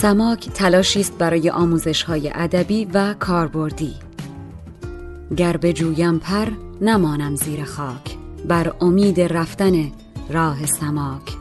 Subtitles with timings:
[0.00, 3.94] سماک تلاشی است برای آموزش های ادبی و کاربردی.
[5.36, 6.46] گر جویم پر
[6.80, 8.16] نمانم زیر خاک.
[8.48, 9.92] بر امید رفتن
[10.30, 11.36] راه سماک.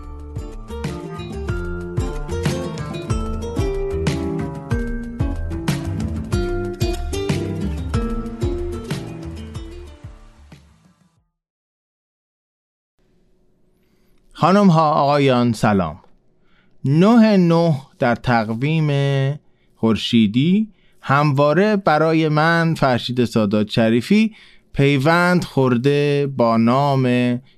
[14.34, 16.05] خانم ها آقایان سلام.
[16.86, 18.90] نه نه در تقویم
[19.76, 20.68] خورشیدی
[21.02, 24.36] همواره برای من فرشید سادات شریفی
[24.74, 27.08] پیوند خورده با نام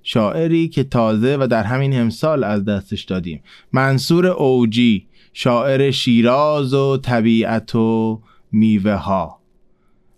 [0.03, 3.43] شاعری که تازه و در همین امسال از دستش دادیم.
[3.73, 9.37] منصور اوجی شاعر شیراز و طبیعت و میوه ها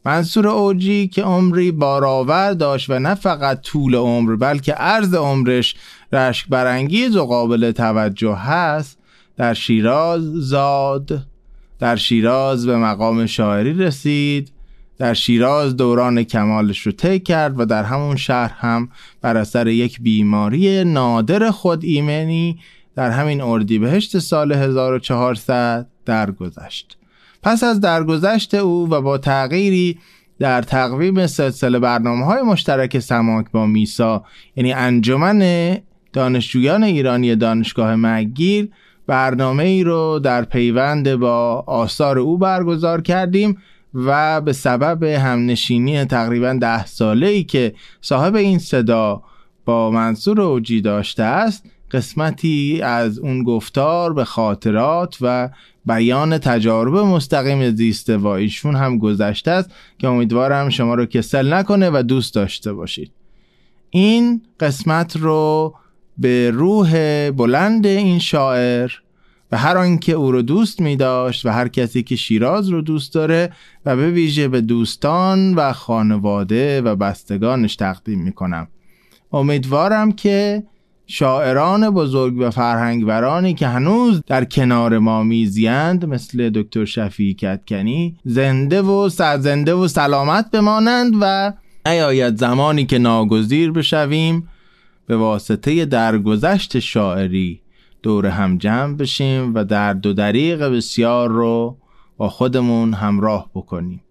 [0.06, 5.76] منصور اوجی که عمری بارآور داشت و نه فقط طول عمر بلکه عرض عمرش
[6.14, 8.99] رشک برانگیز و قابل توجه هست
[9.40, 11.26] در شیراز زاد
[11.80, 14.52] در شیراز به مقام شاعری رسید
[14.98, 18.90] در شیراز دوران کمالش رو طی کرد و در همون شهر هم
[19.22, 22.60] بر اثر یک بیماری نادر خود ایمنی
[22.96, 26.98] در همین اردیبهشت سال 1400 درگذشت.
[27.44, 30.00] پس از درگذشت او و با تغییری
[30.40, 34.24] در تقویم سلسله برنامه های مشترک سماک با میسا
[34.56, 35.78] یعنی انجمن
[36.14, 38.70] دانشجویان ایرانی دانشگاه مگیر
[39.10, 43.58] برنامه ای رو در پیوند با آثار او برگزار کردیم
[43.94, 49.24] و به سبب همنشینی تقریبا ده ساله ای که صاحب این صدا
[49.66, 55.50] با منصور اوجی داشته است قسمتی از اون گفتار به خاطرات و
[55.86, 61.90] بیان تجارب مستقیم زیسته و ایشون هم گذشته است که امیدوارم شما رو کسل نکنه
[61.90, 63.12] و دوست داشته باشید.
[63.90, 65.74] این قسمت رو
[66.20, 66.92] به روح
[67.32, 68.92] بلند این شاعر
[69.52, 73.14] و هر آنکه او رو دوست می داشت و هر کسی که شیراز رو دوست
[73.14, 73.54] داره
[73.86, 78.68] و به ویژه به دوستان و خانواده و بستگانش تقدیم می کنم
[79.34, 80.64] امیدوارم که
[81.08, 88.82] شاعران بزرگ و فرهنگورانی که هنوز در کنار ما میزیند مثل دکتر شفیع کتکنی زنده
[88.82, 91.54] و سرزنده و سلامت بمانند و
[91.86, 94.48] نیاید زمانی که ناگزیر بشویم.
[95.10, 97.62] به واسطه درگذشت شاعری
[98.04, 101.78] دور هم جمع بشیم و در دو دریق بسیار رو
[102.18, 104.04] با خودمون همراه بکنیم.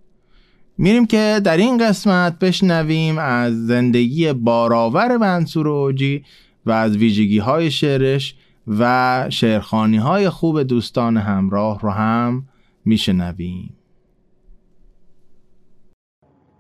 [0.79, 6.25] میریم که در این قسمت بشنویم از زندگی بارآور منصور اوجی
[6.67, 8.37] و از ویژگی های شعرش
[8.79, 12.49] و شعرخانی های خوب دوستان همراه رو هم
[12.85, 13.77] میشنویم.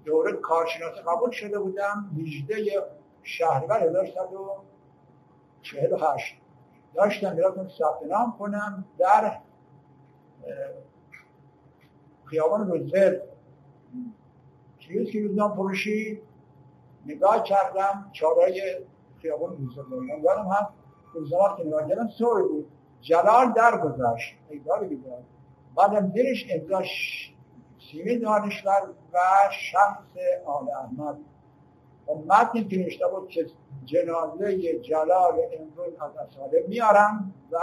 [0.05, 2.55] دوره کارشناسی قبول شده بودم 18
[3.28, 6.40] شهریور 1148
[6.94, 9.38] داشتم می‌رفتم ثبت نام کنم در
[12.24, 13.22] خیابان روزولت
[14.78, 16.22] چیز که روزنامه فروشی؟
[17.06, 18.78] نگاه کردم چارای
[19.22, 20.68] خیابان روزولت یادم هم
[21.14, 22.72] روزنامه که نگاه کردم سوی بود.
[23.00, 25.22] جلال در گذاشت ایدار بیدار
[25.76, 26.88] بعدم دلش امضاش
[27.90, 29.18] سیمی دانشور و
[29.50, 30.16] شخص
[30.46, 31.18] آل احمد.
[32.08, 33.46] و متن که نوشته بود که
[33.84, 37.58] جنازه جلال امروز از اصاله میارم و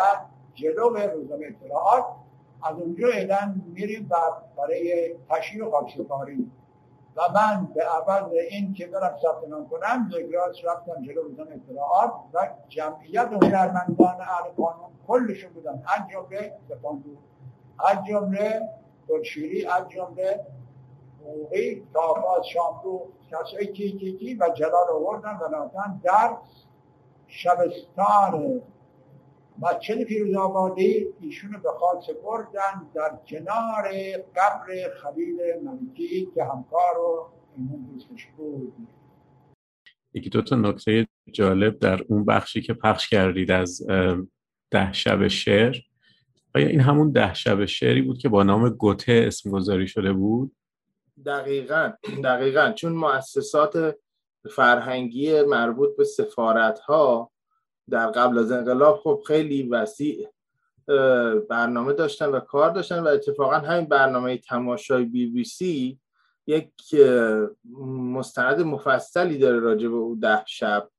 [0.54, 2.06] جلو روزنامه اطلاعات
[2.64, 4.16] از اونجا اعلان میریم و
[4.58, 6.52] برای تشییع و خاکسپاری
[7.16, 12.12] و من به عوض این که برم ثبت نام کنم زگراس رفتم جلو روزنامه اطلاعات
[12.34, 15.72] و جمعیت هنرمندان اهل قانون کلشون بودن.
[15.72, 17.10] از جمله سپاندو
[17.90, 18.70] از جمله
[19.10, 20.46] گلشیری از جمله
[21.26, 23.00] حقوقی تافاز شاملو
[23.32, 26.38] کسایی کی کی کی و جلال آوردن و رفتن در
[27.28, 28.62] شبستان.
[29.60, 33.84] مسجد فیروز آبادی ایشونو به خاک سپردن در کنار
[34.36, 38.74] قبر خلیل ملکی که همکار و ایمون دوستش بود.
[40.14, 43.82] یکی دو تا نکته جالب در اون بخشی که پخش کردید از
[44.72, 45.76] ده شب شعر.
[46.56, 50.56] آیا این همون ده شب شعری بود که با نام گوته اسم گذاری شده بود؟
[51.26, 52.72] دقیقا دقیقا.
[52.72, 53.96] چون مؤسسات
[54.50, 57.32] فرهنگی مربوط به سفارت ها
[57.90, 60.28] در قبل از انقلاب خب خیلی وسیع
[61.50, 66.00] برنامه داشتن و کار داشتن و اتفاقا همین برنامه تماشای بی بی سی
[66.48, 66.72] یک
[67.90, 70.90] مستند مفصلی داره راجع به او ده شب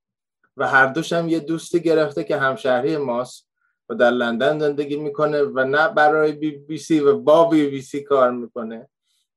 [0.56, 3.48] و هر دوش هم یه دوست گرفته که همشهری ماست
[3.88, 7.82] و در لندن زندگی می‌کنه و نه برای بی بی سی و با بی بی
[7.82, 8.88] سی کار می‌کنه.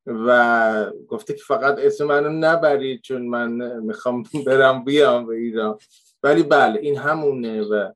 [0.10, 5.78] و گفته که فقط اسم منو نبرید چون من می‌خوام برم بیام به ایران.
[6.24, 7.92] ولی بله این همونه و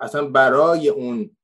[0.00, 1.36] اصلا برای اون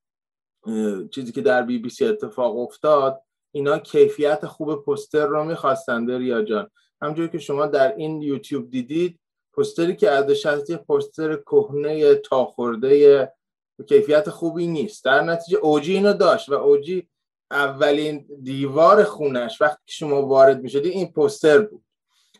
[1.10, 3.22] چیزی که در بی بی سی اتفاق افتاد
[3.54, 6.70] اینا کیفیت خوب پوستر رو می‌خواستن ریا جان.
[7.02, 9.20] همجوری که شما در این یوتیوب دیدید
[9.52, 13.32] پوستری که ازش هست یه پوستر کهنه تا خورده
[13.88, 15.04] کیفیت خوبی نیست.
[15.04, 17.08] در نتیجه اوجی اینو داشت و اوجی
[17.50, 21.84] اولین دیوار خونش وقتی که شما وارد می‌شدی این پوستر بود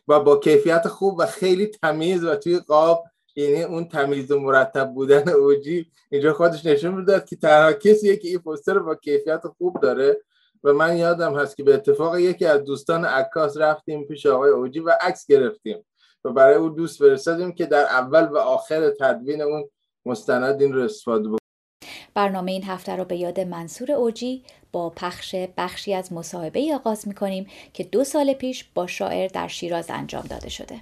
[0.07, 3.03] و با کیفیت خوب و خیلی تمیز و توی قاب
[3.35, 8.27] یعنی اون تمیز و مرتب بودن اوجی اینجا خودش نشون می‌داد که تنها کسیه که
[8.27, 10.21] این پوستر با کیفیت خوب داره
[10.63, 14.79] و من یادم هست که به اتفاق یکی از دوستان عکاس رفتیم پیش آقای اوجی
[14.79, 15.85] و عکس گرفتیم
[16.25, 19.69] و برای او دوست فرستادیم که در اول و آخر تدوین اون
[20.05, 21.29] مستند این رو استفاده
[22.13, 27.13] برنامه این هفته رو به یاد منصور اوجی با پخش بخشی از مصاحبه آغاز می
[27.13, 30.75] کنیم که دو سال پیش با شاعر در شیراز انجام داده شده.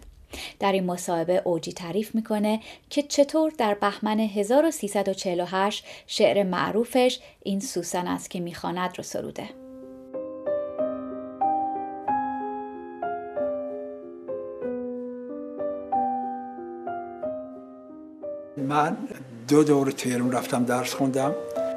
[0.60, 2.60] در این مصاحبه اوجی تعریف می‌کنه
[2.90, 9.50] که چطور در بهمن 1348 شعر معروفش این سوسن است که می‌خواند رو سروده.
[18.58, 18.98] من
[19.48, 21.36] دو دور تهران رفتم درس خوندم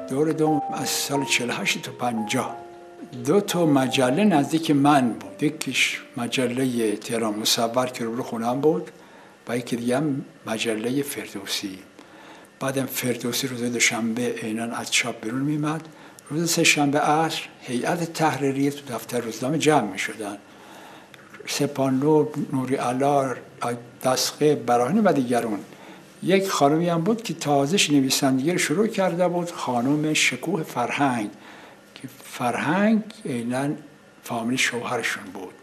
[0.09, 2.55] دور دوم از سال 48 تا 50
[3.25, 5.43] دو تا مجله نزدیک من بود.
[5.43, 8.91] یکیش مجله تهران مصور که رو خونم بود
[9.47, 11.79] و یکی دیگه هم مجله فردوسی.
[12.59, 15.87] بعدم فردوسی روز دوشنبه عینا از چاپ بیرون میمد
[16.29, 20.37] روز سه شنبه عصر هیئت تحریریه تو دفتر روزنامه جمع می شدن
[21.47, 23.37] سپانلو نوری علار
[24.03, 25.59] دستقه براهنه و دیگرون
[26.23, 31.29] یک خانمی هم بود که تازش نویسندگی شروع کرده بود خانم شکوه فرهنگ
[31.95, 33.69] که فرهنگ عینا
[34.23, 35.53] فامیل شوهرشون بود.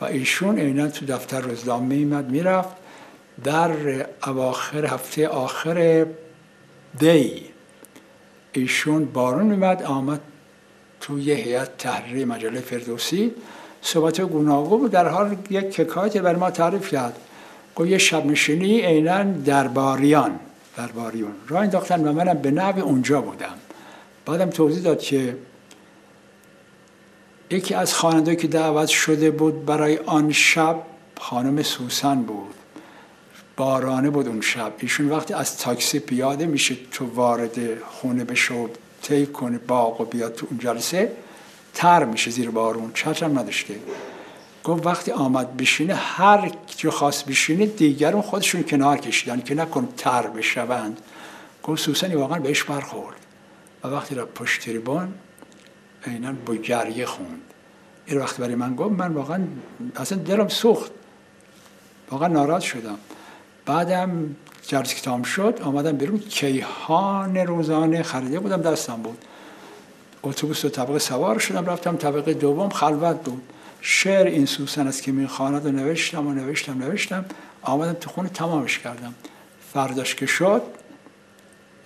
[0.00, 2.76] و ایشون عینا تو دفتر روزنامه میمد می‌رفت.
[3.44, 6.06] در اواخر هفته آخر
[6.98, 7.44] دی
[8.52, 10.20] ایشون بارون میمد آمد
[11.00, 13.32] توی هیئت تحریری مجله فردوسی.
[13.82, 17.18] صحبت گوناگون در حال یک حکایت بر ما تعریف کرد.
[17.76, 20.40] گفت یه شب نشینی عینا درباریان
[20.76, 23.54] درباریون راه انداختن و منم به نوع اونجا بودم.
[24.26, 25.36] بعدم توضیح داد که
[27.50, 30.82] یکی از خواننده که دعوت شده بود برای آن شب
[31.20, 32.54] خانم سوسن بود.
[33.56, 34.72] بارانه بود اون شب.
[34.78, 38.68] ایشون وقتی از تاکسی پیاده میشه تو وارد خونه بشه و
[39.02, 41.12] طی کنه باغ و بیاد تو اون جلسه
[41.74, 42.90] تر میشه زیر بارون.
[42.94, 43.74] چترم نداشته
[44.64, 50.26] گفت وقتی آمد بشینه هر جو خواست بشینه دیگرون خودشون کنار کشیدن که نکن تر
[50.26, 51.00] بشوند.
[51.62, 53.16] گفت سوسنی واقعا بهش برخورد.
[53.84, 55.14] و وقتی را پشت تریبان
[56.06, 57.40] عینا با گریه خوند.
[58.06, 59.44] این وقتی برای من گفت من واقعا
[59.96, 60.90] اصلا دلم سوخت.
[62.10, 62.98] واقعا ناراحت شدم.
[63.66, 66.18] بعدم جلسه کتام شد آمدم بیرون.
[66.18, 69.24] کیهان روزانه خریده بودم دستم بود.
[70.22, 73.42] اتوبوس و طبقه سوار شدم رفتم طبقه دوم خلوت بود.
[73.86, 77.24] شعر این سوسن است که می‌خواند و نوشتم و نوشتم نوشتم.
[77.62, 79.14] آمدم تو خونه تمامش کردم.
[79.72, 80.62] فرداش که شد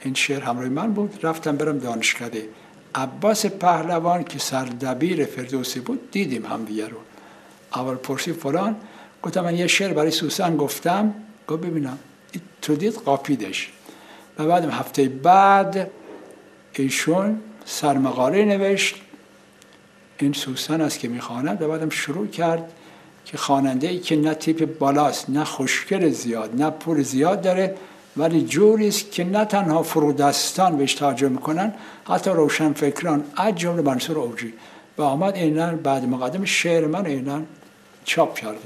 [0.05, 1.19] این شعر همراه من بود.
[1.23, 2.49] رفتم برم دانشکده.
[2.95, 6.96] عباس پهلوان که سردبیر فردوسی بود دیدیم هم دیگه رو.
[7.75, 8.77] اول پرسی فلان.
[9.22, 11.15] گفتم من یه شعر برای سوسن گفتم.
[11.49, 11.99] گفت ببینم.
[12.63, 13.72] تو دید قاپیدش.
[14.39, 15.91] و بعد هفته بعد
[16.72, 18.96] ایشون سرمقاله نوشت.
[20.25, 22.72] این سوسن است که می‌خواند و بعدم شروع کرد
[23.25, 27.75] که خواننده ای که نه تیپ بالاست نه خوشگل زیاد نه پول زیاد داره
[28.17, 31.75] ولی جوری است که نه تنها فرودستان بهش توجه می‌کنن
[32.08, 34.55] حتی روشن فکران از جمله منصور اوجی.
[34.98, 37.43] و آمد اینا بعد مقدم شعر من اینا
[38.05, 38.58] چاپ کرده.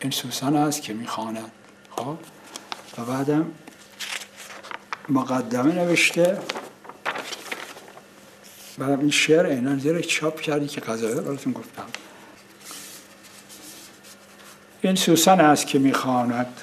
[0.00, 1.50] این سوسن است که می‌خواند.
[1.90, 2.16] خب
[2.98, 3.46] و بعدم
[5.08, 6.38] مقدمه نوشته.
[8.78, 11.86] بعدم این شعر اینا زیر چاپ کردی که قضایه براتون گفتم.
[14.80, 16.60] این سوسن است که می‌خواند.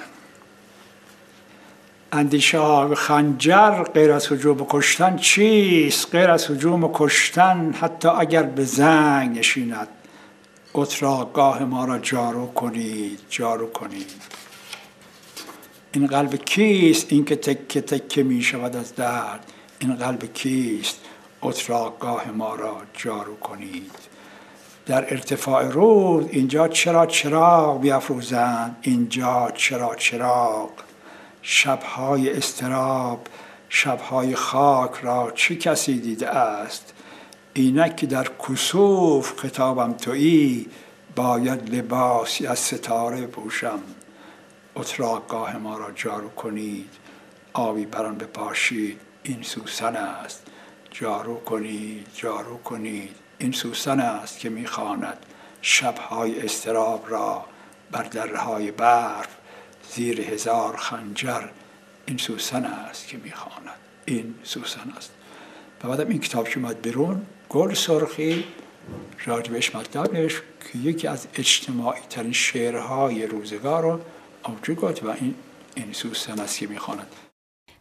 [2.12, 8.66] اندیشه ها خنجر غیر از هجوم کشتن چیست؟ غیر از هجوم کشتن حتی اگر به
[8.66, 9.88] زنگ نشیند.
[10.74, 14.12] اتراگاه ما را جارو کنید جارو کنید.
[15.92, 19.52] این قلب کیست؟ این که تکه تکه می شود از درد.
[19.80, 21.00] این قلب کیست؟
[21.44, 23.92] اتراگاه ما را جارو کنید.
[24.86, 30.72] در ارتفاع روز اینجا چرا چراغ بیافروزند؟ اینجا چرا چراغ؟
[31.42, 33.28] شبهای استراب
[33.70, 36.94] شبهای خاک را چه کسی دیده است؟
[37.54, 40.70] اینک که در کسوف خطابم تویی
[41.16, 43.80] باید لباسی از ستاره بپوشم
[44.76, 46.90] اتراقگاه ما را جارو کنید.
[47.54, 49.00] آبی بران بپاشید.
[49.24, 50.43] این سوسن است.
[50.94, 53.16] جارو کنید جارو کنید.
[53.38, 55.18] این سوسن است که می‌خواند
[55.62, 57.46] شبهای استراب را
[57.92, 59.28] بر درهای برف
[59.92, 61.42] زیر هزار خنجر.
[62.06, 63.80] این سوسن است که می‌خواند.
[64.06, 65.12] این سوسن است.
[65.84, 68.46] و بعدم این کتاب که اومد بیرون گل سرخی
[69.26, 74.00] راجبش مطلب نوشت که یکی از اجتماعی ترین شعرهای روزگار رو
[74.76, 75.36] گفت و این
[75.76, 77.08] این سوسن است که می‌خواند.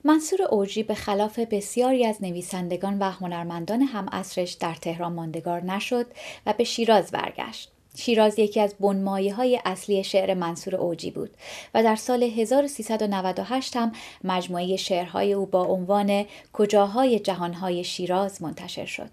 [0.04, 6.06] منصور اوجی به خلاف بسیاری از نویسندگان و هنرمندان هم اصرش در تهران ماندگار نشد
[6.46, 7.70] و به شیراز برگشت.
[7.96, 11.30] شیراز یکی از بنمایه های اصلی شعر منصور اوجی بود
[11.74, 13.92] و در سال 1398 هم
[14.24, 19.10] مجموعه شعرهای او با عنوان کجاهای جهانهای شیراز منتشر شد.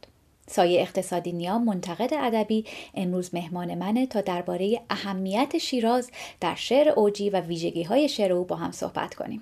[0.47, 2.65] سایه اقتصادی نیا منتقد ادبی
[2.95, 8.43] امروز مهمان منه تا درباره اهمیت شیراز در شعر اوجی و ویژگی های شعر او
[8.43, 9.41] با هم صحبت کنیم.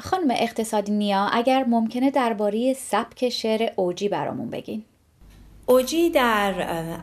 [0.00, 4.84] خانم اقتصادی نیا اگر ممکنه درباره سبک شعر اوجی برامون بگین.
[5.66, 6.54] اوجی در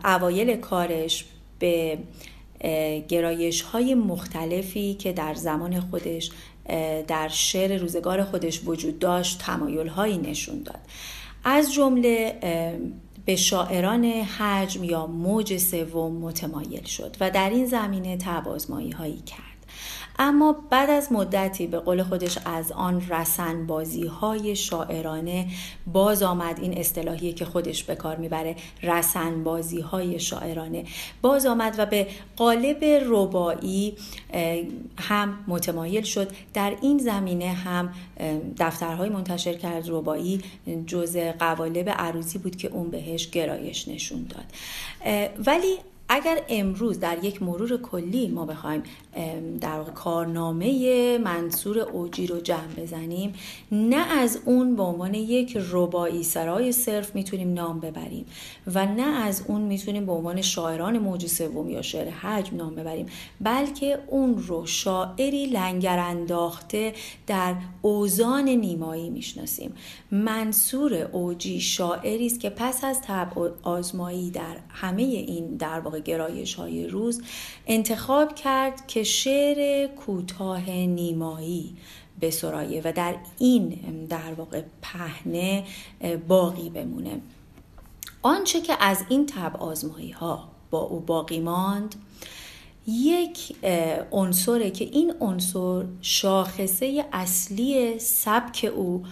[0.06, 1.26] اوایل کارش
[1.60, 1.98] به
[3.08, 6.32] گرایش های مختلفی که در زمان خودش
[7.08, 10.80] در شعر روزگار خودش وجود داشت تمایل هایی نشون داد.
[11.44, 12.36] از جمله
[13.26, 19.45] به شاعران حجم یا موج سوم متمایل شد و در این زمینه تبازمایی هایی کرد.
[20.20, 25.48] اما بعد از مدتی به قول خودش از آن رسن بازی های شاعرانه
[25.94, 30.86] باز آمد این اصطلاحیه که خودش به کار می‌بره رسن بازی های شاعرانه.
[31.22, 33.96] باز آمد و به قالب ربایی
[35.00, 36.32] هم متمایل شد.
[36.54, 37.94] در این زمینه هم
[38.60, 39.90] دفترهای منتشر کرد.
[39.90, 40.42] ربایی
[40.88, 44.46] جز قوالب عروضی بود که اون بهش گرایش نشون داد.
[45.46, 45.78] ولی
[46.10, 48.84] اگر امروز در یک مرور کلی ما بخوایم
[49.62, 53.34] در کارنامه منصور اوجی رو جمع بزنیم
[53.72, 58.26] نه از اون به عنوان یک ربایی سرای صرف می‌تونیم نام ببریم
[58.74, 63.06] و نه از اون می‌تونیم به عنوان شاعران موج سوم یا شعر حجم نام ببریم
[63.42, 66.94] بلکه اون رو شاعری لنگر انداخته
[67.28, 69.74] در اوزان نیمایی می‌شناسیم.
[70.12, 76.56] منصور اوجی شاعری است که پس از طبع آزمایی در همه این در واقع گرایش
[76.56, 77.22] های روز
[77.68, 81.76] انتخاب کرد که شعر کوتاه نیمایی
[82.20, 83.70] به سرایه و در این
[84.10, 85.64] در واقع پهنه
[86.28, 87.22] باقی بمونه.
[88.22, 91.96] آنچه که از این تب آزمایی ها با او باقی ماند
[92.88, 93.56] یک
[94.12, 99.04] عنصره که این عنصر شاخصه اصلی سبک او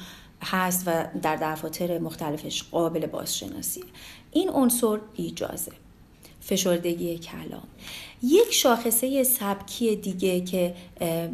[0.41, 3.83] هست و در دفاتر مختلفش قابل بازشناسی.
[4.31, 5.71] این عنصر ایجازه.
[6.45, 7.67] فشردگی کلام.
[8.23, 10.75] یک شاخصه سبکی دیگه که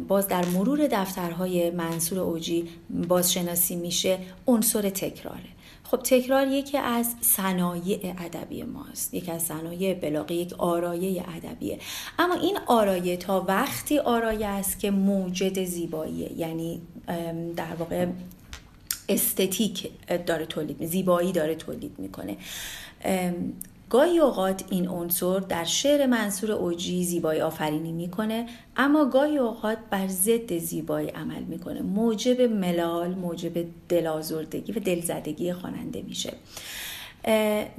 [0.08, 2.68] باز در مرور دفترهای منصور اوجی
[3.08, 5.50] بازشناسی میشه عنصر تکراره.
[5.84, 9.14] خب تکرار یکی از صنایع ادبی ماست.
[9.14, 11.78] یکی از صنایع بلاغی یک آرایه ادبیه.
[12.18, 16.80] اما این آرایه تا وقتی آرایه است که موجد زیباییه یعنی
[17.56, 18.06] در واقع
[19.08, 19.90] استتیک
[20.26, 22.36] داره تولید زیبایی داره تولید می‌کنه.
[23.90, 30.08] گاهی اوقات این عنصر در شعر منصور اوجی زیبایی آفرینی می‌کنه اما گاهی اوقات بر
[30.08, 31.82] ضد زیبایی عمل می‌کنه.
[31.82, 33.52] موجب ملال موجب
[33.88, 36.32] دلازردگی و دلزدگی خواننده میشه.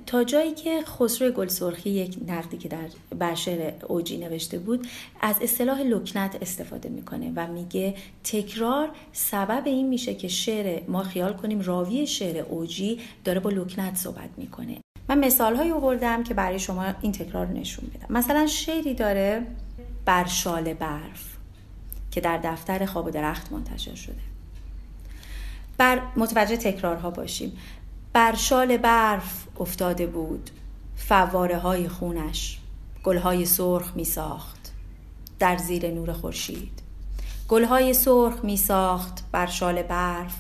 [0.06, 2.89] تا جایی که خسرو گلسرخی یک نقدی که در
[3.20, 3.38] بر
[3.88, 4.88] اوجی نوشته بود
[5.22, 11.34] از اصطلاح لکنت استفاده می‌کنه و میگه تکرار سبب این میشه که شعر ما خیال
[11.34, 14.77] کنیم راوی شعر اوجی داره با لکنت صحبت می‌کنه.
[15.12, 19.48] من مثال هایی آوردم که برای شما این تکرار رو نشون بدم مثلا شعری داره
[20.06, 21.38] بر شال برف
[22.12, 24.22] که در دفتر خواب و درخت منتشر شده.
[25.77, 27.58] بر متوجه تکرارها باشیم.
[28.13, 30.50] بر شال برف افتاده بود
[30.96, 32.60] فواره های خونش
[33.03, 34.72] گلهای سرخ می ساخت
[35.39, 36.82] در زیر نور خورشید.
[37.50, 40.36] گلهای سرخ می ساخت بر شال برف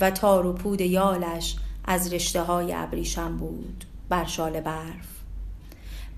[0.00, 3.84] و تار و پود یالش از رشته های ابریشم بود.
[4.08, 5.18] بر شال برف.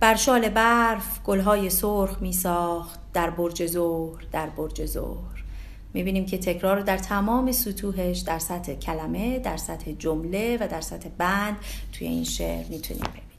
[0.00, 5.44] بر شال برف گلهای سرخ می ساخت در برج ظهر در برج ظهر
[5.94, 10.80] می‌بینیم که تکرار رو در تمام سطوحش در سطح کلمه در سطح جمله و در
[10.80, 11.56] سطح بند
[11.92, 13.30] توی این شعر می‌تونیم ببینیم.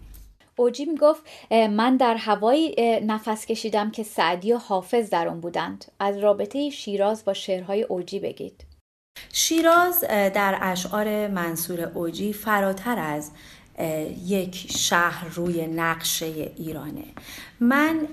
[0.55, 5.85] اوجی می‌گفت من در هوایی نفس کشیدم که سعدی و حافظ در اون بودند.
[5.99, 8.65] از رابطه شیراز با شعرهای اوجی بگید.
[9.33, 13.31] شیراز در اشعار منصور اوجی فراتر از
[14.27, 16.25] یک شهر روی نقشه
[16.57, 17.05] ایرانه.
[17.59, 18.07] من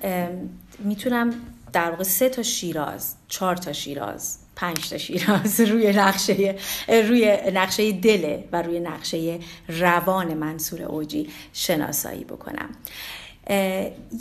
[0.78, 1.34] می‌تونم
[1.72, 6.56] در واقع سه تا شیراز چهار تا شیراز پنج تا شیراز روی نقشه
[6.88, 12.68] روی نقشه دل و روی نقشه روان منصور اوجی شناسایی بکنم.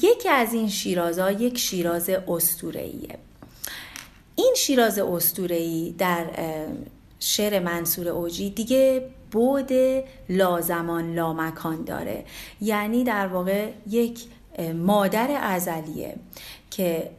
[0.04, 3.18] یکی از این شیرازها یک شیراز استورهیه
[4.36, 6.26] این شیراز استورهی در
[7.20, 9.72] شعر منصور اوجی دیگه بود
[10.30, 12.26] لازمان لامکان داره.
[12.62, 14.24] یعنی در واقع یک
[14.76, 16.16] مادر ازلیه
[16.72, 17.10] که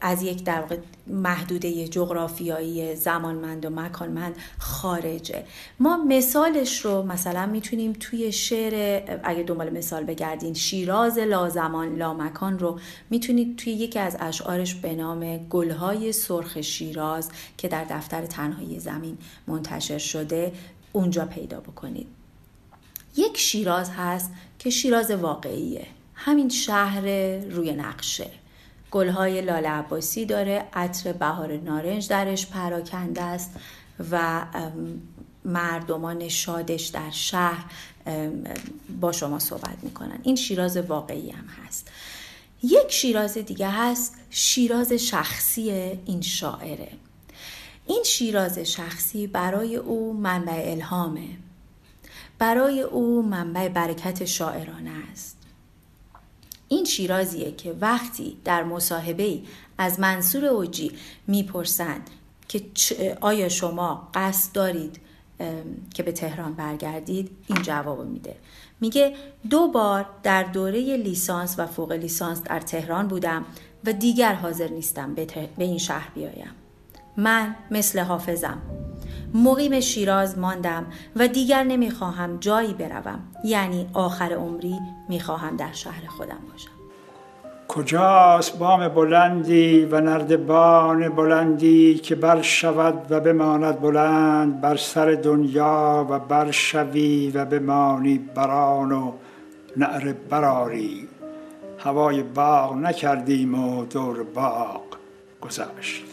[0.00, 0.64] از یک در
[1.06, 5.44] محدوده جغرافیایی زمانمند و مکانمند خارجه.
[5.80, 12.78] ما مثالش رو مثلا می‌تونیم توی شعر اگه دنبال مثال بگردین شیراز لازمان لامکان رو
[13.10, 19.18] می‌تونید توی یکی از اشعارش به نام گلهای سرخ شیراز که در دفتر تنهایی زمین
[19.46, 20.52] منتشر شده
[20.92, 22.06] اونجا پیدا بکنید.
[23.16, 25.86] یک شیراز هست که شیراز واقعیه.
[26.14, 27.06] همین شهر
[27.36, 28.30] روی نقشه.
[28.90, 33.50] گلهای لاله عباسی داره عطر بهار نارنج درش پراکنده است
[34.10, 34.46] و
[35.44, 37.64] مردمان شادش در شهر
[39.00, 40.18] با شما صحبت می‌کنن.
[40.22, 41.90] این شیراز واقعی هم هست.
[42.62, 45.70] یک شیراز دیگه هست شیراز شخصی
[46.06, 46.92] این شاعره.
[47.86, 51.28] این شیراز شخصی برای او منبع الهامه.
[52.38, 55.36] برای او منبع برکت شاعرانه است.
[56.68, 59.40] این شیرازیه که وقتی در مصاحبه
[59.78, 60.92] از منصور اوجی
[61.26, 62.10] می‌پرسند
[62.48, 65.00] که آیا شما قصد دارید
[65.94, 68.36] که به تهران برگردید این جواب میده.
[68.80, 69.14] میگه
[69.50, 73.44] دو بار در دوره لیسانس و فوق لیسانس در تهران بودم
[73.84, 75.26] و دیگر حاضر نیستم به
[75.58, 76.50] این شهر بیایم.
[77.16, 78.58] من مثل حافظم.
[79.34, 83.20] مقیم شیراز ماندم و دیگر نمی‌خواهم جایی بروم.
[83.44, 84.78] یعنی آخر عمری
[85.08, 86.70] می‌خواهم در شهر خودم باشم.
[87.68, 96.06] کجاست بام بلندی و نردبان بلندی که بر شود و بماند بلند بر سر دنیا
[96.10, 99.12] و بر شوی و بمانی بران و
[99.76, 101.08] نعر براری
[101.78, 104.82] هوای باغ نکردیم و دور باغ
[105.40, 106.04] گذشت.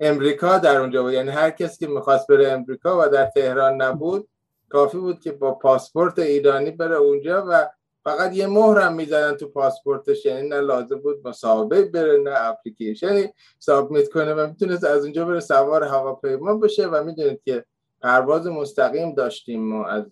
[0.00, 1.12] امریکا در اونجا بود.
[1.12, 4.28] یعنی هر کسی که می‌خواست بره امریکا و در تهران نبود
[4.68, 7.68] کافی بود که با پاسپورت ایرانی بره اونجا و
[8.04, 10.26] فقط یه مهرم می‌زنن تو پاسپورتش.
[10.26, 15.40] یعنی نه لازم بود مصاحبه بره نه اپلیکیشنی سابمیت کنه و می‌تونست از اونجا بره
[15.40, 17.64] سوار هواپیما بشه و می‌دونید که
[18.02, 20.04] پرواز مستقیم داشتیم ما از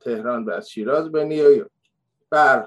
[0.00, 1.70] تهران و از شیراز به نیویورک.
[2.30, 2.64] به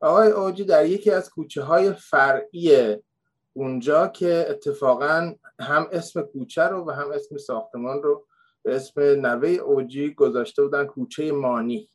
[0.00, 2.96] آقای اوجی در یکی از کوچه های فرعی
[3.52, 8.26] اونجا که اتفاقا هم اسم کوچه رو و هم اسم ساختمان رو
[8.62, 11.88] به اسم نوه اوجی گذاشته بودن کوچه مانی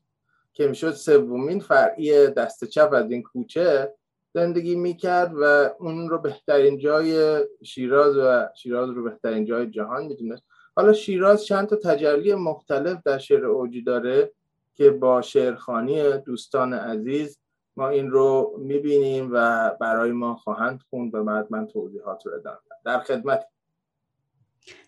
[0.54, 3.94] که می‌شد سومین فرعی دست چپ از این کوچه
[4.34, 10.44] زندگی می‌کرد و اون رو بهترین جای شیراز و شیراز رو بهترین جای جهان می‌دونست.
[10.76, 14.32] حالا شیراز چند تا تجلی مختلف در شعر اوجی داره
[14.76, 17.40] که با شعرخانی دوستان عزیز
[17.78, 22.58] ما این رو می‌بینیم و برای ما خواهند خوند و بعد من توضیحات رو ادامه
[22.86, 23.48] در خدمت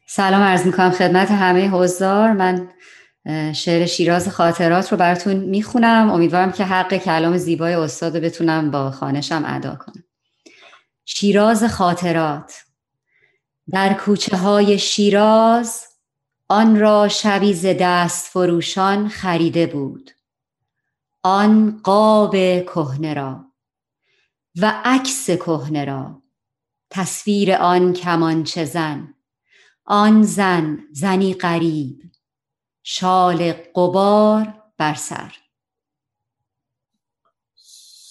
[0.10, 2.32] سلام عرض می‌کنم خدمت همه حضار.
[2.32, 2.70] من
[3.54, 6.12] شعر شیراز خاطرات رو براتون می‌خونم.
[6.12, 10.04] امیدوارم که حق کلام زیبای استاد رو بتونم با خانشم ادا کنم.
[11.06, 12.64] شیراز خاطرات.
[13.72, 15.86] در کوچه های شیراز
[16.50, 20.12] آن را شبی ز دست فروشان خریده بود.
[21.24, 23.46] آن قاب کهنه را
[24.62, 26.22] و عکس کهنه را.
[26.90, 29.14] تصویر آن کمانچه زن.
[29.90, 32.02] آن زن زنی غریب.
[32.84, 35.36] شال قبار بر سر.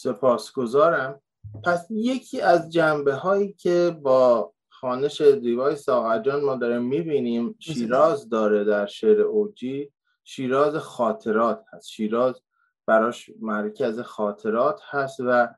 [0.03, 1.23] سپاسگزارم.
[1.65, 8.65] پس یکی از جنبه هایی که با خانش دیوای ساقجان ما داریم می‌بینیم شیراز داره
[8.65, 9.93] در شعر اوجی.
[10.25, 11.89] شیراز خاطرات هست.
[11.89, 12.43] شیراز
[12.87, 15.49] براش مرکز خاطرات هست و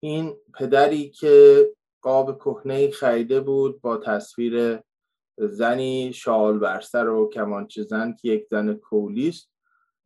[0.00, 1.66] این پدری که
[2.02, 4.80] قاب کهنه خریده بود با تصویر
[5.48, 9.50] زنی شال بر سر و کمانچه زن که یک زن کولیست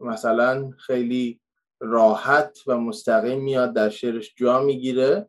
[0.00, 1.40] مثلا خیلی
[1.80, 5.28] راحت و مستقیم میاد در شعرش جا می‌گیره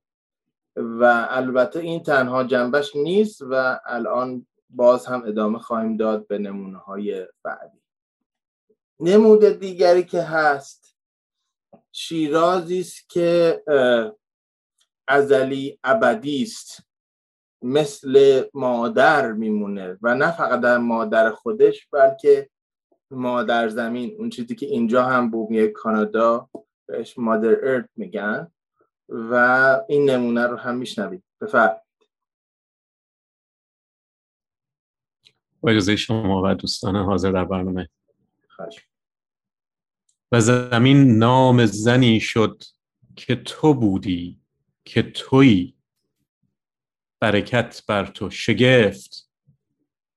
[0.76, 6.78] و البته این تنها جنبش نیست و الان باز هم ادامه خواهیم داد به نمونه
[6.78, 7.82] های بعدی.
[9.00, 10.98] نمود دیگری که هست
[11.91, 13.63] شیرازی است که
[15.08, 16.84] ازلی ابدی است.
[17.65, 22.49] مثل مادر میمونه و نه فقط در مادر خودش بلکه
[23.12, 26.49] مادر زمین اون چیزی که اینجا هم بومی کانادا
[26.86, 28.51] بهش مادر ارت میگن.
[29.10, 29.36] و
[29.89, 31.23] این نمونه رو هم میشنوید.
[31.41, 31.82] بفرد
[35.62, 37.89] با اجازه شما و دوستان حاضر در برنامه.
[38.49, 38.82] خشم.
[40.32, 42.63] و زمین نام زنی شد
[43.15, 44.39] که تو بودی
[44.86, 45.75] که تویی.
[47.19, 49.30] برکت بر تو شگفت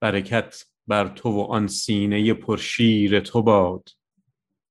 [0.00, 3.88] برکت بر تو و آن سینه پرشیر تو باد.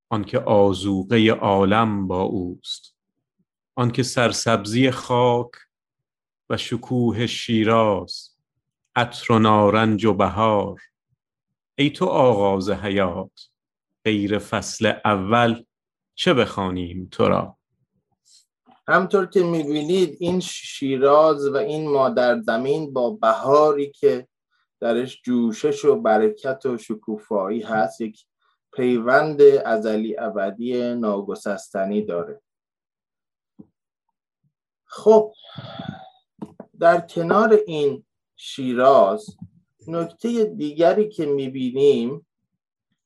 [0.10, 2.96] آنکه آزوقه عالم با اوست
[3.76, 5.52] آنکه سرسبزی خاک
[6.50, 8.30] و شکوه شیراز
[8.96, 10.82] عطر و نارنج و بهار.
[11.76, 13.50] ای تو آغاز حیات
[14.06, 15.64] غیر فصل اول
[16.16, 17.57] چه بخوانیم تو را؟
[18.88, 24.28] همطور که می‌بینید این شیراز و این مادر زمین با بهاری که
[24.80, 28.26] درش جوشش و برکت و شکوفایی هست یک
[28.74, 32.42] پیوند ازلی ابدی ناگسستنی داره.
[34.86, 35.34] خب
[36.80, 39.26] در کنار این شیراز
[39.88, 42.28] نکته دیگری که می‌بینیم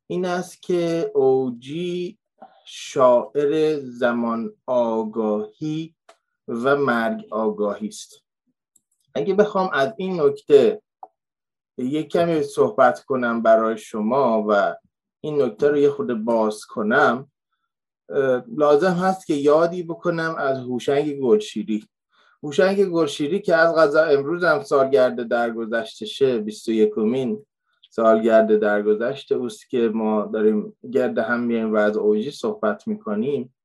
[0.08, 2.18] این است که اوجی
[2.66, 5.96] شاعر زمان آگاهی
[6.48, 8.24] و مرگ آگاهی است.
[9.16, 10.82] اگه بخوام از این نکته
[11.78, 14.76] یک کمی صحبت کنم برای شما و
[15.22, 17.32] این نکته رو یه خود باز کنم
[18.58, 21.88] لازم هست که یادی بکنم از هوشنگ گلشیری.
[22.44, 27.46] هوشنگ گلشیری که از غذا امروز هم سالگرد درگذشتشه 21 مین
[27.94, 33.56] سالگرد درگذشته اوست که ما داریم گرد هم میایم و از اوجی صحبت می‌کنیم.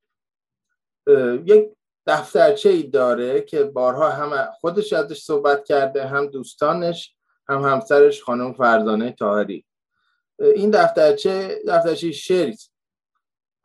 [1.45, 1.71] یک
[2.07, 7.17] دفترچه ای داره که بارها هم خودش ازش صحبت کرده هم دوستانش
[7.49, 9.65] هم همسرش خانم فرزانه تاهری.
[10.39, 12.57] این دفترچه دفترچه شعری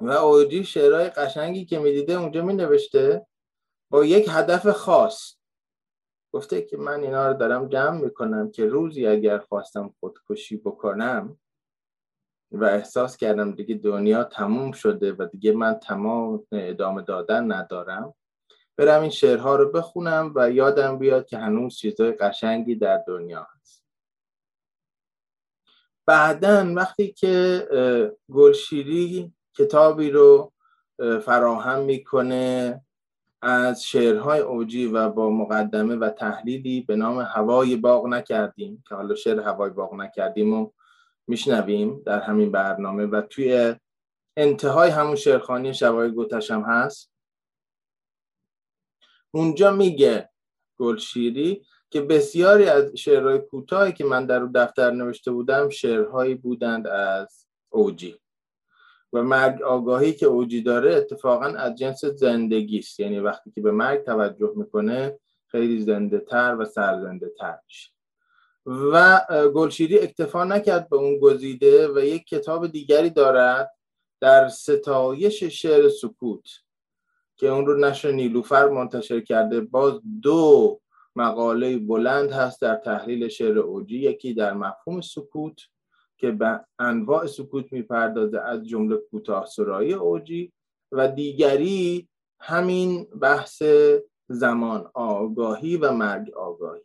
[0.02, 3.26] و اوجی شعرهای قشنگی که می‌دیده اونجا می نوشته
[3.90, 5.36] با یک هدف خاص.
[6.34, 11.38] گفته که من اینا رو دارم جمع می‌کنم که روزی اگر خواستم خودکشی بکنم
[12.52, 18.14] و احساس کردم دیگه دنیا تموم شده و دیگه من تمام ادامه دادن ندارم
[18.78, 23.86] برم این شعرها رو بخونم و یادم بیاد که هنوز چیزای قشنگی در دنیا هست.
[26.06, 27.68] بعدا وقتی که
[28.32, 30.54] گلشیری کتابی رو
[31.26, 32.82] فراهم می‌کنه
[33.42, 39.16] از شعرهای اوجی و با مقدمه و تحلیلی به نام هوای باغ نکردیم که حالا
[39.16, 40.72] شعر هوای باغ نکردیم و
[41.28, 43.76] میشنویم در همین برنامه و توی
[44.38, 47.12] انتهای همون شعرخانی شبای گوتش هم هست.
[49.32, 50.30] اونجا میگه
[50.80, 57.48] گلشیری که بسیاری از شعرهای کوتاهی که من در دفتر نوشته بودم شعرهایی بودند از
[57.70, 58.20] اوجی.
[59.14, 63.00] و مرگ آگاهی که اوجی داره اتفاقا از جنس زندگی است.
[63.00, 67.92] یعنی وقتی که به مرگ توجه می‌کنه خیلی زنده تر و سرزنده تر میشه.
[68.66, 69.22] و
[69.56, 73.72] گلشیری اکتفا نکرد به اون گزیده و یک کتاب دیگری دارد
[74.20, 76.50] در ستایش شعر سکوت
[77.38, 79.62] که اون رو نشر نیلوفر منتشر کرده.
[79.62, 80.80] باز دو
[81.16, 84.00] مقاله بلند هست در تحلیل شعر اوجی.
[84.00, 85.62] یکی در مفهوم سکوت
[86.22, 90.54] که به انواع سکوت می‌پردازه از جمله کوتاه سرایی اوجی
[90.92, 93.64] و دیگری همین بحث
[94.30, 96.82] زمان آگاهی و مرگ آگاهی.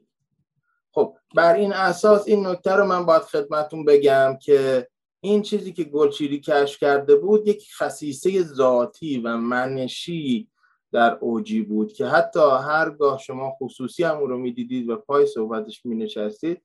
[0.93, 4.89] خب بر این اساس این نکته رو من باید خدمتون بگم که
[5.21, 10.49] این چیزی که گلچیری کشف کرده بود یک خصیصه ذاتی و منشی
[10.93, 15.97] در اوجی بود که حتی هرگاه شما خصوصی هم رو می‌دیدید و پای صحبتش می
[15.97, 16.63] نشستید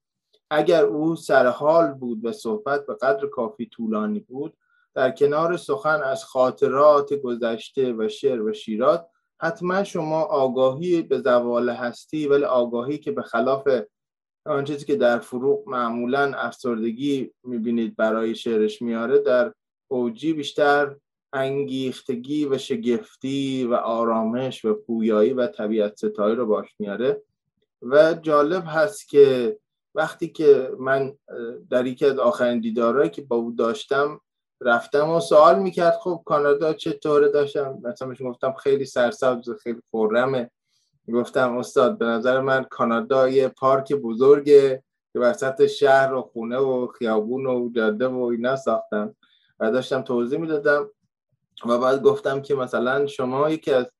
[0.53, 4.53] اگر او سرحال بود و صحبت به قدر کافی طولانی بود
[4.93, 9.07] در کنار سخن از خاطرات گذشته و شعر و شیرات
[9.41, 13.67] حتما شما آگاهی به زوال هستی ولی آگاهی که به خلاف
[14.45, 19.53] آن چیزی که در فروغ معمولا افسردگی می‌بینید برای شعرش میاره در
[19.87, 20.95] اوجی بیشتر
[21.33, 27.21] انگیختگی و شگفتی و آرامش و پویایی و طبیعت ستایی رو باش میاره
[27.81, 29.57] و جالب هست که
[29.95, 31.13] وقتی که من
[31.69, 34.21] در یکی از آخرین دیدارهایی که با او داشتم
[34.61, 40.51] رفتم و سوال می‌کرد خب کانادا چطوره داشتم؟ مثلا بهش گفتم خیلی سرسبز خیلی خورمه
[41.13, 46.87] گفتم استاد به نظر من کانادا یه پارک بزرگه که وسط شهر و خونه و
[46.87, 49.15] خیابون و جاده و اینا ساختن.
[49.59, 50.89] و داشتم توضیح می‌دادم
[51.65, 53.91] و بعد گفتم که مثلا شما یکی از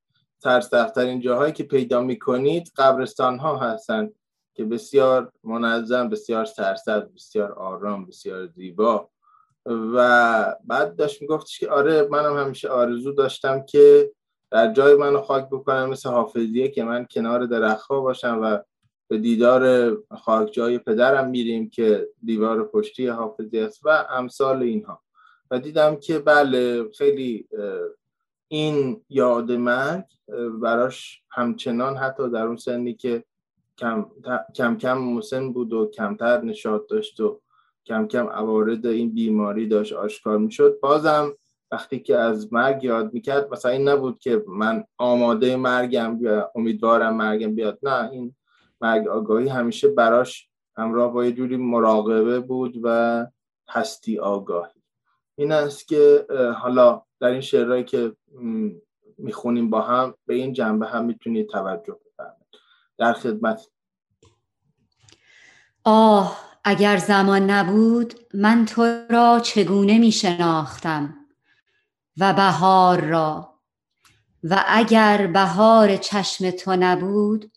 [0.42, 4.10] ترسخترین جاهایی که پیدا می‌کنید قبرستان ها هستن.
[4.54, 9.10] که بسیار منظم بسیار سرسبز بسیار آرام بسیار زیبا.
[9.66, 14.12] و بعد داشت میگفتش که آره منم همیشه آرزو داشتم که
[14.52, 18.60] در جای منو خاک بکنم مثل حافظیه که من کنار درختها باشم و
[19.08, 25.02] به دیدار خاکجای پدرم میریم که دیوار پشتی حافظی است و امثال اینها.
[25.52, 27.48] و دیدم که بله خیلی
[28.48, 30.06] این یاد مرگ
[30.62, 33.24] براش همچنان حتی در اون سنی که
[33.82, 34.06] کم
[34.56, 37.42] کم, کم مسن بود و کمتر نشاط داشت و
[37.86, 40.80] کم کم عوارض این بیماری داشت آشکار می‌شد.
[40.82, 41.34] بازم
[41.72, 47.16] وقتی که از مرگ یاد می‌کرد مثلا این نبود که من آماده مرگم یا امیدوارم
[47.16, 47.80] مرگم بیاد.
[47.84, 48.36] نه این
[48.82, 53.26] مرگ آگاهی همیشه براش همراه با یه جوری مراقبه بود و
[53.70, 54.82] هستی آگاهی.
[55.36, 56.26] این است که
[56.58, 58.16] حالا در این شعرهایی که
[59.18, 61.98] می‌خونیم با هم به این جنبه هم می‌تونید توجه
[63.02, 63.62] در خدمت.
[65.84, 71.18] آه اگر زمان نبود من تو را چگونه می شناختم؟
[72.18, 73.60] و بهار را.
[74.44, 77.52] و اگر بهار چشم تو نبود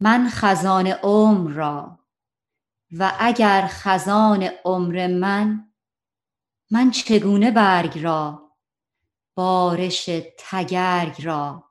[0.00, 1.98] من خزان عمر را.
[2.98, 5.72] و اگر خزان عمر من
[6.70, 8.50] من چگونه برگ را؟
[9.34, 11.70] بارش تگرگ را.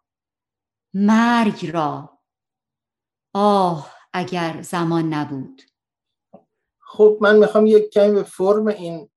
[0.93, 2.12] مرگ را.
[3.33, 5.61] آه اگر زمان نبود.
[6.79, 9.09] خب من می‌خوام یک کمی به فرم این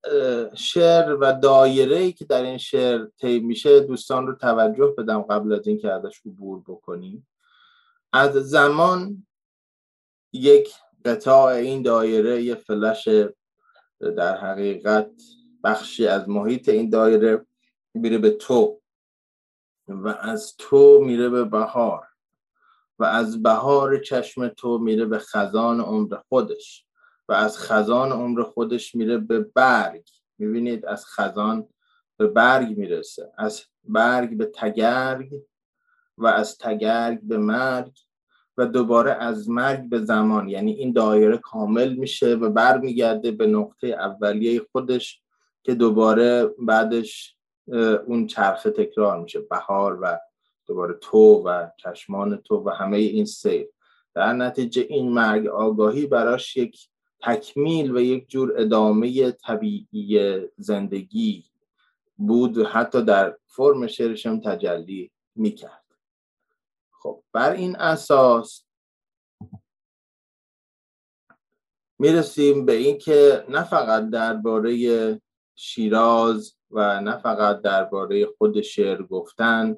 [0.54, 5.52] شعر و دایره ای که در این شعر طی میشه دوستان رو توجه بدم قبل
[5.52, 7.28] از اینکه ازش عبور بکنیم.
[8.12, 9.26] از زمان
[10.32, 10.74] یک
[11.04, 13.08] قطاع این دایره یه فلش
[14.00, 15.10] در حقیقت
[15.64, 17.46] بخشی از محیط این دایره
[17.94, 18.80] میره به تو
[19.88, 22.06] و از تو میره به بهار.
[22.98, 26.86] و از بهار چشم تو میره به خزان عمر خودش
[27.28, 30.08] و از خزان عمر خودش میره به برگ.
[30.38, 31.68] می‌بینید؟ از خزان
[32.16, 33.32] به برگ می‌رسه.
[33.38, 35.34] از برگ به تگرگ
[36.18, 37.98] و از تگرگ به مرگ
[38.56, 40.48] و دوباره از مرگ به زمان.
[40.48, 45.22] یعنی این دایره کامل میشه و برمیگرده به نقطه اولیه خودش
[45.62, 47.36] که دوباره بعدش
[48.06, 49.40] اون چرخه تکرار میشه.
[49.40, 50.18] بهار و
[50.66, 53.68] دوباره تو و چشمان تو و همه این سیر.
[54.14, 56.88] در نتیجه این مرگ آگاهی براش یک
[57.22, 61.44] تکمیل و یک جور ادامه طبیعی زندگی
[62.16, 65.84] بود حتی در فرم شعرش هم تجلی می‌کرد.
[66.92, 68.64] خب بر این اساس
[71.98, 74.76] می‌رسیم به اینکه نه فقط درباره
[75.54, 79.76] شیراز و نه فقط درباره خود شعر گفتن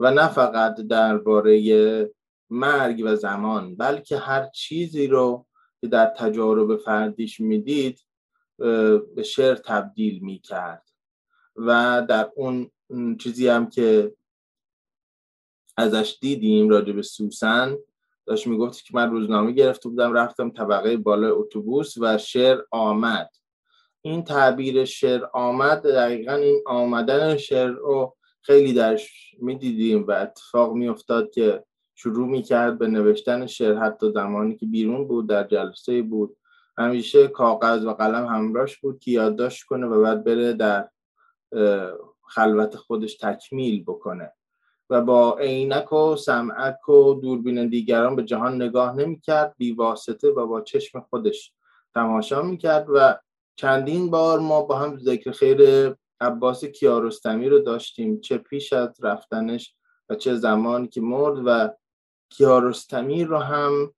[0.00, 2.10] و نه فقط درباره
[2.50, 5.46] مرگ و زمان بلکه هر چیزی رو
[5.80, 8.00] که در تجارب فردیش می‌دید
[9.14, 10.90] به شعر تبدیل می‌کرد.
[11.56, 12.70] و در اون
[13.18, 14.14] چیزی هم که
[15.76, 17.76] ازش دیدیم راجع به سوسن
[18.26, 23.30] داشت می‌گفت که من روزنامه گرفته بودم رفتم طبقه بالای اتوبوس و شعر آمد.
[24.02, 31.30] این تعبیر شعر آمد دقیقا این آمدن شعر رو خیلی درش می‌دیدیم و اتفاق میافتاد
[31.30, 36.36] که شروع می‌کرد به نوشتن شعر حتی زمانی که بیرون بود در جلسه بود.
[36.78, 40.88] همیشه کاغذ و قلم همراش بود که یادداشت کنه و بعد بره در
[42.22, 44.32] خلوت خودش تکمیل بکنه.
[44.90, 50.46] و با عینک و سمعک و دوربین دیگران به جهان نگاه نمی‌کرد بی واسطه و
[50.46, 51.52] با چشم خودش
[51.94, 53.18] تماشا می‌کرد و
[53.56, 59.74] چندین بار ما با هم ذکر خیر عباس کیارستمی رو داشتیم چه پیش از رفتنش
[60.08, 61.70] و چه زمانی که مرد و
[62.30, 63.94] کیارستمی رو هم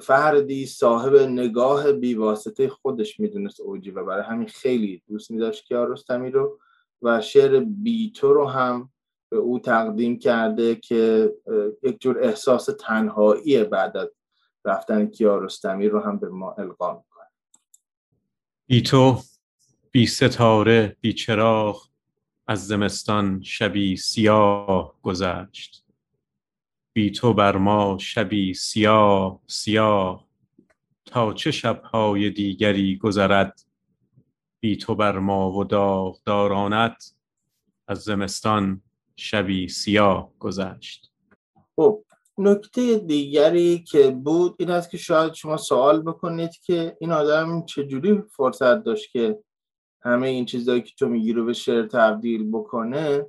[0.00, 6.58] فردی صاحب نگاه بیواسطه خودش می‌دونست اوجی و برای همین خیلی دوست میداشت کیارستمی رو
[7.02, 8.92] و شعر بیتو رو هم
[9.28, 11.32] به او تقدیم کرده که
[11.82, 14.08] یک جور احساس تنهایی بعد از
[14.64, 17.26] رفتن کیارستمی رو هم به ما القا می‌کنه.
[18.66, 19.18] بی تو
[19.94, 21.88] بی ستاره بی چراغ
[22.46, 25.84] از زمستان شبی سیاه گذشت.
[26.92, 30.28] بی تو بر ما شبی سیاه سیاه.
[31.04, 33.60] تا چه شبهای دیگری گذرد؟
[34.60, 35.64] بی تو بر ما و
[36.24, 37.14] دارانت
[37.88, 38.82] از زمستان
[39.16, 41.12] شبی سیاه گذشت.
[41.76, 42.04] خب
[42.38, 48.22] نکته دیگری که بود این است که شاید شما سوال بکنید که این آدم چجوری
[48.36, 49.38] فرصت داشت که
[50.02, 53.26] همه این چیزهایی که تو میگی رو به شعر تبدیل بکنه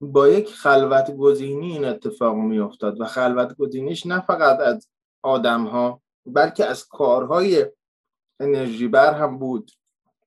[0.00, 4.88] با یک خلوت گزینی این اتفاق میافتاد و خلوت گزینیش نه فقط از
[5.22, 7.66] آدم ها بلکه از کارهای
[8.40, 9.70] انرژی بر هم بود.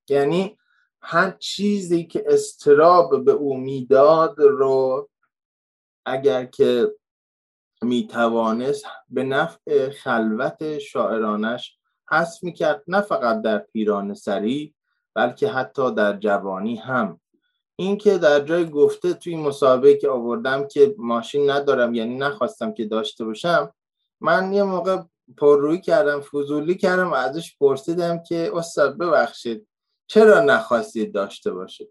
[0.09, 0.57] یعنی
[1.01, 5.09] هر چیزی که استراب به او می‌داد رو
[6.05, 6.91] اگر که
[7.81, 11.77] می توانست به نفع خلوت شاعرانش
[12.11, 14.75] حس می کرد نه فقط در پیران سری
[15.15, 17.19] بلکه حتی در جوانی هم.
[17.75, 23.25] اینکه در جای گفته توی مسابقه که آوردم که ماشین ندارم یعنی نخواستم که داشته
[23.25, 23.73] باشم
[24.21, 24.97] من یه موقع
[25.37, 29.67] پررویی کردم فضولی کردم ازش پرسیدم که استاد ببخشید
[30.07, 31.87] چرا نخواستید داشته باشه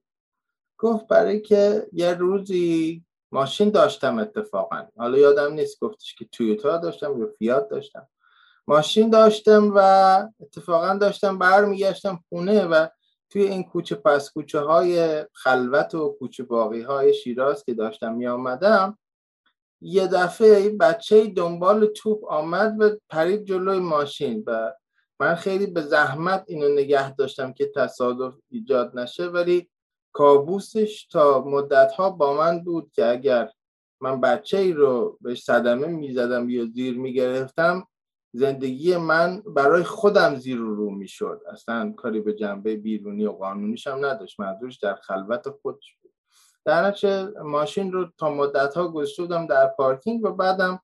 [0.79, 4.87] گفت برای که یه روزی ماشین داشتم اتفاقا.
[4.97, 8.09] حالا یادم نیست گفتش که تویوتا داشتم یا فیات داشتم.
[8.67, 9.79] ماشین داشتم و
[10.41, 12.87] اتفاقا داشتم برمیگشتم خونه و
[13.31, 18.27] توی این کوچه پس کوچه های خلوت و کوچه باقی های شیراز که داشتم می
[18.27, 18.99] آمدم
[19.81, 24.73] یه دفعه بچه دنبال توپ آمد و پرید جلوی ماشین و
[25.21, 29.71] من خیلی به زحمت اینو نگه داشتم که تصادف ایجاد نشه ولی
[30.13, 33.51] کابوسش تا مدت ها با من بود که اگر
[34.01, 37.87] من بچه ای رو به صدمه می‌زدم یا زیر می‌گرفتم
[38.33, 41.43] زندگی من برای خودم زیر و رو می‌شد.
[41.53, 44.41] اصلا کاری به جنبه بیرونی و قانونیش هم نداشت.
[44.41, 46.13] منظورش در خلوت خودش بود.
[46.65, 46.95] در
[47.43, 50.81] ماشین رو تا مدت ها گذاشته در پارکینگ و بعدم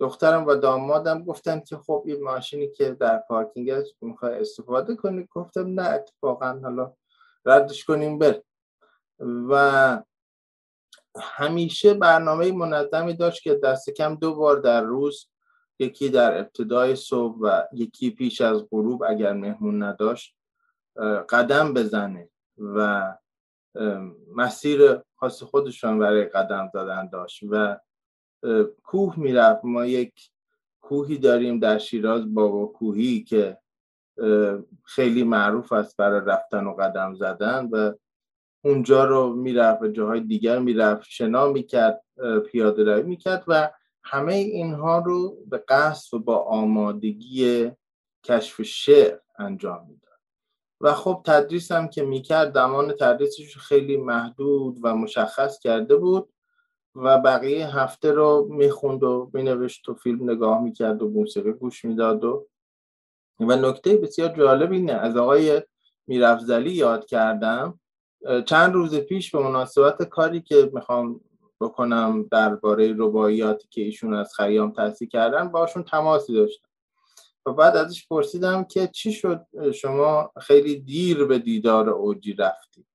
[0.00, 5.28] دخترم و دامادم گفتن که خب این ماشینی که در پارکینگ است می‌خوای استفاده کنی؟
[5.32, 6.92] گفتم نه اتفاقا حالا
[7.44, 8.40] ردش کنیم بر
[9.48, 10.02] و
[11.20, 15.28] همیشه برنامه منظمی داشت که دست کم دو بار در روز
[15.78, 20.36] یکی در ابتدای صبح و یکی پیش از غروب اگر مهمون نداشت
[21.28, 23.12] قدم بزنه و
[24.36, 27.78] مسیر خاص خودشان برای قدم زدن داشت و
[28.82, 29.64] کوه می‌رفت.
[29.64, 30.30] ما یک
[30.80, 33.58] کوهی داریم در شیراز بابا کوهی که
[34.84, 37.92] خیلی معروف است برای رفتن و قدم زدن و
[38.64, 42.04] اونجا رو می‌رفت و جاهای دیگر می‌رفت شنا می‌کرد
[42.46, 43.70] پیاده روی می‌کرد و
[44.04, 47.70] همه اینها رو به قصد و با آمادگی
[48.24, 50.20] کشف شعر انجام می‌داد.
[50.80, 56.32] و خب تدریس هم که می‌کرد زمان تدریسش خیلی محدود و مشخص کرده بود
[56.94, 62.24] و بقیه هفته رو می‌خوند و مینوشت و فیلم نگاه می‌کرد و موسیقی گوش می‌داد
[62.24, 62.46] و
[63.40, 65.62] و نکته بسیار جالب اینه از آقای
[66.06, 67.80] میرفزلی یاد کردم.
[68.46, 71.20] چند روز پیش به مناسبت کاری که می‌خوام
[71.60, 76.68] بکنم درباره رباعیاتی که ایشون از خیام تحصیل کردن باشون تماسی داشتم.
[77.46, 82.86] و بعد ازش پرسیدم که چی شد؟ شما خیلی دیر به دیدار اوجی رفتی.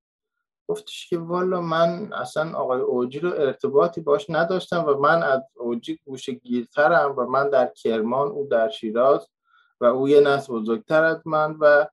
[0.69, 5.99] گفتش که والا من اصلا آقای اوجی رو ارتباطی باش نداشتم و من از اوجی
[6.05, 9.27] گوشه گیرترم و من در کرمان او در شیراز
[9.81, 11.87] و او یه نسل بزرگتر از من و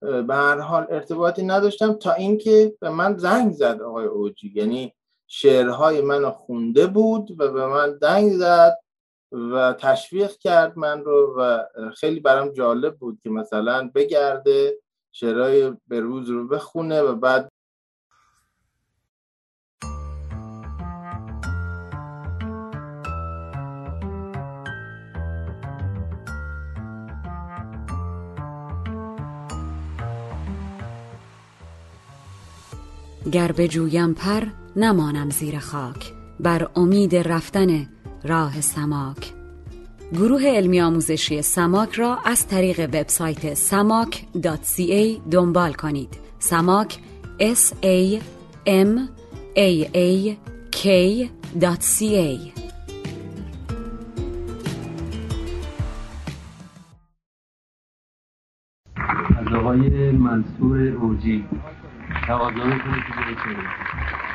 [0.00, 4.52] به هر حال ارتباطی نداشتم تا اینکه به من زنگ زد آقای اوجی.
[4.54, 4.94] یعنی
[5.28, 8.78] شعرهای منو خونده بود و به من زنگ زد
[9.32, 11.64] و تشویق کرد من رو و
[11.96, 14.78] خیلی برام جالب بود که مثلا بگرده
[15.12, 17.52] شعرهای به روز رو بخونه و بعد
[33.32, 34.42] گر بجویم پر
[34.80, 37.86] نمانم زیر خاک بر امید رفتن
[38.24, 39.32] راه سماک.
[40.12, 46.18] گروه علمی آموزشی سماک را از طریق وبسایت samak.ca دنبال کنید.
[46.38, 46.98] سماک
[47.40, 48.20] s a
[48.66, 48.98] m
[49.56, 50.36] a a
[50.76, 51.18] k.ca
[59.38, 61.44] از آقای منصور اوجی.
[62.26, 64.27] تقاضا می‌کنه که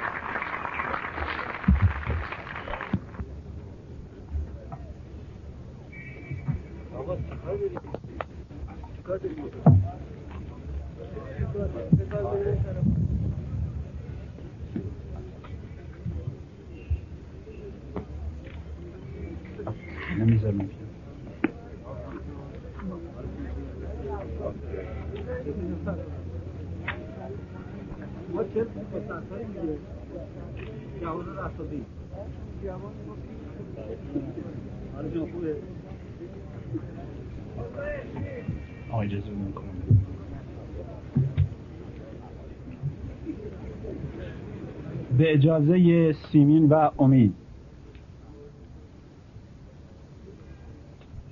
[45.18, 47.34] به اجازه سیمین و امید.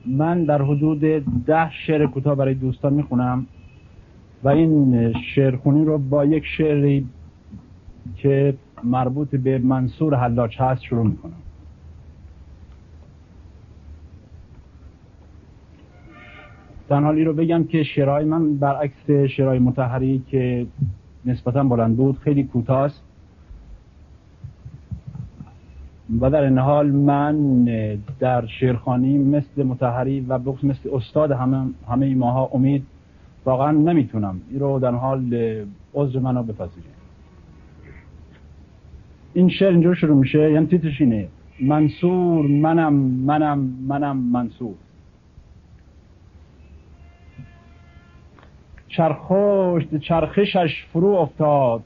[0.06, 1.00] من در حدود
[1.46, 3.46] ده شعر کوتاه برای دوستان می‌خونم
[4.44, 7.08] و این شعرخونی رو با یک شعری
[8.16, 11.34] که مربوط به منصور حلاج هست شروع می‌کنم.
[16.92, 20.66] تنها رو بگم که شعرهای من برعکس شعرهای متحری که
[21.26, 23.04] نسبتا بلند بود خیلی کوتاست
[26.22, 27.66] و در این حال من
[28.20, 32.84] در شعرخانی مثل متحری و بخص مثل استاد همه, همه ماها امید
[33.46, 34.42] واقعا نمی‌تونم.
[34.50, 35.36] این رو در حال
[35.94, 36.92] عذر منو بپذیریم
[39.34, 40.52] این شعر اینجور شروع میشه.
[40.52, 41.28] یعنی تیترش اینه.
[41.62, 44.74] منصور منم منم منم منصور.
[48.98, 51.84] چرخشت چرخشش فرو افتاد.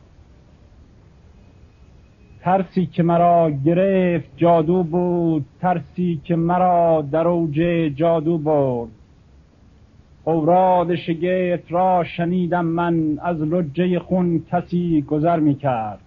[2.42, 7.62] ترسی که مرا گرفت جادو بود ترسی که مرا در اوج
[7.96, 8.90] جادو برد.
[10.24, 16.00] اوراد شگفت را شنیدم من از لجه خون کسی گذر می کرد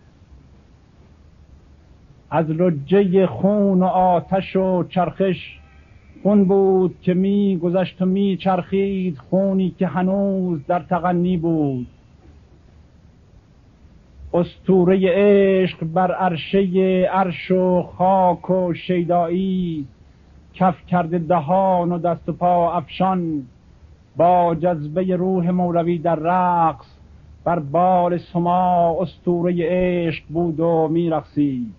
[2.30, 5.59] از لجه خون و آتش و چرخش
[6.22, 11.86] خون بود که می گذشت و می چرخید خونی که هنوز در تغنی بود.
[14.34, 16.60] استوره عشق بر عرشه
[17.12, 19.86] عرش و خاک و شیدایی
[20.54, 23.42] کف کرده دهان و دست و پا افشان
[24.16, 26.86] با جذبه روح مولوی در رقص
[27.44, 31.74] بر بال سما استوره عشق بود و میرقصید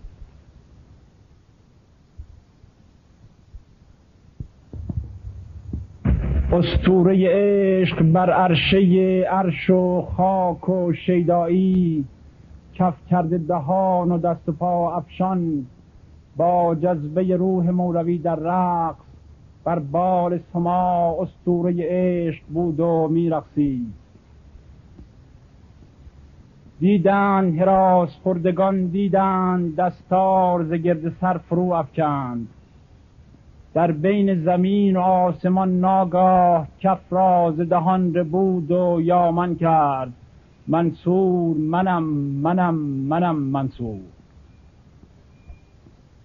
[6.52, 12.04] استوره عشق بر عرشه عرش و خاک و شیدایی
[12.74, 15.66] کف کرده دهان و دست و پا افشان
[16.36, 19.04] با جذبه روح مولوی در رقص
[19.64, 23.92] بر بال سما استوره عشق بود و میرقصید.
[26.80, 32.48] دیدن حراس خردگان دیدن دستار ز گرد سر فرو افکند.
[33.74, 40.12] در بین زمین و آسمان ناگاه کف را ز دهان ربود و یامن کرد.
[40.68, 42.02] منصور منم
[42.42, 42.74] منم
[43.08, 44.00] منم منصور.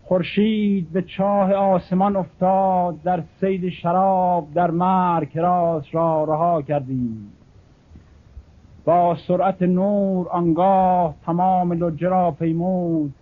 [0.03, 7.31] خورشید به چاه آسمان افتاد در سید شراب در مرگ راس را رها کردیم.
[8.85, 13.13] با سرعت نور آنگاه تمام لجه را پیمود.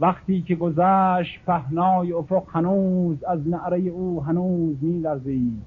[0.00, 5.62] وقتی که گذشت پهنای افق هنوز از نعره او هنوز می لرزید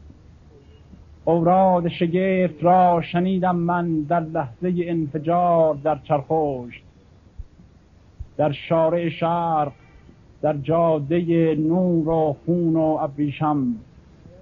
[1.26, 6.84] اوراد شگفت را شنیدم من در لحظه انفجار در چرخشت.
[8.38, 9.72] در شارع شرق
[10.42, 13.76] در جاده نور و خون و ابریشم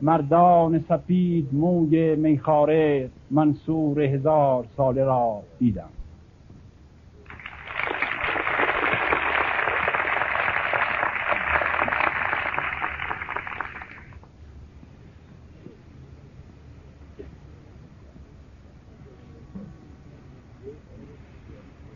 [0.02, 5.90] مردان سپید موی میخاره منصور هزار ساله را دیدم.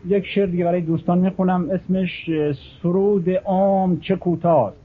[0.06, 2.30] یک شعر دیگه برای دوستان می‌خونم اسمش
[2.82, 4.76] سرود عام چه کوتاست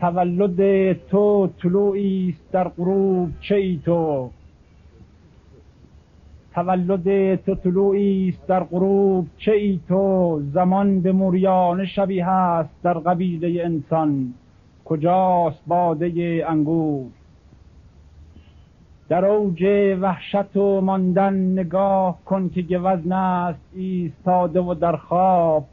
[0.00, 4.30] تولد تو طلوعی است در غروب چه ای تو؟
[6.54, 12.94] تولد تو طلوعی است در غروب چه ای تو؟ زمان به موریان شبیه هست در
[12.94, 14.34] قبیله انسان.
[14.84, 17.06] کجاست باده انگور؟
[19.08, 19.64] در اوج
[20.00, 25.64] وحشت و ماندن نگاه کن که گوزن است ایستاده و در خواب.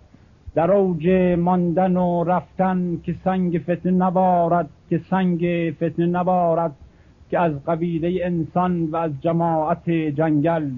[0.56, 1.10] در اوج
[1.40, 6.72] ماندن و رفتن که سنگ فتنه نبارد که سنگ فتنه نبارد
[7.30, 10.70] که از قبیله انسان و از جماعت جنگل.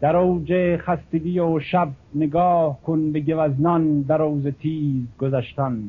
[0.00, 5.82] در اوج خستگی و شب نگاه کن به گوزنان در روز تیز گذشتن.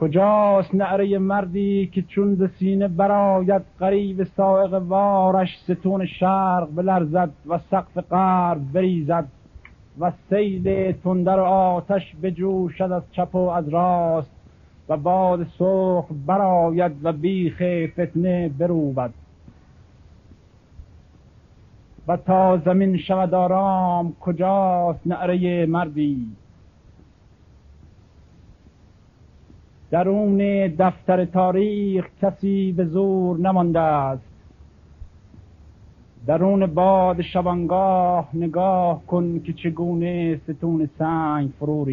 [0.00, 7.58] کجاست نعره مردی که چون ز سینه براید قریب سائق وارش ستون شرق بلرزد و
[7.70, 9.24] سقف غرب بریزد
[10.00, 14.30] و سیل تندر آتش بجوشد از چپ و از راست
[14.88, 19.10] و باد سرخ براید و بیخ فتنه بروبد.
[22.08, 26.26] و تا زمین شود آرام کجاست نعره مردی؟
[29.90, 30.38] درون
[30.78, 34.22] دفتر تاریخ کسی به زور نمانده است.
[36.26, 41.86] درون باد شبانگاه نگاه کن که چگونه ستون سنگ فرو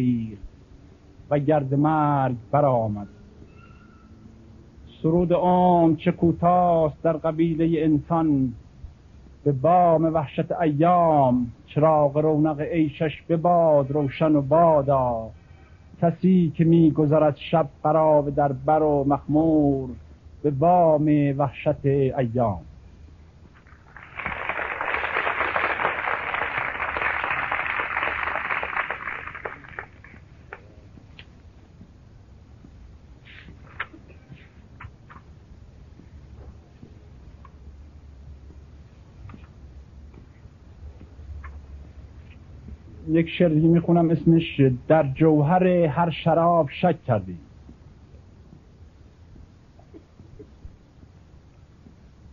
[1.30, 3.06] و گرد مرگ برآمد.
[5.02, 8.52] سرود عام چه کوتاست در قبیله انسان.
[9.44, 15.30] به بام وحشت ایام چراغ رونق عیشش بباد روشن و بادا.
[16.02, 19.88] کسی که میگذرد شب قراب در بر و مخمور
[20.42, 22.60] به بام وحشت ایام.
[43.16, 47.38] یک شعر دیگه می‌خونم اسمش در جوهر هر شراب شک کردی.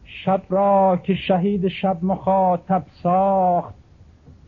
[0.05, 3.73] شب را که شهید شب مخاطب ساخت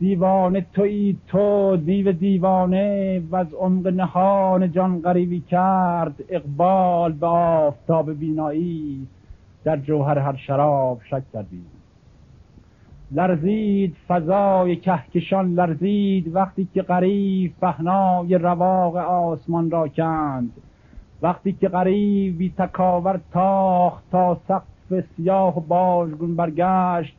[0.00, 8.12] دیوانه توی تو دیو دیوانه و از عمق نهان جان غریبی کرد اقبال به آفتاب
[8.12, 9.06] بینایی
[9.64, 11.75] در جوهر هر شراب شک کردی.
[13.10, 20.50] لرزید فضای کهکشان لرزید وقتی که غریب پهنای رواق آسمان را کند.
[21.22, 27.16] وقتی که غریب بی تکاور تاخت تا سقف سیاه و باژگون برگشت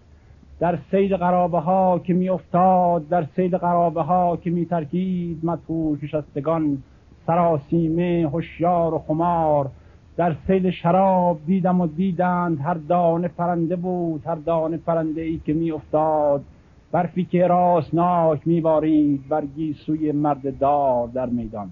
[0.60, 6.04] در سیل قرابه ها که می افتاد در سیل قرابه ها که می ترکید مدهوش
[6.04, 6.84] نشستگان
[7.28, 9.70] سراسیمه هوشیار و خمار
[10.18, 15.54] در سیل شراب دیدم و دیدند هر دانه پرنده بود هر دانه پرنده ای که
[15.54, 16.44] می افتاد
[16.92, 21.70] برفی که راسناک می بارید برگی سوی مرد دار در میدان.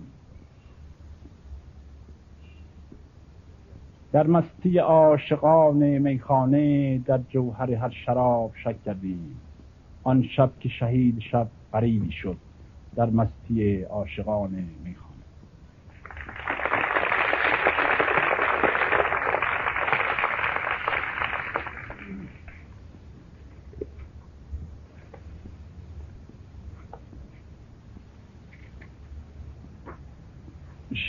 [4.12, 9.40] در مستی عاشقان میخانه در جوهر هر شراب شک کردیم.
[10.04, 12.38] آن شب که شهید شب قریبی شد
[12.96, 14.50] در مستی عاشقان
[14.84, 15.05] میخانه.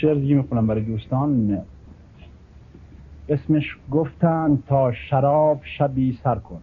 [0.01, 1.65] شعر دیگه می‌خونم برای دوستان.
[3.29, 6.61] اسمش گفتن تا شراب شبی سر کن.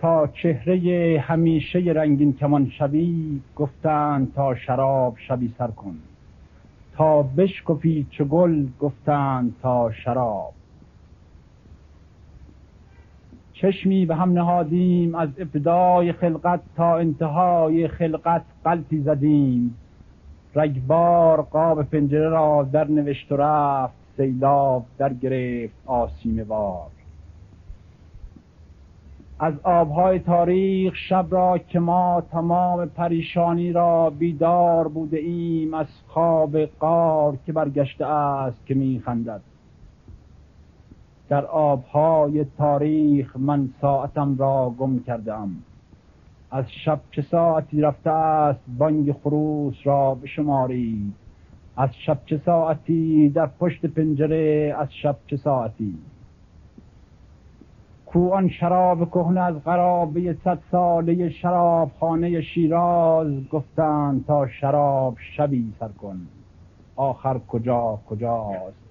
[0.00, 5.96] تا چهره همیشه رنگین کمان شبی گفتند تا شراب شبی سر کن.
[6.92, 10.59] تا بشکفی چو گل گفتند تا شراب.
[13.62, 19.76] چشمی به هم نهادیم از ابتدای خلقت تا انتهای خلقت قلطی زدیم.
[20.54, 26.86] رگبار قاب پنجره را در نوشت و رفت سیلاب در گرفت آسیم بار
[29.38, 36.56] از آبهای تاریخ شب را که ما تمام پریشانی را بیدار بوده ایم از خواب
[36.64, 39.40] قار که برگشته است که میخندد.
[41.30, 45.50] در آبهای تاریخ من ساعتم را گم کردم
[46.50, 51.12] از شب چه ساعتی رفته است بانگ خروس را بشمارید.
[51.76, 55.98] از شب چه ساعتی در پشت پنجره از شب چه ساعتی.
[58.06, 65.72] کو آن شراب کهنه از قرابه صد ساله شراب خانه شیراز گفتند تا شراب شبی
[65.80, 66.20] سر کن.
[66.96, 68.89] آخر کجا کجاست؟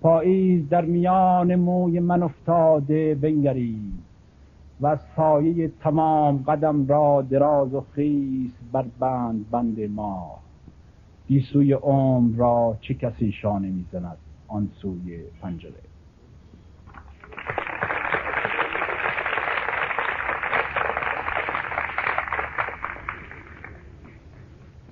[0.00, 3.92] پاییز در میان موی من افتاده بنگرید
[4.80, 10.38] و سایه تمام قدم را دراز و خیس بر بند بند ما.
[11.28, 14.16] گیسوی عمر را چه کسی شانه می‌زند
[14.48, 15.72] آن سوی پنجره.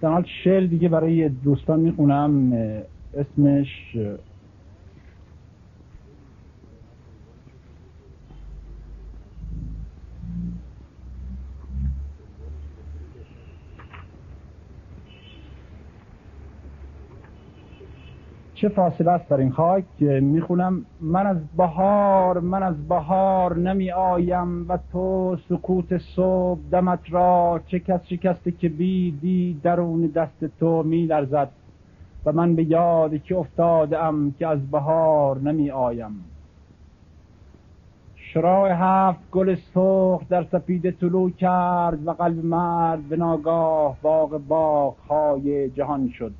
[0.01, 2.53] در شعر دیگه برای دوستان می‌خونم
[3.15, 3.97] اسمش
[18.61, 20.85] چه فاصله است در این خاک؟ می‌خونم.
[21.01, 27.79] من از بهار من از بهار نمی آیم و تو سکوت صبح دمت را چه
[27.79, 31.49] کس شکسته که بیدی درون دست تو می لرزد
[32.25, 36.25] و من به یاد که افتاده ام که از بهار نمی آیم.
[38.17, 44.97] شراع هفت گل سرخ در سپیده طلوع کرد و قلب مرد به ناگاه باغ باغ
[45.09, 46.33] های جهان شد.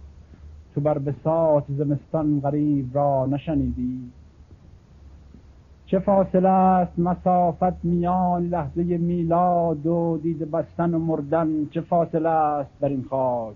[0.79, 3.99] تو بر بساط زمستان غریب را نشنیدی.
[5.87, 12.71] چه فاصله است مسافت میان لحظه میلاد و دید بستن و مردن؟ چه فاصله است
[12.81, 13.55] بر این خاک؟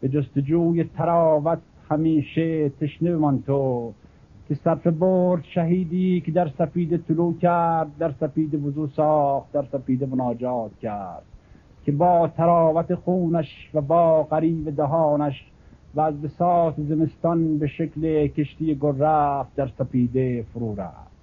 [0.00, 1.58] به جستجوی تراوت
[1.90, 3.92] همیشه تشنه من تو
[4.48, 10.04] که صرف برد شهیدی که در سفید طلوع کرد در سفید وضو ساخت در سفید
[10.04, 11.22] مناجات کرد.
[11.84, 15.44] که با تراوت خونش و با قریب دهانش
[15.96, 21.14] و از بساط زمستان به شکل کشتی گل رفت در سپیده فرو رفت.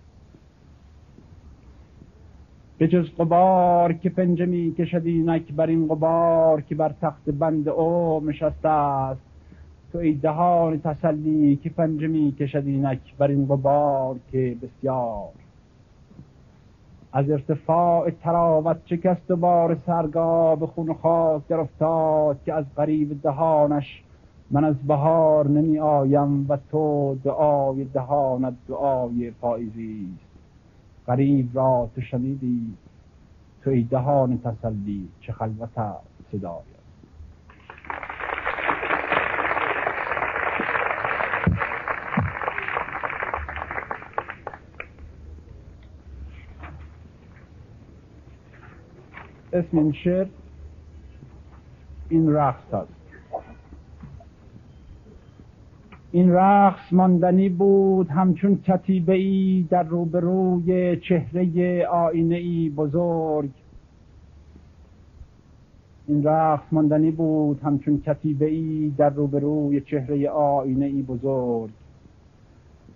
[2.78, 7.70] به جز قبار که پنجه می کشد اینک بر این قبار که بر تخت بند
[7.70, 9.22] او نشسته است.
[9.92, 15.30] تو ای دهان تسلی که پنجه می کشد اینک بر این قبار که بسیار.
[17.14, 23.22] از ارتفاع تراوت شکست و بار سرگاه به خون خاک در افتاد که از قریب
[23.22, 24.04] دهانش
[24.54, 30.26] من از بهار نمی آیم و تو دعای دهانت دعای پاییزی است.
[31.08, 32.78] غریب را تو شنیدی
[33.64, 35.70] تو ای دهان تسلی چه خلوت
[36.32, 36.62] صدای.
[49.54, 50.28] اسم این شعر
[52.10, 53.01] این رقص هست
[56.12, 63.50] این رقص ماندنی بود همچون کتیبه ای در روبروی چهره آینه ای بزرگ.
[66.08, 71.72] این رقص ماندنی بود همچون کتیبه ای در روبروی چهره آینه ای بزرگ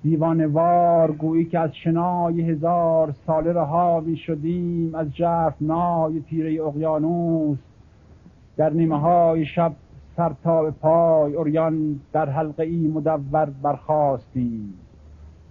[0.05, 7.57] دیوانوار گویی که از شنای هزار ساله رها می شدیم از جرف نای تیره اقیانوس.
[8.57, 9.73] در نیمه های شب
[10.17, 14.73] سر تا به پای اوریان در حلقه ای مدور برخواستیم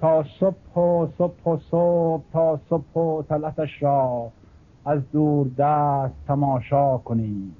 [0.00, 4.30] تا صبح و صبح و صبح تا صبح و طلعتش را
[4.84, 7.56] از دور دست تماشا کنیم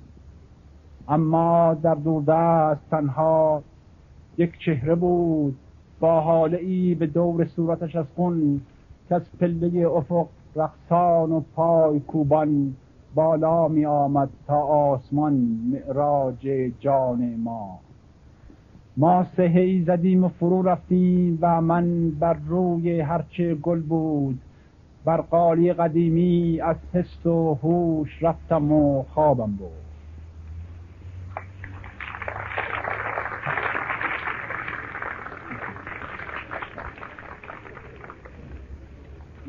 [1.09, 3.63] اما در دور دست تنها
[4.39, 5.57] یک چهره بود.
[6.01, 8.61] با حاله ای به دور صورتش از خون
[9.09, 10.27] که از پله افق
[10.57, 12.75] رقصان و پای کوبان.
[13.15, 15.33] بالا می آمد تا آسمان
[15.73, 16.49] معراج
[16.81, 17.79] جان ما.
[18.97, 24.39] ما سهی زدیم و فرو رفتیم و من بر روی هرچه گل بود.
[25.05, 29.84] بر قالی قدیمی از حس و هوش رفتم و خوابم بود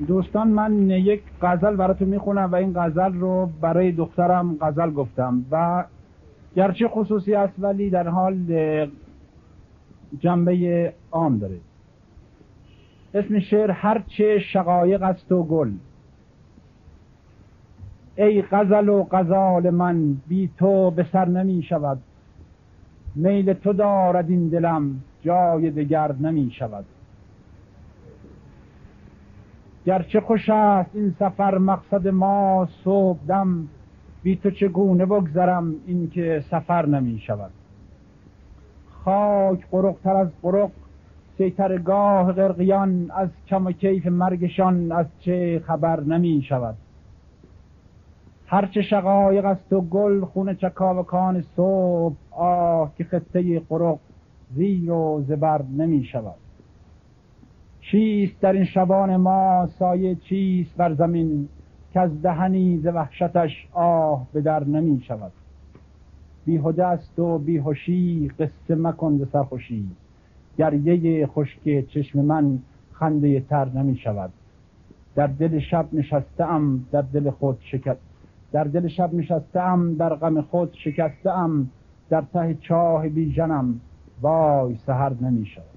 [0.08, 5.86] دوستان من یک غزل براتون می‌خونم و این غزل رو برای دخترم غزل گفتم و
[6.56, 8.38] گرچه خصوصی است ولی در حال
[10.20, 11.58] جنبه عام داره.
[13.14, 15.72] اسم شعر هرچه شقایق است و گل.
[18.16, 21.98] ای غزل و غزال من بی تو به سر نمی شود.
[23.16, 26.86] میل تو دارد این دلم جای دگر نمی شود.
[29.86, 33.68] گرچه خوش است این سفر مقصد ما صبح دم.
[34.24, 37.52] بی تو چگونه بگذرم این که سفر نمی شود
[38.90, 40.70] خاک قرقتر از قرق
[41.38, 46.76] سیتر گاه غرقیان از کم و کیف مرگشان از چه خبر نمی شود
[48.48, 54.00] هرچه شقایق است و گل خون چکاوکان صبح آه که خطه قرق
[54.56, 56.45] زیر و زبر نمی شود
[57.92, 61.50] چیست در این شبان ما سایه چیست بر زمین
[61.94, 65.32] که از دهنی ز وحشتش آه به در نمی شود؟
[66.46, 69.86] بیهده است و بیهوشی قصه مکن ز سرخوشی.
[70.58, 72.60] گریه خشک چشم من
[72.94, 74.30] خنده تر نمی شود.
[75.16, 78.02] در دل شب نشسته ام در دل خود شکست.
[78.52, 81.70] در دل شب نشسته ام در غم خود شکسته ام
[82.10, 83.80] در ته چاه بیژنم
[84.22, 85.75] وای سهر نمی شود.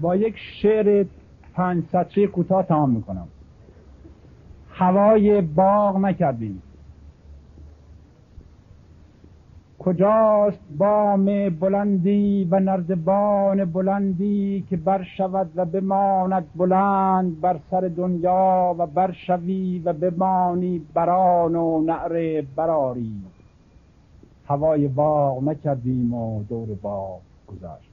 [0.00, 1.06] با یک شعر
[1.54, 3.28] پنج سطری کوتاه تمام می‌کنم.
[4.70, 6.62] هوای باغ نکردیم.
[9.78, 18.86] کجاست بام بلندی و نردبان بلندی که برشود و بماند بلند بر سر دنیا و
[18.86, 23.12] برشوی و بمانی بران و نعره براری
[24.48, 27.89] هوای باغ نکردیم و دور باغ گذاشت.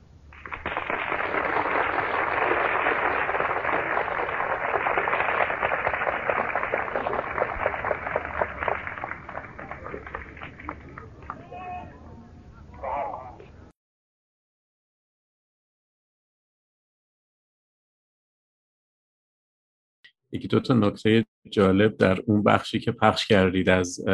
[20.38, 24.06] یکی دو تا نکته جالب در اون بخشی که پخش کردید از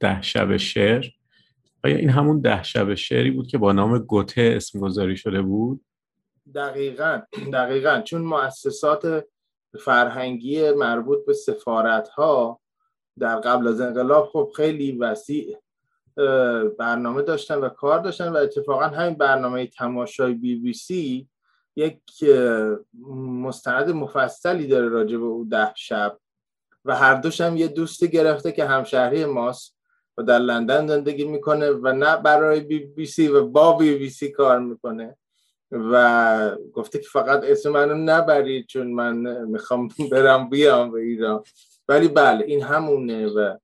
[0.00, 1.06] ده شب شعر.
[1.84, 5.84] آیا این همون ده شب شعری بود که با نام گوته اسم گذاری شده بود؟
[6.54, 7.22] دقیقا
[7.52, 8.00] دقیقا.
[8.00, 9.24] چون مؤسسات
[9.80, 12.60] فرهنگی مربوط به سفارت ها
[13.18, 15.56] در قبل از انقلاب خب خیلی وسیع
[16.78, 21.28] برنامه داشتن و کار داشتن و اتفاقا همین برنامه تماشای بی بی سی
[21.78, 22.00] یک
[23.42, 26.18] مستند مفصلی داره راجع به او ده شب
[26.84, 29.76] و هر دوش هم یه دوستی گرفته که همشهری ماست
[30.16, 34.10] و در لندن زندگی می‌کنه و نه برای بی بی سی و با بی بی
[34.10, 35.16] سی کار می‌کنه
[35.70, 41.42] و گفته که فقط اسم منو نبرید چون من می‌خوام برم بیام به ایران.
[41.88, 43.56] ولی بله این همونه و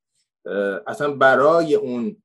[0.86, 2.16] اصلا برای اون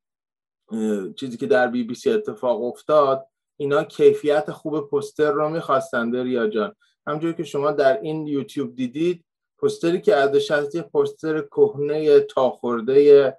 [1.16, 3.29] چیزی که در بی بی سی اتفاق افتاد
[3.62, 6.76] اینا کیفیت خوب پستر رو می‌خواستن ریا جان.
[7.08, 9.26] همجوری که شما در این یوتیوب دیدید
[9.62, 13.38] پستری که ازش هست یه پستر کهنه تا خورده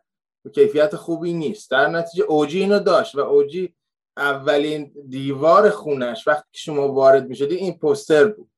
[0.55, 1.71] کیفیت خوبی نیست.
[1.71, 3.75] در نتیجه اوجی اینو داشت و اوجی
[4.16, 8.51] اولین دیوار خونش وقتی که شما وارد می‌شدی این پستر بود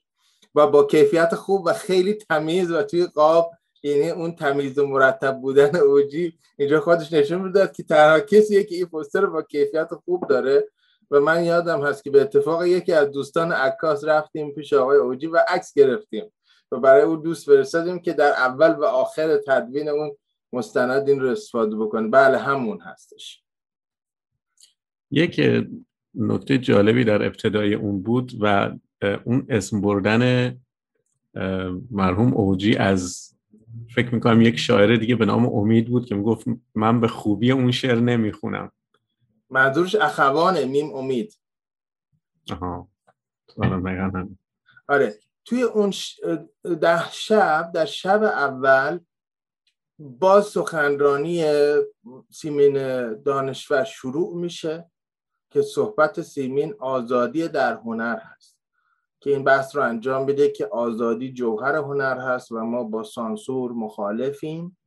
[0.55, 3.51] و با کیفیت خوب و خیلی تمیز و توی قاب
[3.83, 8.75] یعنی اون تمیز و مرتب بودن اوجی اینجا خودش نشون می‌داد که تنها کسیه که
[8.75, 10.69] این پوستر با کیفیت خوب داره
[11.13, 15.27] و من یادم هست که به اتفاق یکی از دوستان عکاس رفتیم پیش آقای اوجی
[15.27, 16.33] و عکس گرفتیم
[16.73, 20.17] و برای او دوست فرستادیم که در اول و آخر تدوین اون
[20.53, 22.09] مستند این رو استفاده بکنه.
[22.09, 23.43] بله همون هستش.
[25.11, 25.41] یک
[26.15, 28.71] نکته جالبی در ابتدای اون بود و
[29.25, 30.57] اون اسم بردن
[31.91, 33.35] مرحوم اوجی از
[33.95, 37.71] فکر می‌کنم یک شاعر دیگه به نام امید بود که می‌گفت من به خوبی اون
[37.71, 38.73] شعر نمی‌خونم.
[39.53, 41.39] منظورش اخوانه میم امید.
[42.53, 42.89] آها.
[44.89, 45.93] آره توی اون
[46.81, 49.01] ده شب در شب اول
[49.99, 51.45] باز سخنرانی
[52.31, 52.75] سیمین
[53.23, 54.91] دانشور شروع میشه
[55.51, 58.59] که صحبت سیمین آزادی در هنر هست.
[59.21, 63.73] که این بحث رو انجام بده که آزادی جوهر هنر هست و ما با سانسور
[63.73, 64.79] مخالفیم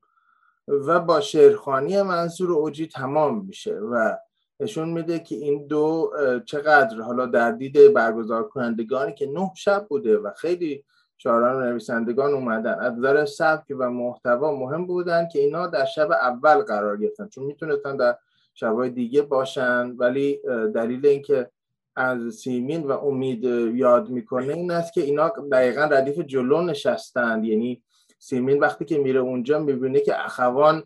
[0.68, 4.18] و با شعرخانی منصور اوجی تمام میشه و
[4.60, 6.12] نشون میده که این دو
[6.46, 10.84] چقدر حالا در دید برگزار کنندگانی که نه شب بوده و خیلی
[11.18, 12.80] شاعران و نویسندگان اومدن.
[12.80, 17.44] از نظر سبک و محتوا مهم بودن که اینا در شب اول قرار گرفتن چون
[17.44, 18.18] می‌تونستن در
[18.54, 19.92] شبهای دیگه باشن.
[19.98, 20.40] ولی
[20.76, 21.50] دلیل اینکه
[21.96, 23.44] از سیمین و امید
[23.74, 27.84] یاد می‌کنه این است که اینا دقیقا ردیف جلو نشستند یعنی
[28.20, 30.84] سیمین وقتی که میره اونجا می‌بینه که اخوان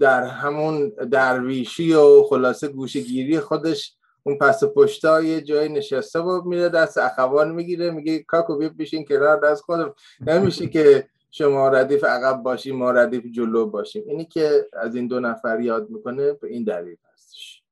[0.00, 6.68] در همون درویشی و خلاصه گوشگیری خودش اون پس پشتا یه جای نشسته و میره
[6.68, 9.94] دست اخوان می‌گیره میگه کاکو بیا بشین کنار دست خودم.
[10.20, 14.04] نمیشه که شما ردیف عقب باشیم ما ردیف جلو باشیم.
[14.06, 17.62] اینی که از این دو نفر یاد می‌کنه به این دلیل هستش.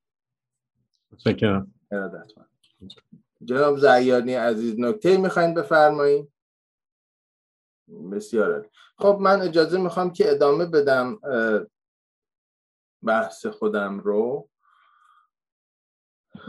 [1.18, 1.72] شکرم
[3.44, 6.28] جناب زیانی عزیز نکته می‌خواین بفرمایید؟
[8.12, 11.18] بسیار خب من اجازه می‌خوام که ادامه بدم
[13.02, 14.48] بحث خودم رو.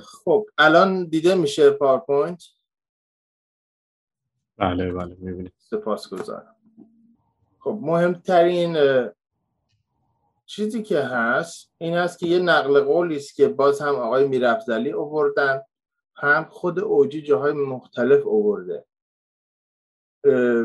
[0.03, 2.43] خب الان دیده میشه پاورپوینت؟
[4.57, 6.55] بله بله می‌بینید سپاس گذارم
[7.59, 8.77] خب مهمترین
[10.45, 14.91] چیزی که هست این هست که یه نقل قولی است که باز هم آقای میرافضلی
[14.91, 15.61] اووردن
[16.15, 18.85] هم خود اوجی جاهای مختلف اوورده.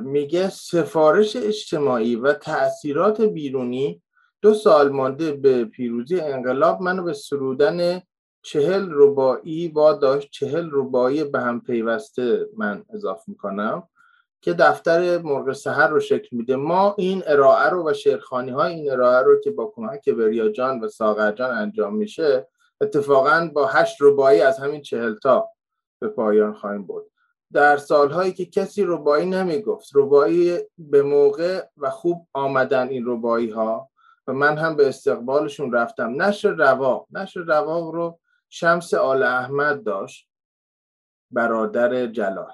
[0.02, 4.02] میگه سفارش اجتماعی و تاثیرات بیرونی
[4.44, 8.02] دو سال مانده به پیروزی انقلاب منو به سرودن
[8.42, 13.88] چهل ربایی با داشت چهل ربایی به هم پیوسته من اضافه می‌کنم
[14.40, 16.56] که دفتر مرغ سهر رو شکل میده.
[16.56, 20.80] ما این ارائه رو و شعرخانی های این ارائه رو که با کمک بریا جان
[20.80, 22.48] و ساغر جان انجام میشه
[22.80, 25.48] اتفاقا با هشت ربایی از همین چهل تا
[26.00, 27.10] به پایان خواهیم بود
[27.52, 33.90] در سالهایی که کسی ربایی نمی‌گفت ربایی به موقع و خوب آمدن این ربایی ها
[34.26, 36.22] و من هم به استقبالشون رفتم.
[36.22, 37.06] نشر روا.
[37.10, 40.28] نشر روا رو شمس آل احمد داشت
[41.30, 42.52] برادر جلال.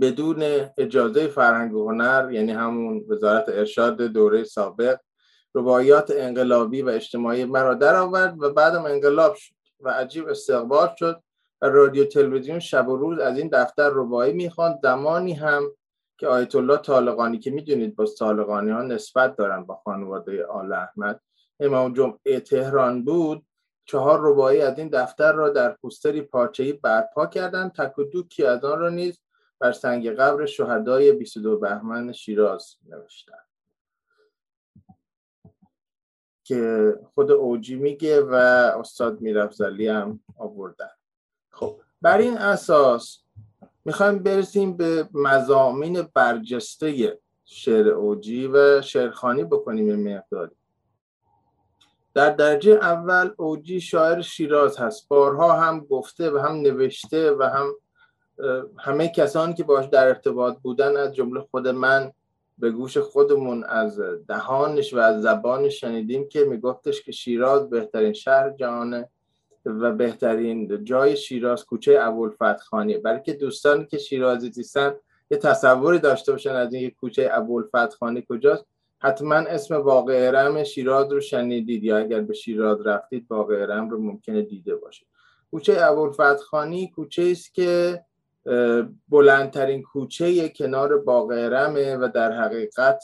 [0.00, 0.42] بدون
[0.78, 5.00] اجازه فرهنگ و هنر یعنی همون وزارت ارشاد دوره سابق
[5.54, 11.22] رباعیات انقلابی و اجتماعی مرا در آورد و بعدم انقلاب شد و عجیب استقبال شد
[11.62, 14.78] و رادیو تلویزیون شب و روز از این دفتر ربایی می‌خواند.
[14.82, 15.62] زمانی هم
[16.18, 21.20] که آیت الله طالقانی که می‌دونید با طالقانی ها نسبت دارن با خانواده آل احمد.
[21.60, 23.46] امام جمعه تهران بود
[23.84, 28.64] چهار ربایی از این دفتر را در پوستری پارچه‌ای برپا کردند تک و دوکی از
[28.64, 29.20] آن را نیز
[29.58, 33.38] بر سنگ قبر شهدای 22 بهمن شیراز نوشتن
[36.44, 38.34] که خود اوجی میگه و
[38.80, 40.90] استاد میرفزلی هم آوردن.
[41.50, 43.25] خب بر این اساس
[43.86, 50.54] می‌خوایم برسیم به مزامین برجسته شعر اوجی و شعرخانی بکنیم مقداری.
[52.14, 55.08] در درجه اول اوجی شاعر شیراز هست.
[55.08, 57.74] بارها هم گفته و هم نوشته و هم
[58.78, 62.12] همه کسانی که باش در ارتباط بودن از جمله خود من
[62.58, 68.50] به گوش خودمون از دهانش و از زبانش شنیدیم که میگفتش که شیراز بهترین شهر
[68.50, 69.08] جهانه
[69.66, 74.94] و بهترین جای شیراز کوچه ابوالفتح خانی برای که دوستانی که شیرازی زیستن
[75.30, 78.64] یه تصوری داشته باشن از این کوچه ابوالفتح خانی کجاست.
[78.98, 84.02] حتما اسم واقع ارم شیراز رو شنیدید یا اگر به شیراز رفتید واقع ارم رو
[84.02, 85.08] ممکنه دیده باشید.
[85.50, 88.00] کوچه ابوالفتح خانی کوچه است که
[89.08, 93.02] بلندترین کوچه کنار باغ ارمه و در حقیقت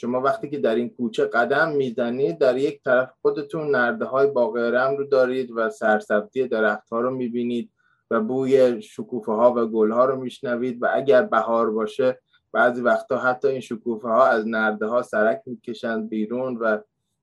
[0.00, 4.56] شما وقتی که در این کوچه قدم می‌زنید در یک طرف خودتون نرده های باغ
[4.56, 7.70] ارم رو دارید و سرسبزی درخت ها رو می‌بینید
[8.10, 12.18] و بوی شکوفه ها و گل ها رو میشنوید و اگر بهار باشه
[12.52, 16.78] بعضی وقتا حتی این شکوفه ها از نرده ها سرک می‌کشند بیرون و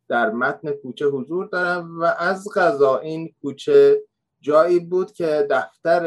[0.07, 4.01] در متن کوچه حضور دارن و از غذا این کوچه
[4.41, 6.03] جایی بود که دفتر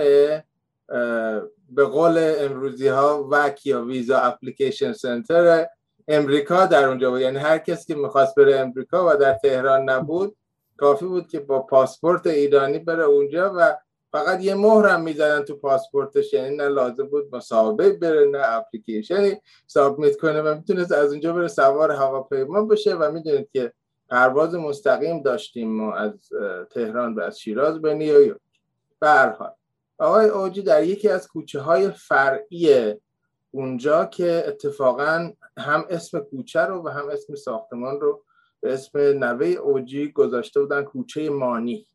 [1.69, 5.67] به قول امروزی ها وک یا ویزا اپلیکیشن سنتر
[6.13, 7.21] امریکا در اونجا بود.
[7.21, 10.37] یعنی هر کسی که می‌خواست بره امریکا و در تهران نبود
[10.77, 13.77] کافی بود که با پاسپورت ایرانی بره اونجا و
[14.13, 16.33] فقط یه مهر هم می‌زنن تو پاسپورتش.
[16.33, 21.49] یعنی نه لازم بود مصاحبه بره نه اپلیکیشنی سابمیت کنه و می‌تونست از اونجا بره
[21.49, 23.73] سوار هواپیما بشه و می‌دونید که
[24.09, 26.13] پرواز مستقیم داشتیم ما از
[26.71, 28.41] تهران و از شیراز به نیویورک.
[29.01, 29.53] به حال
[29.99, 32.95] آقای اوجی در یکی از کوچه های فرعی
[33.51, 38.25] اونجا که اتفاقا هم اسم کوچه رو و هم اسم ساختمان رو
[38.61, 41.87] به اسم نوه اوجی گذاشته بودن کوچه مانی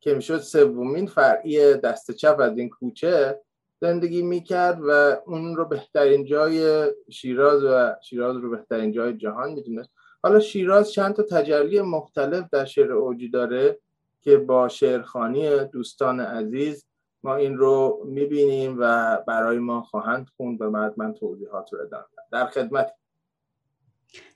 [0.00, 3.40] که می‌شد سومین فرعی دست چپ از این کوچه
[3.80, 9.90] زندگی می‌کرد و اون رو بهترین جای شیراز و شیراز رو بهترین جای جهان می‌دونست.
[10.22, 13.78] حالا شیراز چند تا تجلی مختلف در شعر اوجی داره
[14.20, 16.86] که با شعرخانی دوستان عزیز
[17.24, 22.04] ما این رو می‌بینیم و برای ما خواهند خوند و بعد من توضیحات رو ادامه
[22.32, 22.92] در خدمت.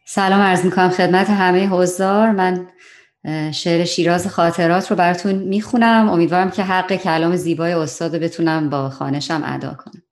[0.05, 2.31] سلام عرض می‌کنم خدمت همه حضار.
[2.31, 2.69] من
[3.53, 6.09] شعر شیراز خاطرات رو براتون می‌خونم.
[6.09, 10.03] امیدوارم که حق کلام زیبای استاد بتونم با خانشم ادا کنم.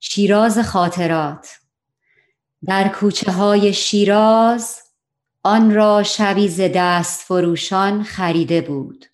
[0.00, 1.48] شیراز خاطرات.
[2.66, 4.80] در کوچه های شیراز
[5.42, 9.06] آن را شبی ز دست فروشان خریده بود.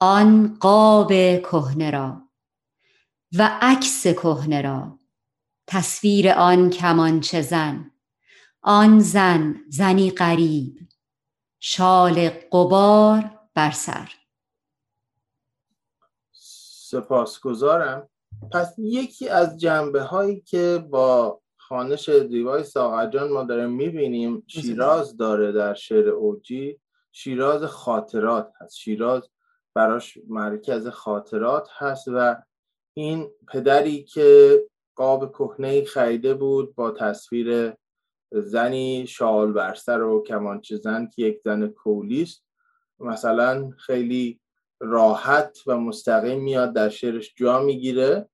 [0.00, 2.22] آن قاب کهنه را
[3.38, 4.98] و عکس کهنه را
[5.66, 7.90] تصویر آن کمانچه زن
[8.62, 10.78] آن زن زنی غریب
[11.60, 14.12] شال قبار بر سر.
[16.90, 18.08] سپاسگزارم.
[18.52, 25.52] پس یکی از جنبه هایی که با خانش دیوای ساقجان ما داریم می‌بینیم شیراز داره
[25.52, 26.80] در شعر اوجی.
[27.12, 28.76] شیراز خاطرات هست.
[28.76, 29.30] شیراز
[29.76, 32.36] براش مرکز خاطرات هست و
[32.94, 34.60] این پدری که
[34.94, 37.74] قاب کهنه خریده بود با تصویر
[38.32, 42.44] زنی شال برسر و کمانچه زن که یک زن کولیست
[42.98, 44.40] مثلا خیلی
[44.80, 48.28] راحت و مستقیم میاد در شعرش جا می‌گیره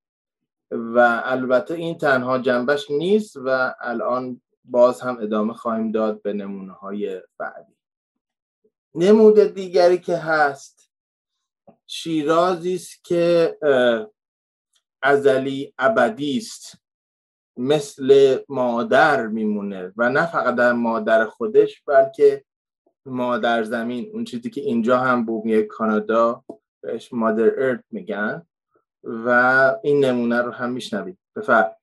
[0.70, 6.72] و البته این تنها جنبش نیست و الان باز هم ادامه خواهیم داد به نمونه
[6.72, 7.76] های بعدی.
[8.94, 10.81] نمود دیگری که هست
[11.86, 13.56] شیرازی است که
[15.02, 16.82] ازلی ابدی است.
[17.56, 22.44] مثل مادر میمونه و نه فقط در مادر خودش بلکه
[23.06, 24.10] مادر زمین.
[24.12, 26.44] اون چیزی که اینجا هم بومی کانادا
[26.80, 28.46] بهش مادر ارت میگن
[29.04, 29.28] و
[29.82, 31.18] این نمونه رو هم میشنوید.
[31.36, 31.76] بفرمایید.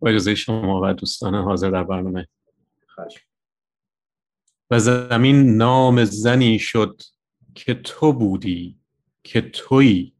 [0.00, 2.28] با اجازه شما و دوستان حاضر در برنامه.
[4.70, 7.02] و زمین نام زنی شد
[7.54, 8.78] که تو بودی
[9.24, 10.12] که تویی.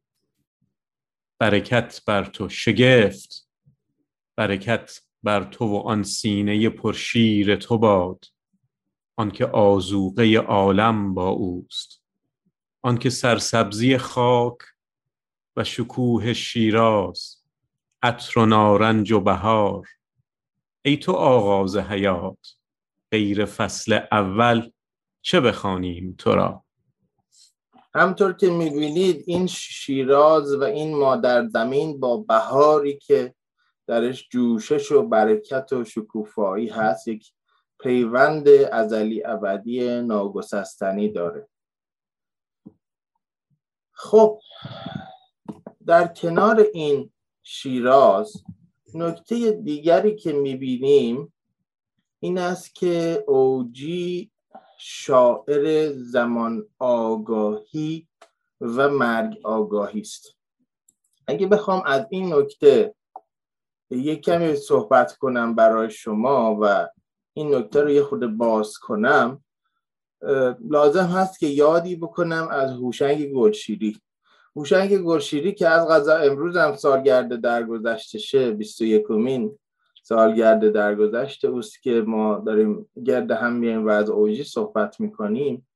[1.38, 3.48] برکت بر تو شگفت
[4.36, 8.24] برکت بر تو و آن سینه پرشیر تو باد.
[9.16, 12.02] آنکه آزوقه عالم با اوست.
[12.82, 14.58] آنکه سرسبزی خاک
[15.56, 17.36] و شکوه شیراز
[18.02, 19.88] عطر و نارنج و بهار.
[20.82, 22.56] ای تو آغاز حیات.
[23.12, 24.70] غیر فصل اول
[25.22, 26.64] چه بخوانیم تو را؟
[27.94, 33.34] همطور که می‌بینید این شیراز و این مادر زمین با بهاری که
[33.86, 37.32] درش جوشش و برکت و شکوفایی هست یک
[37.80, 41.48] پیوند ازلی ابدی ناگسستنی داره.
[43.92, 44.40] خب
[45.86, 48.44] در کنار این شیراز
[48.94, 51.32] نکته دیگری که می‌بینیم
[52.26, 54.30] این است که اوجی
[54.78, 58.08] شاعر زمان آگاهی
[58.60, 60.36] و مرگ آگاهی است.
[61.26, 62.94] اگه بخوام از این نکته
[63.90, 66.88] یک کمی صحبت کنم برای شما و
[67.32, 69.44] این نکته رو یه خود باز کنم
[70.70, 74.00] لازم هست که یادی بکنم از هوشنگ گلشیری.
[74.56, 79.58] هوشنگ گلشیری که از غذا امروز هم سالگرد درگذشتشه 21 مین
[80.08, 85.68] سالگرد درگذشت اوست که ما داریم گرد هم میایم و از اوجی صحبت می‌کنیم.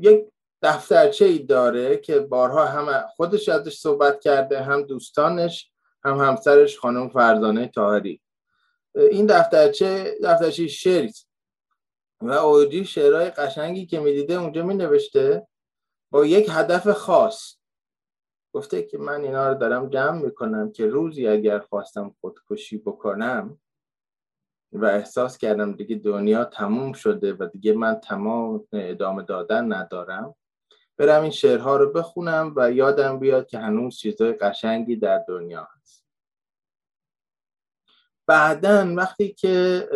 [0.00, 0.26] یک
[0.62, 5.70] دفترچه ای داره که بارها هم خودش ازش صحبت کرده هم دوستانش
[6.04, 8.20] هم همسرش خانم فرزانه تاهری.
[8.94, 11.12] این دفترچه دفترچه شعری
[12.20, 15.46] و اوجی شعرهای قشنگی که می‌دیده اونجا می نوشته
[16.10, 17.56] با یک هدف خاص.
[18.54, 23.58] گفته که من اینا رو دارم جمع می‌کنم که روزی اگر خواستم خودکشی بکنم
[24.72, 30.34] و احساس کردم دیگه دنیا تموم شده و دیگه من تمام ادامه دادن ندارم
[30.96, 36.04] برم این شعرها رو بخونم و یادم بیاد که هنوز چیزای قشنگی در دنیا هست.
[38.26, 39.88] بعدا وقتی که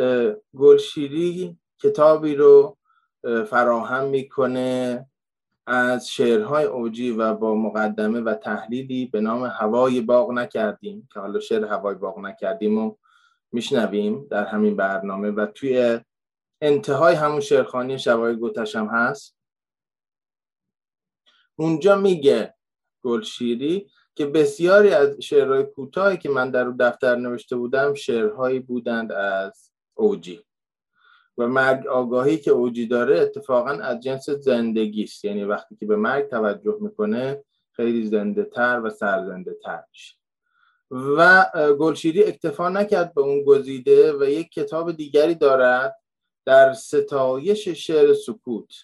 [0.56, 2.78] گلشیری کتابی رو
[3.22, 5.07] فراهم می‌کنه
[5.68, 11.40] از شعرهای اوجی و با مقدمه و تحلیلی به نام هوای باغ نکردیم که حالا
[11.40, 12.96] شعر هوای باغ نکردیم و
[13.52, 16.00] میشنویم در همین برنامه و توی
[16.60, 19.36] انتهای همون شعرخانی شبای گوتش هست.
[21.56, 22.54] اونجا میگه
[23.02, 29.70] گلشیری که بسیاری از شعرهای کوتاهی که من در دفتر نوشته بودم شعرهایی بودند از
[29.94, 30.47] اوجی.
[31.38, 35.96] و مرگ آگاهی که اوجی داره اتفاقا از جنس زندگی است یعنی وقتی که به
[35.96, 40.14] مرگ توجه می‌کنه خیلی زنده تر و سرزنده تر میشه.
[40.90, 41.44] و
[41.78, 45.96] گلشیری اکتفا نکرد به اون گزیده و یک کتاب دیگری دارد
[46.44, 48.74] در ستایش شعر سکوت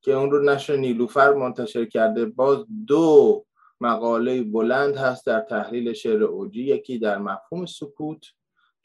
[0.00, 2.24] که اون رو نشر نیلوفر منتشر کرده.
[2.24, 3.44] باز دو
[3.80, 6.64] مقاله بلند هست در تحلیل شعر اوجی.
[6.64, 8.24] یکی در مفهوم سکوت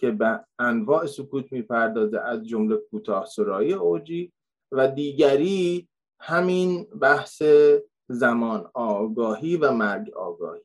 [0.04, 4.34] که به انواع سکوت می‌پردازه از جمله کوتاه سرایی اوجی
[4.72, 5.88] و دیگری
[6.20, 7.42] همین بحث
[8.08, 10.62] زمان آگاهی و مرگ آگاهی.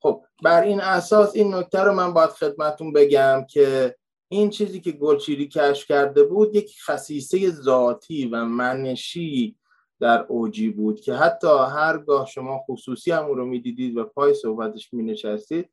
[0.00, 3.96] خب بر این اساس این نکته رو من باید خدمتون بگم که
[4.28, 9.56] این چیزی که گلچیری کشف کرده بود یک خصیصه ذاتی و منشی
[10.00, 15.02] در اوجی بود که حتی هرگاه شما خصوصی هم رو می‌دیدید و پای صحبتش می
[15.02, 15.70] نشستید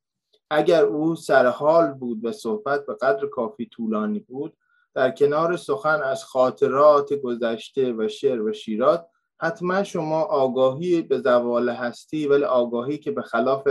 [0.53, 4.57] اگر او سر حال بود و صحبت به قدر کافی طولانی بود
[4.93, 9.07] در کنار سخن از خاطرات گذشته و شعر و شیرات
[9.41, 13.67] حتما شما آگاهی به زوال هستی ولی آگاهی که به خلاف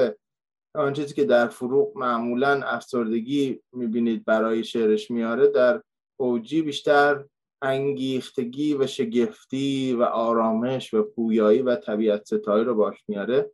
[0.75, 5.83] آن چیزی که در فروغ معمولا افسردگی می‌بینید برای شعرش میاره در
[6.17, 7.25] اوجی بیشتر
[7.63, 13.51] انگیختگی و شگفتی و آرامش و پویایی و طبیعت ستایی رو باش میاره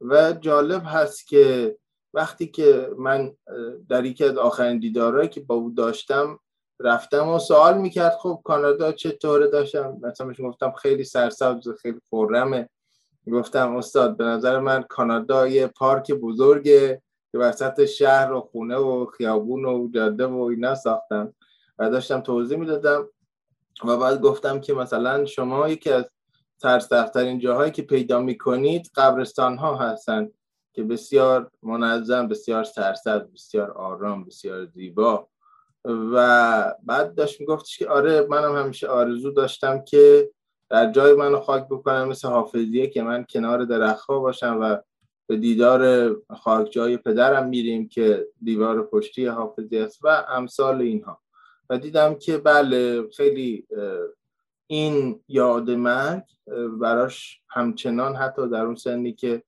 [0.00, 1.76] و جالب هست که
[2.14, 3.32] وقتی که من
[3.88, 6.38] در یکی از آخرین دیدارهایی که با او داشتم
[6.80, 12.68] رفتم و سوال می‌کرد خب کانادا چطوره داشتم؟ مثلا بهش گفتم خیلی سرسبز خیلی خورمه
[13.32, 17.02] گفتم استاد به نظر من کانادا یه پارک بزرگه
[17.32, 21.32] که وسط شهر و خونه و خیابون و جاده و اینا ساختن.
[21.78, 23.08] و داشتم توضیح می‌دادم
[23.84, 26.04] و بعد گفتم که مثلا شما یکی از
[26.60, 30.28] ترسخترین جاهایی که پیدا می‌کنید قبرستان ها هستن.
[30.72, 35.28] که بسیار منظم بسیار سرسبز بسیار آرام بسیار زیبا.
[35.84, 40.30] و بعد داشت میگفتش که آره منم همیشه آرزو داشتم که
[40.70, 44.76] در جای منو خاک بکنم مثل حافظیه که من کنار درختها باشم و
[45.26, 51.20] به دیدار خاک جای پدرم میریم که دیوار پشتی حافظی است و امثال اینها.
[51.70, 53.66] و دیدم که بله خیلی
[54.66, 56.24] این یاد مرگ
[56.80, 59.42] براش همچنان حتی در اون سنی که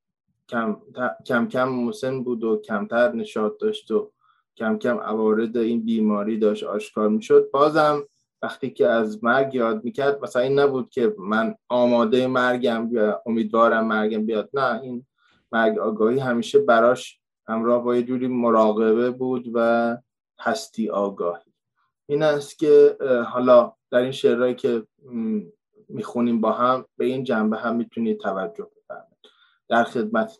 [0.48, 0.76] کم
[1.26, 4.10] کم, کم مسن بود و کمتر نشاط داشت و
[4.56, 7.50] کم کم عوارض این بیماری داشت آشکار می‌شد.
[7.52, 8.02] بازم
[8.42, 13.86] وقتی که از مرگ یاد می‌کرد مثلا این نبود که من آماده مرگم یا امیدوارم
[13.86, 14.50] مرگم بیاد.
[14.54, 15.06] نه این
[15.52, 19.96] مرگ آگاهی همیشه براش همراه با یه جوری مراقبه بود و
[20.40, 21.52] هستی آگاهی.
[22.06, 24.86] این است که حالا در این شعرهایی که
[25.88, 28.68] می‌خونیم با هم به این جنبه هم می‌تونید توجه
[29.68, 30.32] در خدمت.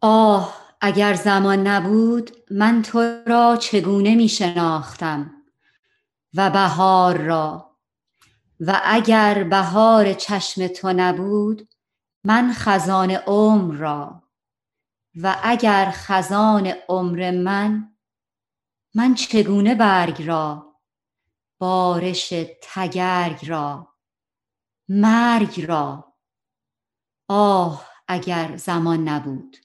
[0.00, 5.30] آه اگر زمان نبود من تو را چگونه می شناختم؟
[6.34, 7.76] و بهار را.
[8.60, 11.68] و اگر بهار چشم تو نبود
[12.24, 14.22] من خزان عمر را.
[15.14, 17.96] و اگر خزان عمر من
[18.94, 20.76] من چگونه برگ را؟
[21.58, 23.88] بارش تگرگ را.
[24.88, 26.09] مرگ را.
[27.32, 29.56] آه اگر زمان نبود.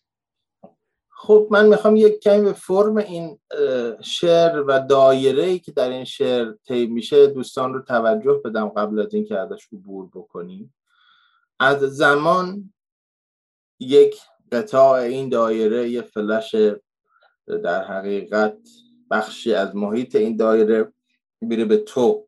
[1.10, 3.40] خب من می‌خوام یک کمی به فرم این
[4.02, 9.00] شعر و دایره ای که در این شعر طی میشه دوستان رو توجه بدم قبل
[9.00, 10.76] از اینکه ازش عبور بکنیم.
[11.60, 12.74] از زمان
[13.80, 16.56] یک قطاع این دایره یه فلش
[17.48, 18.58] در حقیقت
[19.12, 20.94] بخشی از محیط این دایره
[21.42, 22.28] میره به تو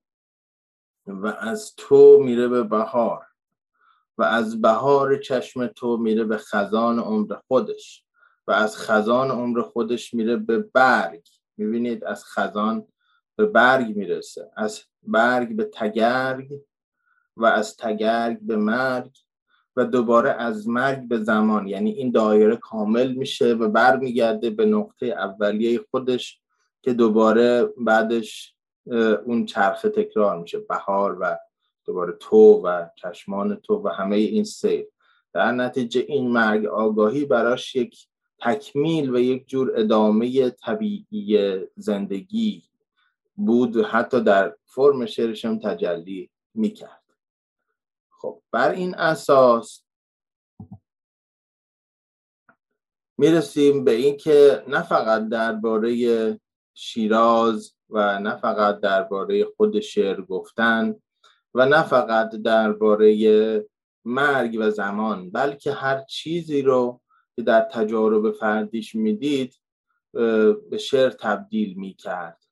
[1.07, 3.26] و از تو میره به بهار.
[4.17, 8.03] و از بهار چشم تو میره به خزان عمر خودش
[8.47, 11.27] و از خزان عمر خودش میره به برگ.
[11.57, 12.87] می‌بینید؟ از خزان
[13.35, 14.51] به برگ می‌رسه.
[14.57, 16.53] از برگ به تگرگ
[17.37, 19.17] و از تگرگ به مرگ
[19.75, 21.67] و دوباره از مرگ به زمان.
[21.67, 26.41] یعنی این دایره کامل میشه و برمیگرده به نقطه اولیه خودش
[26.81, 28.55] که دوباره بعدش
[29.25, 30.59] اون چرخه تکرار میشه.
[30.59, 31.37] بهار و
[31.87, 34.87] دوباره تو و چشمان تو و همه این سیر.
[35.33, 38.07] در نتیجه این مرگ آگاهی براش یک
[38.39, 42.63] تکمیل و یک جور ادامه طبیعی زندگی
[43.35, 47.03] بود حتی در فرم شعرش هم تجلی می‌کرد.
[48.09, 49.83] خب بر این اساس
[53.17, 56.39] می‌رسیم به اینکه نه فقط درباره
[56.73, 60.95] شیراز و نه فقط درباره خود شعر گفتن
[61.57, 63.65] و نه فقط درباره
[64.05, 67.01] مرگ و زمان بلکه هر چیزی رو
[67.35, 69.55] که در تجارب فردیش می‌دید
[70.69, 72.43] به شعر تبدیل می‌کرد.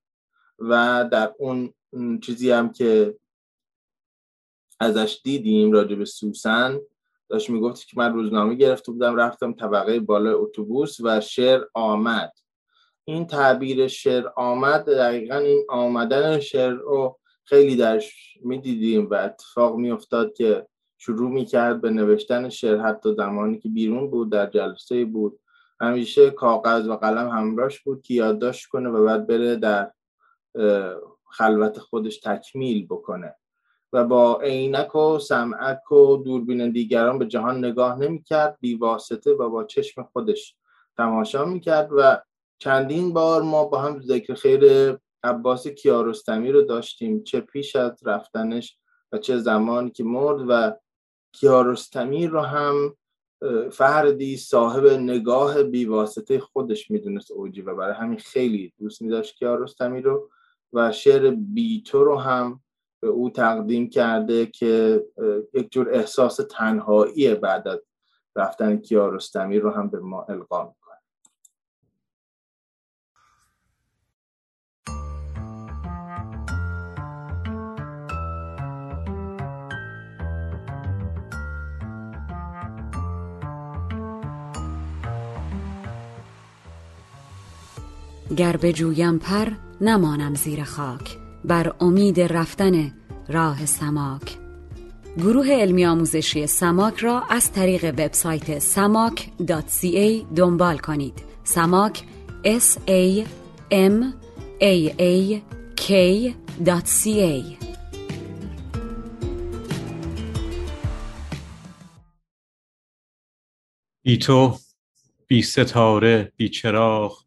[0.59, 1.73] و در اون
[2.21, 3.17] چیزی هم که
[4.79, 6.79] ازش دیدیم راجع به سوسن
[7.29, 12.33] داشت می‌گفت که من روزنامه گرفته بودم رفتم طبقه بالا اتوبوس و شعر آمد.
[13.03, 20.33] این تعبیر شعر آمد دقیقا این آمدن شعر رو خیلی درش می‌دیدیم و اتفاق میافتاد
[20.33, 20.67] که
[20.97, 25.39] شروع می‌کرد به نوشتن شعر حتی زمانی که بیرون بود در جلسه بود.
[25.81, 29.91] همیشه کاغذ و قلم همراش بود که یادداشت کنه و بعد بره در
[31.25, 33.35] خلوت خودش تکمیل بکنه.
[33.93, 39.63] و با عینک و سمعک و دوربین دیگران به جهان نگاه نمی‌کرد بیواسطه و با
[39.63, 40.55] چشم خودش
[40.97, 42.21] تماشا می‌کرد و
[42.57, 44.93] چندین بار ما با هم ذکر خیر
[45.25, 48.77] عباس کیارستمی رو داشتیم چه پیش از رفتنش
[49.11, 50.75] و چه زمانی که مرد و
[51.31, 52.95] کیارستمی رو هم
[53.71, 60.29] فردی صاحب نگاه بیواسطه خودش می‌دونست اوجی و برای همین خیلی دوست میداشت کیارستمی رو
[60.73, 62.63] و شعر بیتو رو هم
[63.01, 65.03] به او تقدیم کرده که
[65.53, 67.79] یک جور احساس تنهایی بعد از
[68.35, 70.73] رفتن کیارستمی رو هم به ما القا
[88.37, 92.91] گر جویم پر نمانم زیر خاک بر امید رفتن
[93.27, 94.37] راه سماک.
[95.17, 101.23] گروه علمی آموزشی سماک را از طریق وبسایت samak.ca دنبال کنید.
[101.43, 102.03] سماک
[102.43, 103.25] s a
[103.71, 104.13] m
[104.61, 105.41] a a
[105.75, 107.65] k.ca
[114.01, 114.57] بی تو
[115.27, 117.24] بی ستاره بی چراغ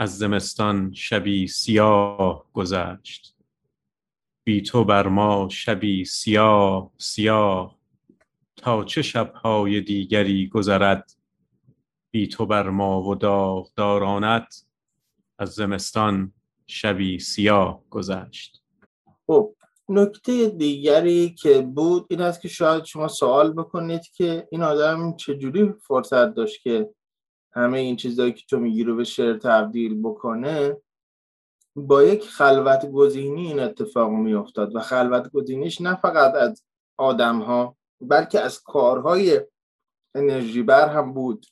[0.00, 3.36] از زمستان شبی سیاه گذشت.
[4.44, 7.78] بی تو بر ما شبی سیاه سیاه.
[8.56, 11.12] تا چه شبهای دیگری گذرد؟
[12.10, 13.14] بی تو بر ما و
[13.76, 14.64] دارانت
[15.38, 16.32] از زمستان
[16.66, 18.62] شبی سیاه گذشت.
[19.26, 19.54] خب
[19.88, 25.72] نکته دیگری که بود این است که شاید شما سوال بکنید که این آدم چجوری
[25.72, 26.90] فرصت داشت که
[27.52, 30.76] همه این چیزهایی که تو میگی رو به شعر تبدیل بکنه
[31.76, 36.64] با یک خلوت گزینی این اتفاق میافتاد و خلوت گزینیش نه فقط از
[36.96, 39.40] آدم ها بلکه از کارهای
[40.14, 41.46] انرژی بر هم بود.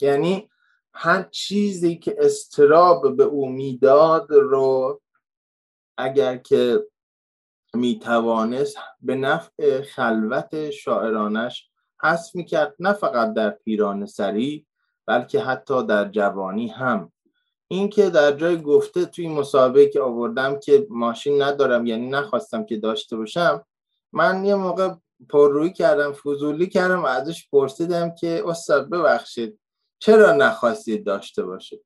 [0.00, 0.50] یعنی
[0.94, 5.00] هر چیزی که استراب به او می‌داد رو
[5.98, 6.86] اگر که
[7.74, 11.70] می‌توانست به نفع خلوت شاعرانش
[12.02, 14.66] حس می‌کرد نه فقط در پیران سری
[15.10, 17.12] بلکه حتی در جوانی هم.
[17.68, 23.16] اینکه در جای گفته توی مسابقه که آوردم که ماشین ندارم یعنی نخواستم که داشته
[23.16, 23.64] باشم
[24.12, 24.94] من یه موقع
[25.28, 29.60] پررویی کردم فضولی کردم و ازش پرسیدم که استاد ببخشید
[29.98, 31.84] چرا نخواستید داشته باشید؟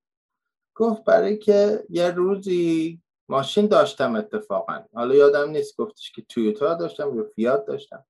[0.75, 4.81] گفت برای که یه روزی ماشین داشتم اتفاقا.
[4.95, 8.05] حالا یادم نیست گفتش که تویوتا داشتم یا فیات داشتم.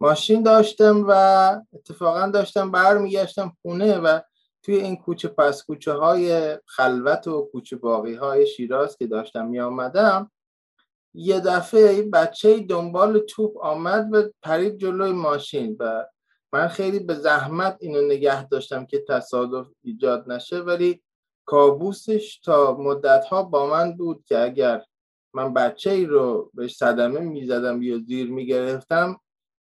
[0.00, 1.12] ماشین داشتم و
[1.72, 4.20] اتفاقا داشتم برمیگشتم خونه و
[4.62, 9.60] توی این کوچه پس کوچه های خلوت و کوچه باقی های شیراز که داشتم می
[9.60, 10.30] آمدم
[11.14, 16.06] یه دفعه بچه دنبال توپ آمد و پرید جلوی ماشین و
[16.52, 21.02] من خیلی به زحمت اینو نگه داشتم که تصادف ایجاد نشه ولی
[21.46, 24.84] کابوسش تا مدت ها با من بود که اگر
[25.34, 29.20] من بچه ای رو به صدمه می‌زدم یا زیر می‌گرفتم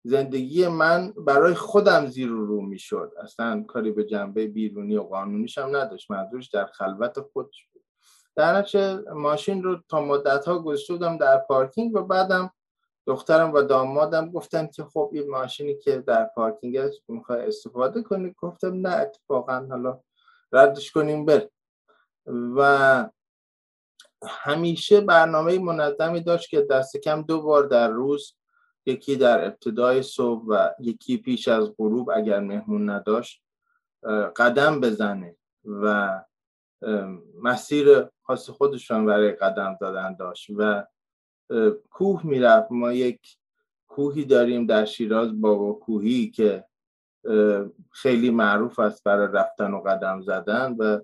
[0.09, 3.12] زندگی من برای خودم زیر و رو می‌شد.
[3.22, 6.10] اصلا کاری به جنبه بیرونی و قانونیش هم نداشت.
[6.10, 7.85] منظورش در خلوت خودش بود.
[8.36, 8.66] در
[9.12, 12.51] ماشین رو تا مدت ها گذاشته در پارکینگ و بعدم
[13.06, 18.35] دخترم و دامادم گفتن که خب این ماشینی که در پارکینگ است می‌خوای استفاده کنی؟
[18.39, 20.01] گفتم نه اتفاقا حالا
[20.52, 21.48] ردش کنیم بر
[22.56, 23.10] و
[24.26, 28.38] همیشه برنامه منظمی داشت که دست کم دو بار در روز
[28.89, 33.43] یکی در ابتدای صبح و یکی پیش از غروب اگر مهمون نداشت
[34.36, 36.19] قدم بزنه و
[37.43, 40.85] مسیر خاص خودشان برای قدم زدن داشت و
[41.90, 42.73] کوه می‌رفت.
[42.73, 43.20] ما یک
[43.89, 46.65] کوهی داریم در شیراز بابا کوهی که
[47.90, 51.01] خیلی معروف است برای رفتن و قدم زدن و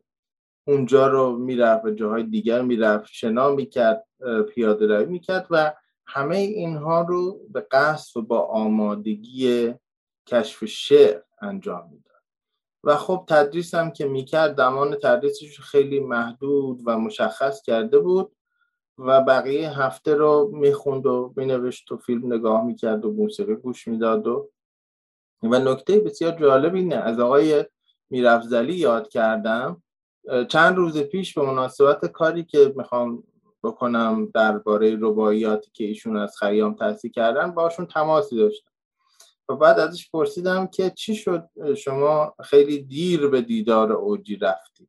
[0.66, 4.06] اونجا رو می‌رفت و جاهای دیگر می‌رفت شنا می‌کرد
[4.54, 5.74] پیاده روی می‌کرد و
[6.06, 9.74] همه اینها رو به قصد و با آمادگی
[10.26, 12.22] کشف شعر انجام می‌داد.
[12.84, 18.36] و خب تدریس هم که می‌کرد زمان تدریسش خیلی محدود و مشخص کرده بود
[18.98, 24.26] و بقیه هفته رو می‌خوند و مینوشت و فیلم نگاه می‌کرد و موسیقی گوش می‌داد
[24.26, 24.50] و
[25.42, 27.64] و نکته بسیار جالب اینه از آقای
[28.10, 29.82] میرفزلی یاد کردم.
[30.48, 33.24] چند روز پیش به مناسبت کاری که می‌خوام
[33.64, 38.70] بکنم درباره رباعیاتی که ایشون از خیام تحصیل کردن باشون تماسی داشتم.
[39.48, 44.88] و بعد ازش پرسیدم که چی شد؟ شما خیلی دیر به دیدار اوجی رفتی.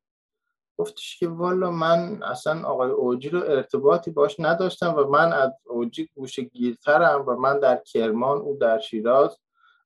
[0.78, 6.08] گفتش که والا من اصلا آقای اوجی رو ارتباطی باش نداشتم و من از اوجی
[6.14, 9.38] گوشه گیرترم و من در کرمان او در شیراز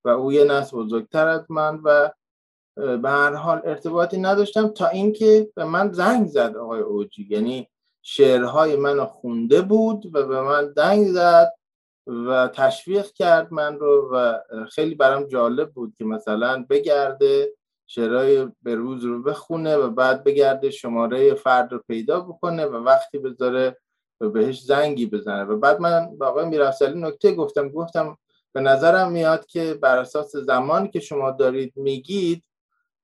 [0.05, 2.11] و او یه نسل بزرگتر از من و
[2.77, 7.27] به هر حال ارتباطی نداشتم تا اینکه به من زنگ زد آقای اوجی.
[7.31, 7.69] یعنی
[8.03, 11.53] شعرهای منو خونده بود و به من زنگ زد
[12.07, 14.39] و تشویق کرد من رو و
[14.71, 17.53] خیلی برام جالب بود که مثلا بگرده
[17.87, 23.19] شعرهای به روز رو بخونه و بعد بگرده شماره فرد رو پیدا بکنه و وقتی
[23.19, 23.77] بذاره
[24.21, 25.45] و بهش زنگی بزنه.
[25.45, 28.19] و بعد من با آقای میرفسلی نکته گفتم گفتم
[28.53, 32.45] به نظرم میاد که بر اساس زمانی که شما دارید میگید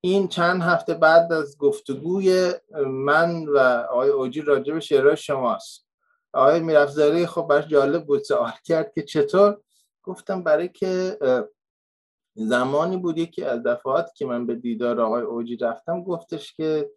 [0.01, 2.53] این چند هفته بعد از گفتگوی
[2.87, 3.57] من و
[3.89, 5.87] آقای اوجی راجع به شعرهای شماست.
[6.33, 9.61] آقای میرفزاری خب براش جالب بود سوال کرد که چطور؟
[10.03, 11.17] گفتم برای که
[12.35, 16.91] زمانی بود یکی از دفعات که من به دیدار آقای اوجی رفتم گفتش که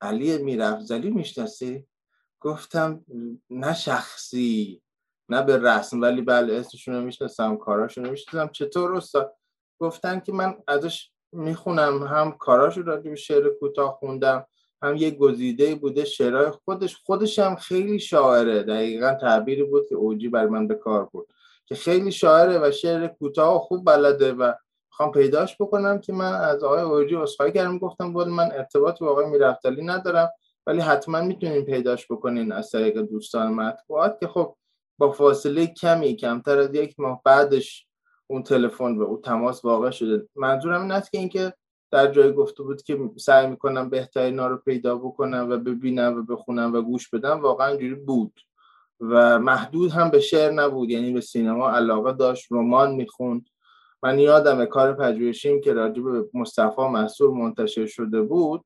[0.00, 1.86] علی میرفزلی می‌شناسی؟
[2.40, 3.04] گفتم
[3.50, 4.82] نه شخصی
[5.28, 8.52] نه به رسم ولی بله اسمشون رو می‌شناسم کاراشون رو می‌شناسم.
[8.52, 9.36] چطور استاد؟
[9.78, 14.46] گفتن که من ازش می‌خونم هم کاراش رو راجع به شعر کوتاه خوندم
[14.82, 16.96] هم یه گزیده بوده شعرهای خودش.
[17.06, 18.62] خودش هم خیلی شاعره.
[18.62, 21.28] دقیقا تعبیری بود که اوجی بر من به کار بود
[21.66, 24.52] که خیلی شاعره و شعر کوتاه خوب بلده و
[24.90, 27.78] می‌خوام پیداش بکنم که من از آقای اوجی اصخایی کردم.
[27.78, 30.30] گفتم بود من ارتباط با آقای میرفتلی ندارم
[30.66, 34.20] ولی حتما می‌تونین پیداش بکنین از طریق دوستان مطبوعات.
[34.20, 34.56] که خب
[34.98, 37.86] با فاصله کمی کمتر از یک ماه بعدش
[38.26, 40.28] اون تلفن و اون تماس واقع شده.
[40.36, 41.54] منظورم این است که اینکه
[41.90, 46.72] در جای گفته بود که سعی می‌کنم بهترین رو پیدا بکنم و ببینم و بخونم
[46.72, 48.40] و گوش بدم واقعا اینجوری بود.
[49.00, 53.46] و محدود هم به شعر نبود یعنی به سینما علاقه داشت رمان می‌خوند.
[54.02, 58.64] من یادم کار پژوهشیم که راجع به مصطفی مسئول منتشر شده بود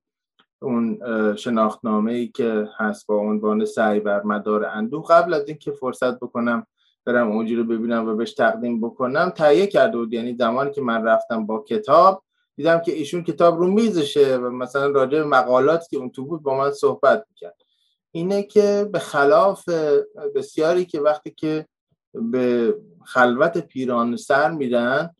[0.62, 0.98] اون
[1.36, 5.06] شناختنامه ای که هست با عنوان سعی بر مدار اندوه.
[5.10, 6.66] قبل از اینکه فرصت بکنم
[7.06, 9.30] برم اوجی رو ببینم و بهش تقدیم بکنم.
[9.30, 10.12] تهیه کرده بود.
[10.12, 12.22] یعنی زمانی که من رفتم با کتاب
[12.56, 16.42] دیدم که ایشون کتاب رو میزشه و مثلا راجع به مقالاتی که اون تو بود
[16.42, 17.56] با من صحبت می‌کرد.
[18.12, 19.68] اینه که به خلاف
[20.34, 21.66] بسیاری که وقتی که
[22.14, 22.74] به
[23.04, 25.10] خلوت پیران سر میرن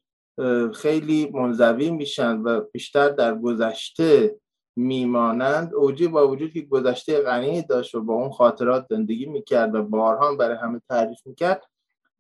[0.74, 4.36] خیلی منزوی میشن و بیشتر در گذشته
[4.76, 5.74] میمانند.
[5.74, 10.34] اوجی با وجود که گذشته غنی داشت و با اون خاطرات زندگی می‌کرد و بارها
[10.34, 11.62] برای همه تعریف می‌کرد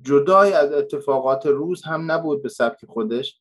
[0.02, 3.40] جدای از اتفاقات روز هم نبود به سبک خودش.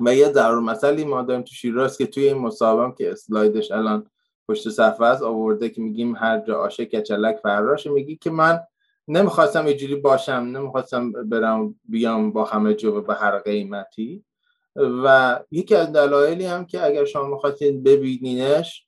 [0.00, 4.06] و یه ضرور مسئله ما داریم تو شیراز که توی این مصاحبه که اسلایدش الان
[4.48, 8.60] پشت صفحه از آورده که میگیم هر جا آشه کچلک فراش میگی که من
[9.08, 14.24] نمی‌خواستم اینجوری باشم نمی‌خواستم برم بیام با همه جو به هر قیمتی.
[14.76, 18.86] و یکی از دلایلی هم که اگر شما می‌خواستین ببینینش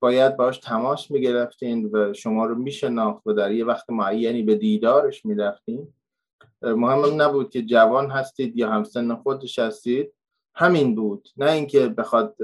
[0.00, 5.24] باید باش تماس می‌گرفتین و شما رو میشناخت و در یه وقت معینی به دیدارش
[5.24, 5.94] می‌رفتین.
[6.62, 10.12] مهم نبود که جوان هستید یا همسن خودش هستید.
[10.54, 11.28] همین بود.
[11.36, 12.36] نه اینکه بخواد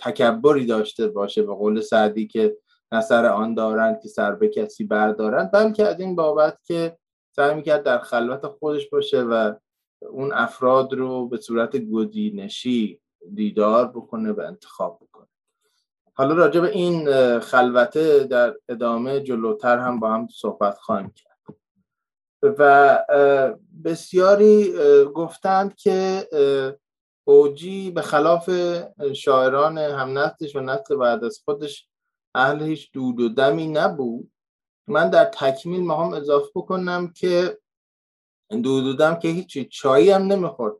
[0.00, 2.56] تکبری داشته باشه به قول سعدی که
[2.92, 5.50] نظر آن دارند که سر به کسی بردارند.
[5.52, 6.96] بلکه از این بابت که
[7.36, 9.54] سعی می‌کرد در خلوت خودش باشه و
[10.10, 13.00] اون افراد رو به صورت گزینشی
[13.34, 15.26] دیدار بکنه و انتخاب بکنه.
[16.14, 17.08] حالا راجع به این
[17.38, 21.29] خلوته در ادامه جلوتر هم با هم صحبت خواهیم کرد.
[22.42, 22.98] و
[23.84, 24.72] بسیاری
[25.14, 26.28] گفتند که
[27.24, 28.50] اوجی به خلاف
[29.14, 31.88] شاعران هم نسلش و نسل بعد از خودش
[32.34, 34.32] اهل هیچ دود و دمی نبود.
[34.86, 37.58] من در تکمیل هم اضافه بکنم که
[38.50, 40.76] دود و دم که هیچی چایی هم نمی‌خورد.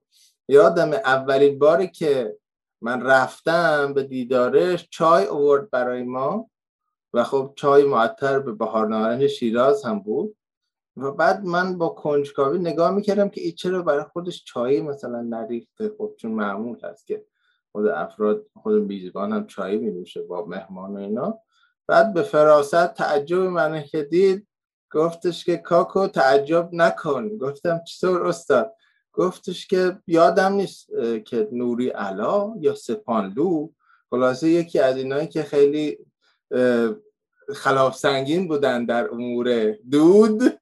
[0.49, 2.37] یادم اولین باری که
[2.83, 6.51] من رفتم به دیدارش چای اوورد برای ما
[7.13, 10.37] و خب چای معطر به بهار نارنج شیراز هم بود.
[11.01, 15.93] و بعد من با کنجکاوی نگاه می‌کردم که این چرا برای خودش چای مثلا نریخته؟
[15.99, 17.25] خب چون معمول هست که
[17.73, 21.39] خود افراد خود میزبان هم چای می با مهمان و اینا.
[21.87, 24.47] بعد به فراست تعجب من که دید
[24.93, 27.39] گفتش که کاکو تعجب نکن.
[27.39, 28.73] گفتم چطور استاد؟
[29.13, 30.91] گفتش که یادم نیست
[31.25, 33.69] که نوری علا یا سپانلو.
[34.11, 35.99] خلاصه یکی از اینایی که خیلی
[37.55, 40.60] خلاف سنگین بودن در امور دود.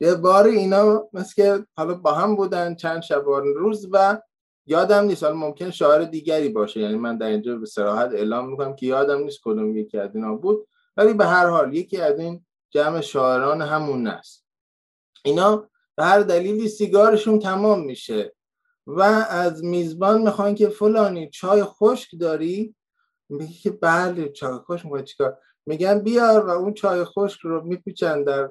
[0.00, 4.22] یه بار اینا مثل که حالا با هم بودن چند شبان روز و
[4.66, 6.80] یادم نیست حالا ممکن شاعر دیگری باشه.
[6.80, 10.34] یعنی من در اینجا به سراحت اعلام می‌کنم که یادم نیست کدوم یکی از اینا
[10.34, 10.68] بود.
[10.96, 14.46] ولی به هر حال یکی از این جمع شاعران همون است.
[15.24, 18.34] اینا به هر دلیلی سیگارشون تمام میشه
[18.86, 22.74] و از میزبان می‌خوان که فلانی چای خشک داری؟
[23.28, 24.84] میگه که بله چای خشک.
[24.84, 28.50] می‌خوای چیکار؟ میگن بیار و اون چای خشک رو میپیچن در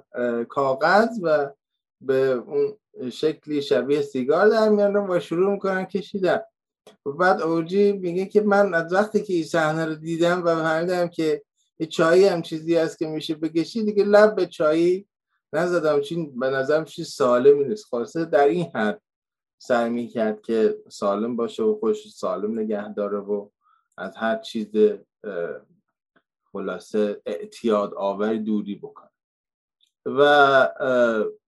[0.50, 1.50] کاغذ و
[2.02, 2.78] به اون
[3.12, 6.40] شکلی شبیه سیگار در میارن و شروع می‌کنن کشیدن.
[7.06, 11.08] و بعد اوجی میگه که من از وقتی که این صحنه رو دیدم و فهمیدم
[11.08, 11.44] که
[11.80, 15.08] یه چایی هم چیزی هست که میشه بکشی دیگه لب به چایی
[15.54, 16.02] نزدم.
[16.02, 17.86] چین به نظرم چیز سالمی نیست.
[17.86, 19.02] خاصه در این حد
[19.58, 23.50] سعی می‌کرد که سالم باشه و خوش سالم نگه داره و
[23.98, 24.68] از هر چیز
[26.52, 29.10] خلاصه اعتیاد آور دوری بکنه.
[30.06, 30.70] و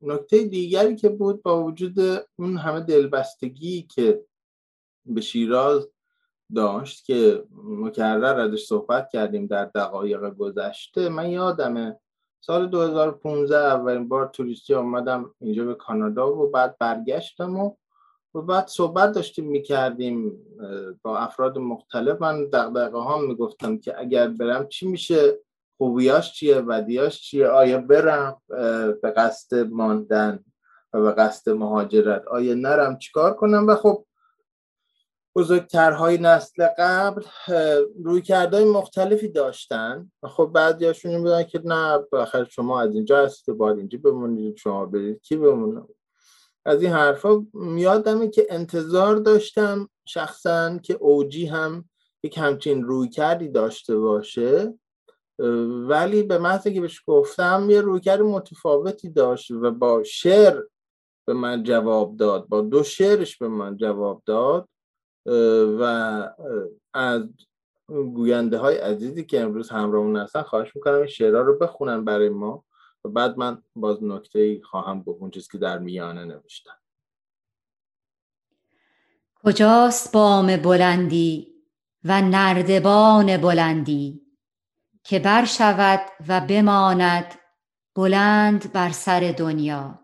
[0.01, 1.99] نکته دیگری که بود با وجود
[2.35, 4.25] اون همه دلبستگی که
[5.05, 5.89] به شیراز
[6.55, 11.99] داشت که مکرر ازش صحبت کردیم در دقایق گذشته من یادمه
[12.39, 17.75] سال 2015 اولین بار توریستی آمدم اینجا به کانادا و بعد برگشتم و
[18.35, 20.37] و بعد صحبت داشتیم می‌کردیم
[21.01, 22.21] با افراد مختلف.
[22.21, 25.39] من دقدقه ها می‌گفتم که اگر برم چی میشه؟
[25.77, 28.41] خوبیاش چیه؟ بدیاش چیه؟ آیا برم
[29.01, 30.39] به قصد ماندن
[30.93, 34.05] و به قصد مهاجرت؟ آیا نرم؟ چیکار کنم؟ و خب
[35.35, 37.21] بزرگترهای نسل قبل
[38.03, 40.11] روی کردهای مختلفی داشتن.
[40.23, 44.85] و خب بعضیاشون بودن که نه بخیر شما از اینجا هستید باید اینجا بمونید شما
[44.85, 45.81] برید کی بمونه؟
[46.65, 51.89] از این حرفا میادمه که انتظار داشتم شخصا که اوجی هم
[52.23, 54.73] یک همچین روی کردی داشته باشه
[55.87, 60.61] ولی به محض که بهش گفتم یه رویکرد متفاوتی داشت و با شعر
[61.27, 64.69] به من جواب داد با دو شعرش به من جواب داد
[65.79, 65.83] و
[66.93, 67.23] از
[67.87, 72.63] گوینده های عزیزی که امروز همراهمون هستن خواهش می‌کنم این شعرها رو بخونن برای ما.
[73.05, 76.77] و بعد من باز نکته ای خواهم گفت اون چیزی که در میانه نوشتم.
[79.35, 81.53] کجاست بام بلندی
[82.03, 84.21] و نردبان بلندی
[85.03, 87.35] که برشود و بماند
[87.95, 89.99] بلند بر سر دنیا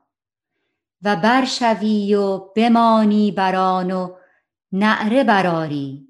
[1.02, 4.16] و برشوی و بمانی بران و
[4.72, 6.08] نعره براری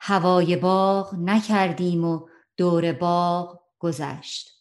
[0.00, 4.59] هوای باغ نکردیم و دور باغ گذشت.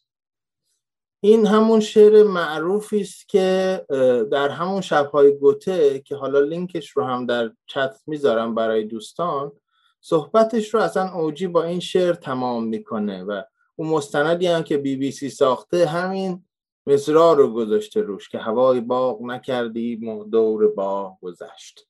[1.21, 3.85] این همون شعر معروفی است که
[4.31, 9.51] در همون شبهای گوته که حالا لینکش رو هم در چت می‌ذارم برای دوستان
[10.01, 13.41] صحبتش رو اصلا اوجی با این شعر تمام می‌کنه و
[13.75, 16.45] اون مستندی هم که بی بی سی ساخته همین
[16.87, 19.95] مصرا رو گذاشته روش که هوای باغ نکردی
[20.31, 21.85] دور باغ گذشت.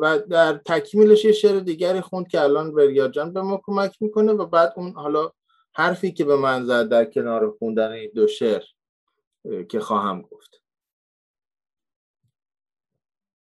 [0.00, 4.32] و در تکمیلش یه شعر دیگری خوند که الان وریا جان به ما کمک می‌کنه
[4.32, 5.30] و بعد اون حالا
[5.72, 8.62] حرفی که به من زد در کنار خوندن این دو شعر
[9.68, 10.62] که خواهم گفت.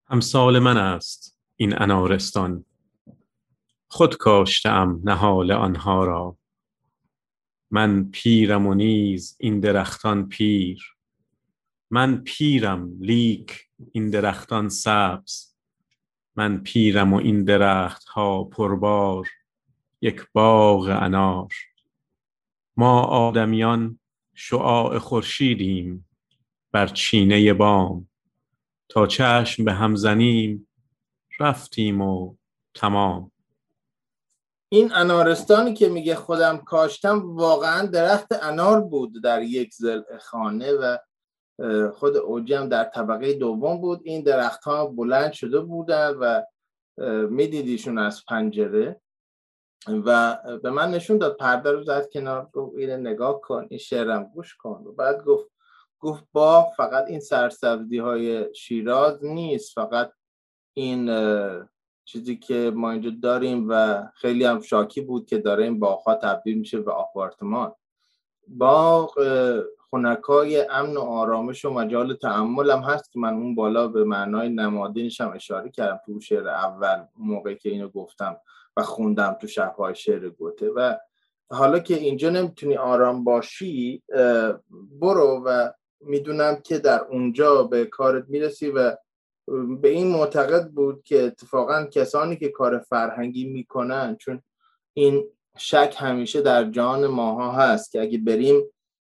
[0.10, 2.66] همسال من است این انارستان.
[3.88, 6.38] خود کاشتم نهال آنها را.
[7.72, 10.96] من پیرم و نیز این درختان پیر.
[11.92, 15.56] من پیرم لیک این درختان سبز.
[16.36, 19.28] من پیرم و این درخت ها پربار.
[20.02, 21.54] یک باغ انار.
[22.80, 24.00] ما آدمیان
[24.34, 26.10] شعاع خورشیدیم
[26.72, 28.10] بر چینه بام.
[28.90, 30.68] تا چشم به هم زنیم
[31.40, 32.36] رفتیم و
[32.74, 33.32] تمام.
[34.70, 40.98] این انارستانی که میگه خودم کاشتم واقعا درخت انار بود در یک زل خانه و
[41.94, 44.02] خود اوجی در طبقه دوم بود.
[44.04, 46.42] این درخت ها بلند شده بودن و
[47.30, 49.02] میدیدیشون از پنجره.
[49.88, 54.24] و به من نشون داد پرده رو زد کنار گفت اینه نگاه کن این شعرم
[54.24, 54.84] گوش کن.
[54.88, 55.52] و بعد گفت
[56.00, 60.12] گفت با فقط این سرسبزی های شیراز نیست فقط
[60.74, 61.10] این
[62.06, 66.60] چیزی که ما اینجا داریم و خیلی هم شاکی بود که داره این باغ تبدیل
[66.60, 67.74] میشه به آپارتمان.
[68.48, 69.20] باغ
[69.90, 74.50] خونکای امن و آرامش و مجال تعمل هم هست که من اون بالا به معنای
[74.50, 78.38] نمادینش هم اشاره کردم تو شعر اول موقعی که اینو گفتم.
[78.82, 80.96] خوندم تو شبهای شعر گوته و
[81.52, 84.04] حالا که اینجا نمی‌تونی آرام باشی
[85.00, 88.96] برو و می‌دونم که در اونجا به کارت می‌رسی و
[89.82, 94.42] به این معتقد بود که اتفاقا کسانی که کار فرهنگی می‌کنن چون
[94.94, 95.24] این
[95.58, 98.64] شک همیشه در جان ماها هست که اگه بریم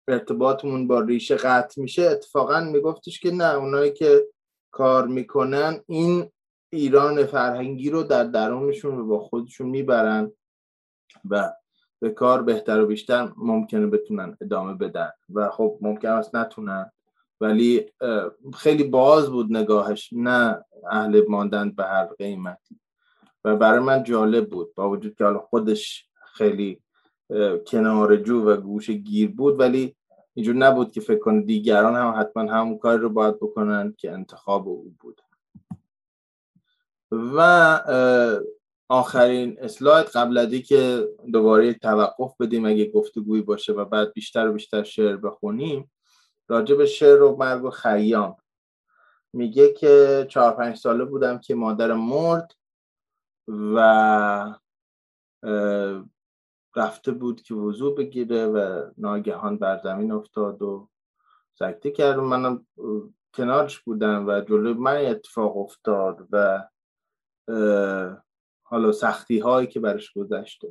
[0.08, 4.28] ارتباطمون با ریشه قطع میشه اتفاقا میگفتش که نه اونایی که
[4.72, 6.32] کار می‌کنن این
[6.70, 10.32] ایران فرهنگی رو در درونشون و با خودشون می‌برن
[11.30, 11.54] و
[12.00, 15.12] به کار بهتر و بیشتر ممکنه بتونن ادامه بدن.
[15.34, 16.91] و خب ممکن است نتونن
[17.41, 17.86] ولی
[18.54, 22.80] خیلی باز بود نگاهش نه اهل ماندن به هر قیمتی.
[23.44, 26.82] و برای من جالب بود با وجود که حالا خودش خیلی
[27.68, 29.96] کنارجو و گوش گیر بود ولی
[30.34, 34.68] اینجور نبود که فکر کنه دیگران هم حتما همون کار رو باید بکنن که انتخاب
[34.68, 35.22] او بود.
[37.11, 37.40] و
[38.90, 44.53] آخرین اسلاید قبل از که دوباره توقف بدیم اگه گفتگویی باشه و بعد بیشتر و
[44.53, 45.91] بیشتر شعر بخونیم
[46.48, 48.38] راجع به شعر و مرگ و خیام.
[49.34, 52.53] میگه که چهار پنج ساله بودم که مادر مرد
[53.48, 54.56] و
[56.76, 60.90] رفته بود که وضوع بگیره و ناگهان بر زمین افتاد و
[61.53, 62.68] سکته کرد و منم
[63.34, 66.68] کنارش بودم و جلوی من اتفاق افتاد و
[68.64, 70.68] حالا سختی هایی که برش گذشته.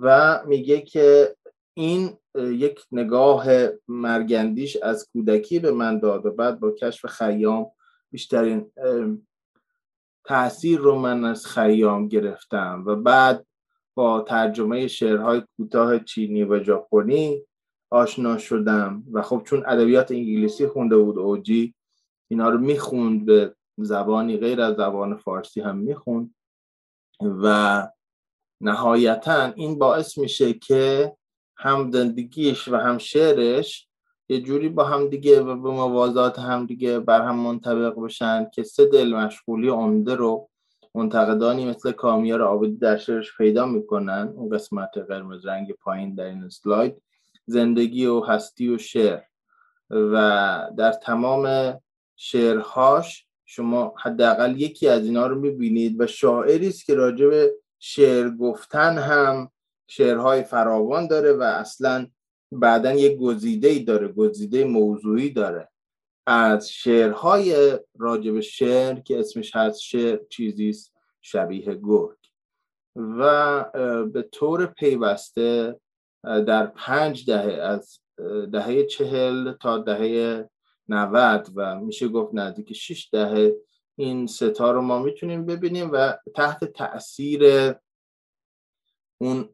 [0.00, 1.36] و میگه که
[1.74, 3.46] این یک نگاه
[3.88, 7.66] مرگندیش از کودکی به من داد و بعد با کشف خیام
[8.10, 8.70] بیشترین
[10.24, 13.46] تاثیر رو من از خیام گرفتم و بعد
[13.94, 17.42] با ترجمه شعرهای کوتاه چینی و ژاپنی
[17.90, 19.04] آشنا شدم.
[19.12, 21.74] و خب چون ادبیات انگلیسی خونده بود اوجی
[22.28, 26.34] اینا رو می‌خوند به زبانی غیر از زبان فارسی هم می‌خوند
[27.20, 27.88] و
[28.60, 31.12] نهایتا این باعث میشه که
[31.56, 33.88] هم زندگیش و هم شعرش
[34.28, 38.62] یه جوری با هم دیگه و به موازات هم دیگه بر هم منطبق بشن که
[38.62, 40.48] سه دل مشغولی عمده رو
[40.94, 44.32] منتقدانی مثل کامیار آبادی در شعرش پیدا می‌کنن.
[44.36, 47.02] اون قسمت قرمز رنگ پایین در این سلاید.
[47.46, 49.20] زندگی و هستی و شعر.
[49.90, 51.74] و در تمام
[52.16, 58.30] شعرهاش شما حداقل یکی از اینا رو می‌بینید و شاعری است که راجع به شعر
[58.30, 59.50] گفتن هم
[59.88, 62.06] شعرهای فراوان داره و اصلا
[62.52, 65.68] بعدا یک گزیده ای داره گزیده موضوعی داره.
[66.26, 72.18] از شعرهای راجب شعر که اسمش هست شعر چیزیست شبیه گرگ.
[72.96, 73.64] و
[74.12, 75.80] به طور پیوسته
[76.24, 78.00] در پنج دهه از
[78.52, 80.48] دهه چهل تا دهه
[80.92, 83.56] نود و میشه گفت نزدیک شش دهه
[83.96, 87.72] این ستا رو ما می‌تونیم ببینیم و تحت تاثیر
[89.20, 89.48] اون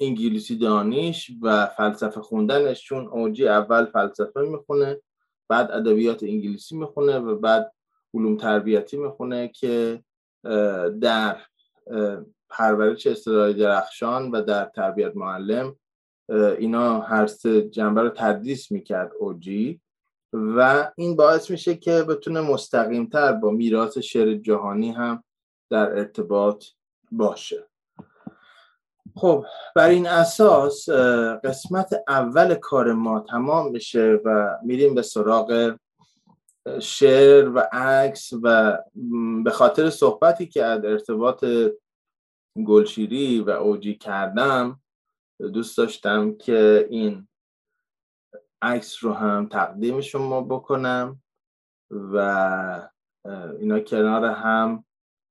[0.00, 5.00] انگلیسی دانش و فلسفه خوندنش چون اوجی اول فلسفه می‌خونه
[5.48, 7.72] بعد ادبیات انگلیسی می‌خونه و بعد
[8.14, 10.02] علوم تربیتی می‌خونه که
[11.00, 11.36] در
[12.48, 15.76] پرورش استعداد درخشان و در تربیت معلم
[16.58, 19.80] اینا هر سه جنبه رو تدریس می‌کرد اوجی.
[20.36, 25.24] و این باعث میشه که بتونه مستقیمتر با میراث شعر جهانی هم
[25.70, 26.64] در ارتباط
[27.12, 27.68] باشه.
[29.14, 29.44] خب
[29.76, 30.88] بر این اساس
[31.44, 35.76] قسمت اول کار ما تمام بشه و میریم به سراغ
[36.80, 38.78] شعر و عکس و
[39.44, 41.44] به خاطر صحبتی که از ارتباط
[42.66, 44.80] گلشیری و اوجی کردم
[45.38, 47.28] دوست داشتم که این
[48.62, 51.22] عکس رو هم تقدیم شما بکنم
[51.90, 52.88] و
[53.58, 54.84] اینا کنار هم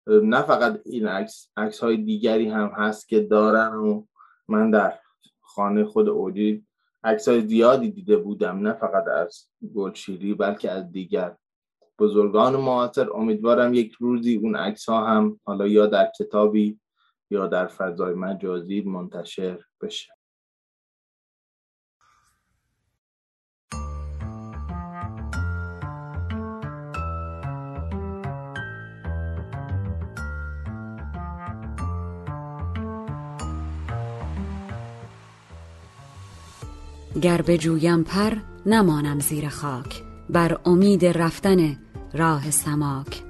[0.07, 4.05] نه فقط این عکس عکس های دیگری هم هست که دارن و
[4.47, 4.99] من در
[5.41, 6.65] خانه خود اوجی
[7.03, 11.35] عکس های زیادی دیده بودم نه فقط از گلشیری بلکه از دیگر
[11.99, 13.13] بزرگان معاصر.
[13.13, 16.79] امیدوارم یک روزی اون عکس ها هم حالا یا در کتابی
[17.29, 20.14] یا در فضای مجازی منتشر بشه.
[37.21, 38.33] گر بجویم پر
[38.65, 41.77] نمانم زیر خاک بر امید رفتن
[42.13, 43.21] راه سماک.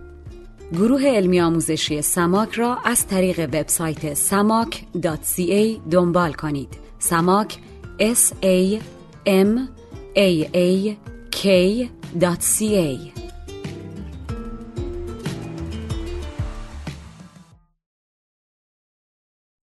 [0.73, 6.77] گروه علمی آموزشی سماک را از طریق وبسایت samak.ca دنبال کنید.
[6.99, 7.57] سماک
[7.99, 8.81] s a
[9.25, 9.69] m
[10.15, 10.95] a a
[11.31, 13.15] k.ca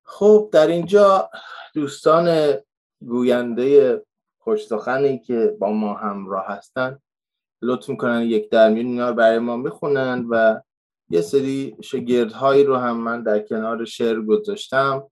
[0.04, 1.30] خب در اینجا
[1.74, 2.54] دوستان
[3.08, 4.02] گوینده
[4.40, 7.00] خوشسخنی که با ما همراه هستن.
[7.62, 10.62] لطف می‌کنن یک درمیون اینا رو برای ما می‌خونن و
[11.10, 15.08] یه سری شگردهایی رو هم من در کنار شعر گذاشتم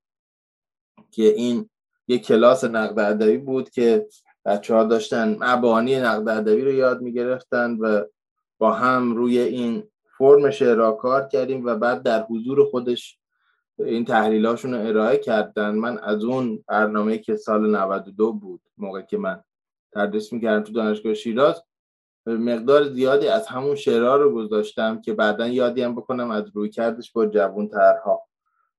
[1.11, 1.69] که این
[2.07, 4.07] یک کلاس نقد ادبی بود که
[4.45, 8.03] بچه ها داشتن مبانی نقد ادبی رو یاد می‌گرفتن و
[8.57, 9.83] با هم روی این
[10.17, 13.18] فرم شعر کار کردیم و بعد در حضور خودش
[13.79, 15.75] این تحلیلاشون رو ارائه کردن.
[15.75, 19.43] من از اون برنامه که سال 92 بود موقع که من
[19.93, 21.63] تدریس می‌کردم تو دانشگاه شیراز
[22.25, 27.11] مقدار زیادی از همون شعرها رو گذاشتم که بعدا یادی هم بکنم از روی کردش
[27.11, 28.21] با جوون ترها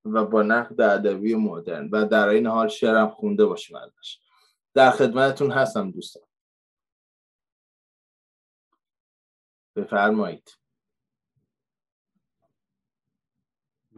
[0.05, 1.89] و با نقد ادبی مدرن.
[1.93, 4.19] و در این حال شعرم خونده باشیم ازش.
[4.75, 6.23] در خدمتتون هستم دوستان.
[9.77, 10.60] بفرمایید.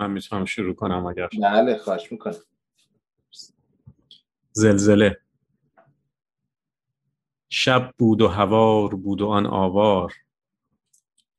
[0.03, 1.29] من می‌تونم شروع کنم اگر.
[1.43, 2.35] بله خواهش می‌کنم.
[4.53, 5.21] زلزله.
[7.49, 10.15] شب بود و هوار بود و آن آوار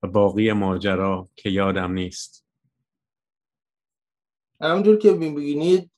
[0.04, 2.46] و باقی ماجرا که یادم نیست.
[4.62, 5.92] همونجور که می‌بینید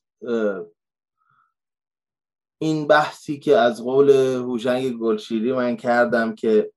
[2.58, 6.72] این بحثی که از قول هوشنگ گلشیری من کردم که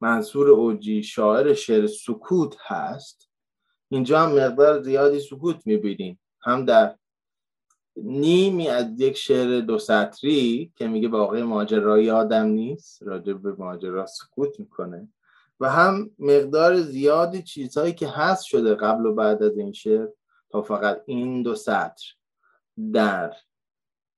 [0.00, 3.27] منصور اوجی شاعر شعر سکوت هست
[3.88, 6.20] اینجا هم مقدار زیادی سکوت می‌بینیم.
[6.40, 6.96] هم در
[7.96, 14.06] نیمی از یک شعر دو سطری که میگه باقی ماجرا یادم نیست راجع به ماجرا
[14.06, 15.08] سکوت می‌کنه.
[15.60, 20.08] و هم مقدار زیادی چیزهایی که هست شده قبل و بعد از این شعر
[20.50, 22.04] تا فقط این دو سطر
[22.92, 23.32] در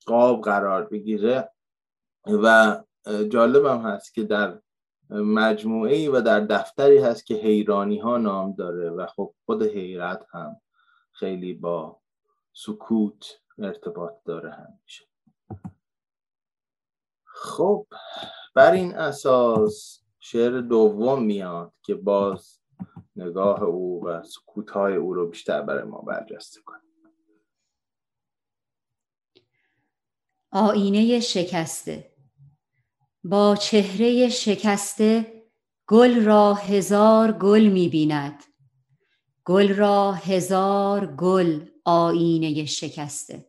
[0.06, 1.51] قاب قرار بگیره.
[2.26, 2.76] و
[3.28, 4.59] جالبم هست که در
[5.10, 10.26] مجموعه ای و در دفتری هست که حیرانی ها نام داره و خب خود حیرت
[10.30, 10.60] هم
[11.12, 12.00] خیلی با
[12.52, 15.04] سکوت ارتباط داره همیشه.
[17.24, 17.86] خب
[18.54, 22.60] بر این اساس شعر دوم میاد که باز
[23.16, 26.80] نگاه او و سکوتهای او رو بیشتر برای ما برجسته کنه.
[30.52, 32.09] آینه شکسته.
[33.24, 35.42] با چهره شکسته
[35.86, 38.44] گل را هزار گل می‌بیند
[39.44, 43.47] گل را هزار گل آینه شکسته.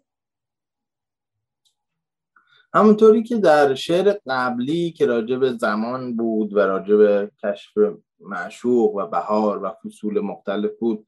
[2.73, 7.71] همونطوری که در شعر قبلی که راجع به زمان بود و راجع به کشف
[8.19, 11.07] معشوق و بهار و فصول مختلف بود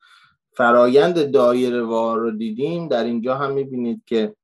[0.57, 2.87] فرایند دایره وار رو دیدیم.
[2.87, 4.35] در اینجا هم می‌بینید که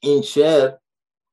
[0.00, 0.72] این شعر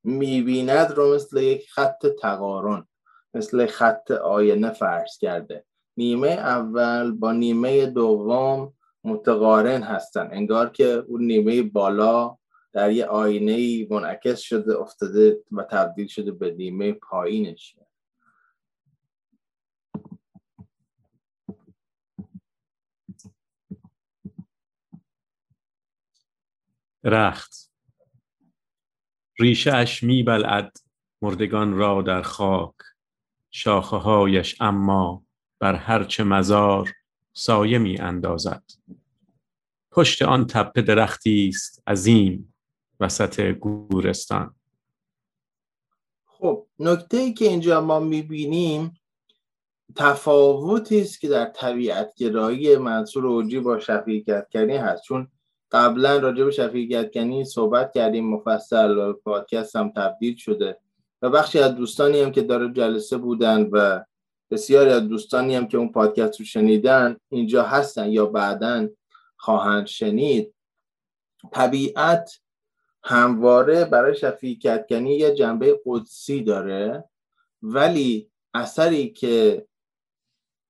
[0.06, 2.88] می‌بیند رو مثل یک خط تقارن
[3.34, 5.66] مثل خط آینه فرض کرده.
[5.98, 8.74] نیمه اول با نیمه دوم
[9.04, 10.30] متقارن هستن.
[10.32, 12.38] انگار که اون نیمه بالا
[12.74, 17.76] در یه آینه منعکس شده افتاده و تبدیل شده به نیمه پایینش.
[27.04, 27.75] رخت.
[29.40, 30.26] ریشه اش می
[31.22, 32.76] مردگان را در خاک
[33.52, 35.24] شاخه هایش اما
[35.60, 36.94] بر هرچه مزار
[37.34, 38.64] سایه می اندازد
[39.92, 42.54] پشت آن تپه درختی است عظیم
[43.00, 44.56] وسط گورستان.
[46.26, 49.00] خب نکته ای که اینجا ما می‌بینیم
[49.96, 55.04] تفاوتی است که در طبیعت گرایی منصور اوجی با شفیع کنی هست.
[55.04, 55.28] چون
[55.76, 60.78] قبلا راجع به شفیع کنی صحبت کردیم مفصل پادکست هم تبدیل شده
[61.22, 64.04] و بخشی از دوستانی هم که داره جلسه بودن و
[64.52, 68.90] بسیاری از دوستانی هم که اون پادکست رو شنیدن اینجا هستن یا بعدا
[69.38, 70.54] خواهند شنید.
[71.52, 72.40] طبیعت
[73.04, 77.04] همواره برای شفیع کتکنی یه جنبه قدسی داره
[77.62, 79.68] ولی اثری که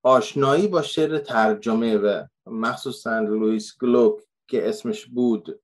[0.03, 5.61] آشنایی با شعر ترجمه و مخصوصا لویس گلوک که اسمش بود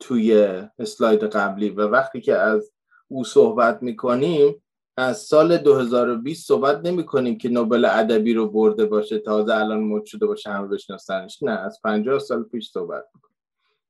[0.00, 0.34] توی
[0.78, 2.72] اسلاید قبلی و وقتی که از
[3.08, 4.62] او صحبت می‌کنیم
[4.96, 10.04] از سال 2020 صحبت نمی کنیم که نوبل ادبی رو برده باشه تازه الان مد
[10.04, 11.42] شده باشه همه بشناسنش.
[11.42, 13.36] نه از 50 سال پیش صحبت می‌کنیم.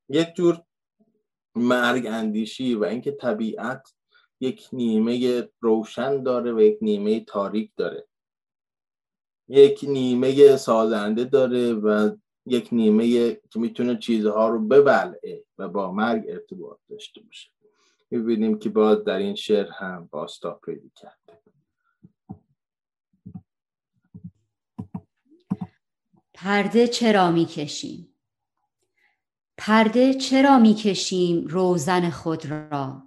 [0.09, 0.63] یک جور
[1.55, 3.95] مرگ اندیشی و اینکه طبیعت
[4.41, 8.07] یک نیمه روشن داره و یک نیمه تاریک داره.
[9.49, 12.17] یک نیمه سازنده داره و
[12.51, 17.51] یک نیمه که می‌تونه چیزها رو ببلعه و با مرگ ارتباط داشته باشه.
[18.11, 21.43] می‌بینیم که باز در این شعر هم باستا پیدا کرده.
[26.35, 28.15] پرده چرا می‌کشیم؟
[29.57, 33.03] پرده چرا می‌کشیم روزن خود را؟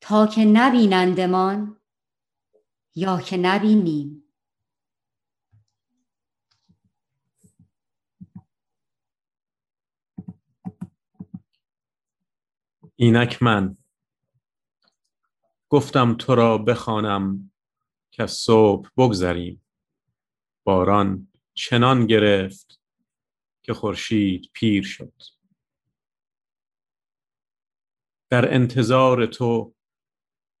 [0.00, 1.76] تا که نبینندمان
[2.94, 4.21] یا که نبینیم؟
[12.96, 13.76] اینک من.
[15.68, 17.52] گفتم تو را بخوانم
[18.10, 19.64] که صبح بگذریم.
[20.64, 22.80] باران چنان گرفت
[23.62, 25.22] که خورشید پیر شد.
[28.30, 29.74] در انتظار تو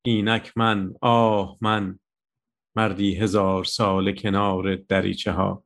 [0.04, 1.98] اینک من آه من
[2.76, 5.64] مردی هزار سال کنار دریچه ها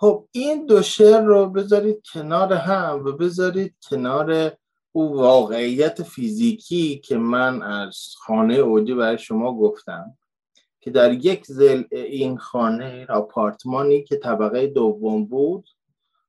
[0.00, 4.56] خب این دو شعر رو بذارید کنار هم و بذارید کنار
[4.92, 10.18] او واقعیت فیزیکی که من از خانه اوجی برای شما گفتم
[10.80, 15.68] که در یک زل این خانه آپارتمانی که طبقه دوم بود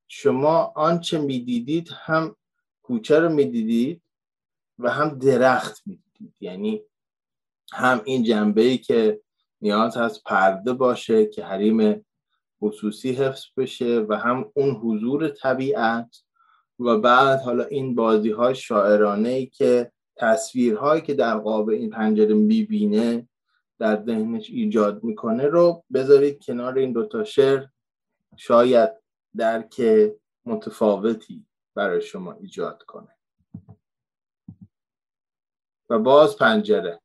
[0.08, 2.36] شما آنچه می‌دیدید هم
[2.84, 4.02] کوچه رو می‌دیدید
[4.80, 6.34] و هم درخت می‌دیدید.
[6.40, 6.82] یعنی
[7.74, 9.22] هم این جنبه ای که
[9.62, 12.06] نیاز هست پرده باشه که حریم
[12.62, 16.24] خصوصی حفظ بشه و هم اون حضور طبیعت
[16.80, 22.34] و بعد حالا این بازی های شاعرانه ای که تصویرهایی که در قاب این پنجره
[22.34, 23.28] می‌بینه
[23.80, 27.66] در ذهنش ایجاد می‌کنه رو بذارید کنار این دوتا شعر
[28.38, 28.90] شاید
[29.38, 29.82] درک
[30.46, 31.46] متفاوتی
[31.76, 33.16] برای شما ایجاد کنه.
[35.90, 37.00] و باز پنجره.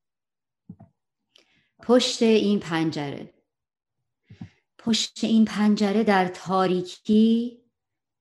[1.82, 3.34] پشت این پنجره.
[4.85, 7.59] پشت این پنجره در تاریکی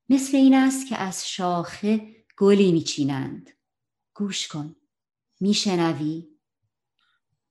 [0.10, 3.50] مثل این است که از شاخه گلی میچینند.
[4.14, 4.76] گوش کن.
[5.40, 6.28] میشنوی؟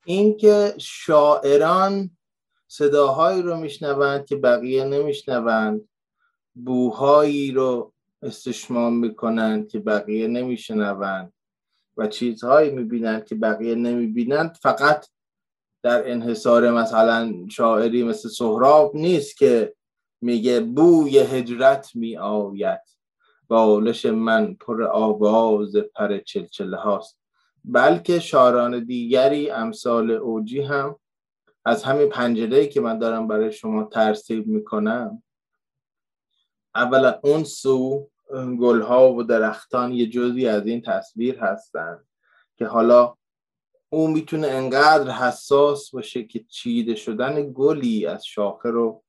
[0.05, 2.11] اینکه شاعران
[2.69, 5.89] صداهایی رو میشنوند که بقیه نمیشنوند.
[6.55, 11.33] بوهایی رو استشمام می‌کنند که بقیه نمیشنوند.
[11.97, 14.59] و چیزهایی می‌بینند که بقیه نمی‌بینند.
[14.63, 15.07] فقط
[15.83, 19.75] در انحصار مثلا شاعری مثل سهراب نیست که
[20.21, 22.81] میگه بوی هجرت می آید
[23.49, 27.19] بالش من پر آواز پر چلچله هاست.
[27.65, 30.97] بلکه شاعران دیگری امثال اوجی هم
[31.65, 35.23] از همین پنجره که من دارم برای شما ترسیب می‌کنم.
[36.75, 38.09] اولا اون سو
[38.61, 42.05] گلها و درختان یه جزی از این تصویر هستن
[42.57, 43.15] که حالا
[43.93, 49.03] او می‌تونه انقدر حساس باشه که چیده شدن گلی از شاخه رو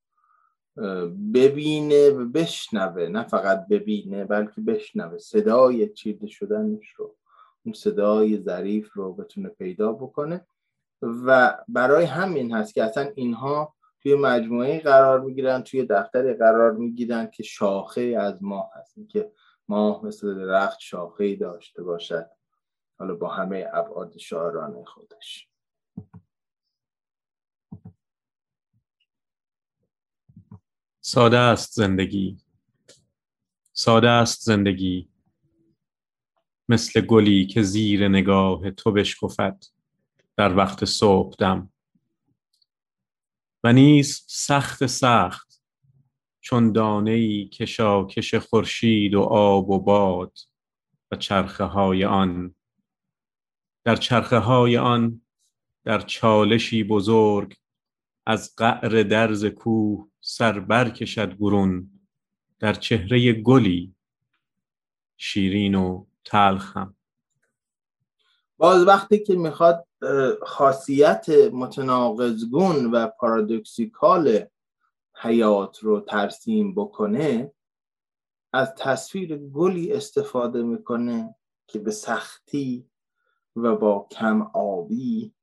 [1.34, 3.08] ببینه و بشنوه.
[3.08, 5.18] نه فقط ببینه بلکه بشنوه.
[5.18, 7.16] صدای چیده شدنش رو
[7.66, 10.48] اون صدای ظریف رو بتونه پیدا بکنه.
[11.02, 17.32] و برای همین هست که اصلا اینها توی مجموعه قرار می‌گیرن توی دفتری قرار می‌گیرن
[17.34, 18.96] که شاخه از ماه هست.
[19.10, 19.32] که
[19.68, 22.26] ماه مثل درخت شاخه داشته باشد.
[23.04, 25.50] حالا با همه ابعاد شاعرانه خودش.
[31.02, 32.38] ساده است زندگی.
[33.74, 35.10] ساده است زندگی.
[36.70, 39.74] مثل گلی که زیر نگاه تو بشکفت
[40.38, 41.72] در وقت صبح دم.
[43.64, 45.62] و نیز سخت سخت
[46.42, 50.38] چون دانه ای که شاکش خورشید و آب و باد
[51.12, 52.56] و چرخه های آن
[53.84, 55.22] در چرخه های آن
[55.84, 57.56] در چالشی بزرگ
[58.26, 61.90] از قعر درز کوه سر برکشد برون
[62.60, 63.96] در چهره گلی
[65.18, 66.96] شیرین و تلخم
[68.58, 69.88] باز وقتی که می‌خواد
[70.42, 74.46] خاصیت متناقضگون و پارادوکسیکال
[75.22, 77.52] حیات رو ترسیم بکنه
[78.54, 81.36] از تصویر گلی استفاده می‌کنه
[81.68, 82.90] که به سختی
[83.56, 85.34] و با کم آبی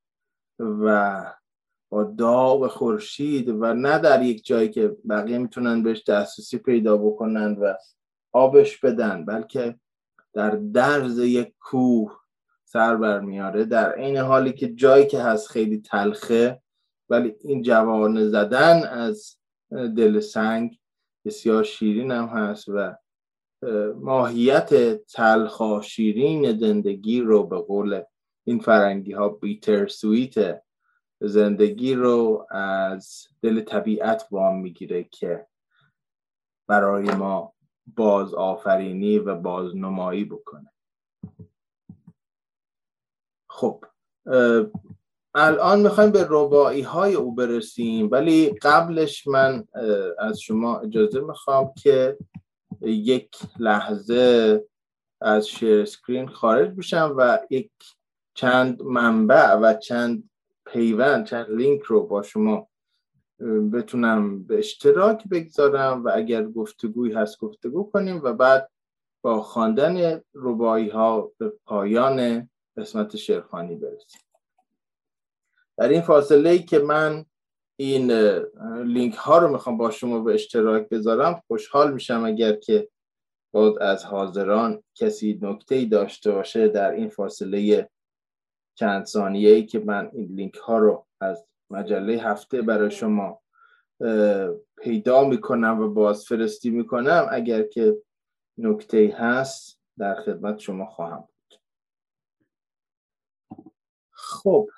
[0.59, 1.25] و
[1.91, 7.53] با داغ خورشید و نه در یک جایی که بقیه می‌تونن بهش دسترسی پیدا بکنن
[7.53, 7.75] و
[8.33, 9.81] آبش بدن بلکه
[10.33, 12.21] در درز یک کوه
[12.65, 13.65] سر برمیاره.
[13.65, 16.63] در این حالی که جایی که هست خیلی تلخه
[17.09, 19.37] ولی این جوانه زدن از
[19.71, 20.79] دل سنگ
[21.25, 22.97] بسیار شیرین هم هست و
[23.97, 28.03] ماهیت تلخا شیرین زندگی رو به قول
[28.45, 30.63] این فرنگی ها بیتر سویت
[31.21, 35.47] زندگی رو از دل طبیعت وام می‌گیره که
[36.69, 37.53] برای ما
[37.97, 40.73] باز آفرینی و بازنمایی بکنه.
[43.51, 43.85] خب
[45.35, 49.65] الان می‌خوایم به ربایی های او برسیم ولی قبلش من
[50.19, 52.19] از شما اجازه می‌خوام که
[52.83, 54.65] یک لحظه
[55.21, 57.71] از شیر سکرین خارج بشم و یک
[58.35, 60.31] چند منبع و چند
[60.67, 62.69] پیوند چند لینک رو با شما
[63.73, 68.71] بتونم به اشتراک بگذارم و اگر گفتگوی هست گفتگو کنیم و بعد
[69.23, 74.21] با خواندن ربایی ها به پایان قسمت شعرخانی برسیم.
[75.79, 77.25] در این فاصله ای که من
[77.81, 78.11] این
[78.85, 81.43] لینک ها رو می‌خوام با شما به اشتراک بذارم.
[81.47, 82.89] خوشحال میشم اگر که
[83.55, 87.91] بعد از حاضران کسی نکته ای داشته باشه در این فاصله
[88.75, 93.43] چند ثانیه ای که من این لینک ها رو از مجله هفته برای شما
[94.79, 98.03] پیدا می‌کنم و بازفرستی می‌کنم اگر که
[98.59, 101.61] نکته هست در خدمت شما خواهم بود.
[104.11, 104.69] خب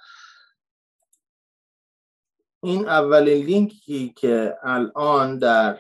[2.65, 5.79] این اولین لینکی که الان در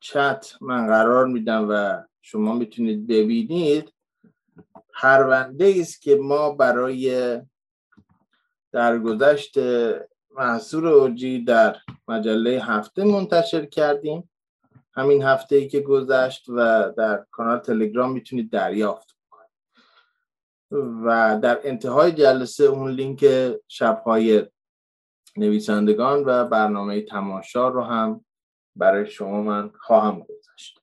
[0.00, 3.92] چت من قرار میدم و شما می‌تونید ببینید
[4.94, 7.40] پرونده است که ما برای
[8.72, 9.58] درگذشت
[10.30, 11.76] محصور اوجی در
[12.08, 14.30] مجله هفته منتشر کردیم.
[14.94, 19.50] همین هفته ای که گذشت و در کانال تلگرام می‌تونید دریافت کنید.
[21.04, 24.46] و در انتهای جلسه اون لینک شبهای
[25.38, 28.24] نویسندگان و برنامه تماشا رو هم
[28.76, 30.80] برای شما من خواهم گذاشت.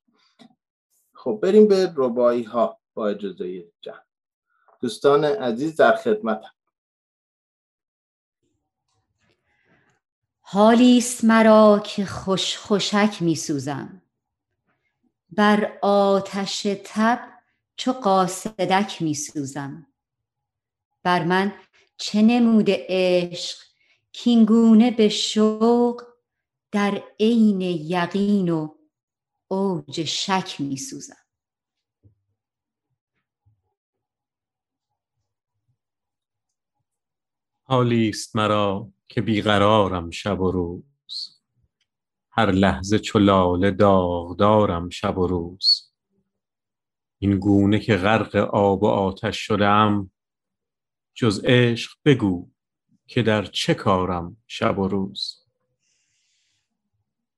[1.13, 4.03] خب بریم به ربایی ها با اجازه جمع.
[4.81, 6.41] دوستان عزیز در خدمت
[10.41, 14.01] حالی است مرا که خوش خوشک می سوزم
[15.29, 17.19] بر آتش تب
[17.75, 19.87] چو قاصدک می سوزم
[21.03, 21.53] بر من
[21.97, 23.72] چه نموده عشق
[24.13, 26.03] کینگونه به شوق
[26.71, 28.75] در عین یقین و
[29.47, 31.15] اوج شک می سوزم.
[37.63, 41.41] حالی است مرا که بیقرارم شب و روز.
[42.31, 45.93] هر لحظه چو لاله داغدارم شب و روز.
[47.19, 50.11] این گونه که غرق آب و آتش شدم
[51.15, 52.52] جز عشق بگو
[53.13, 55.45] که در چه کارم شب و روز؟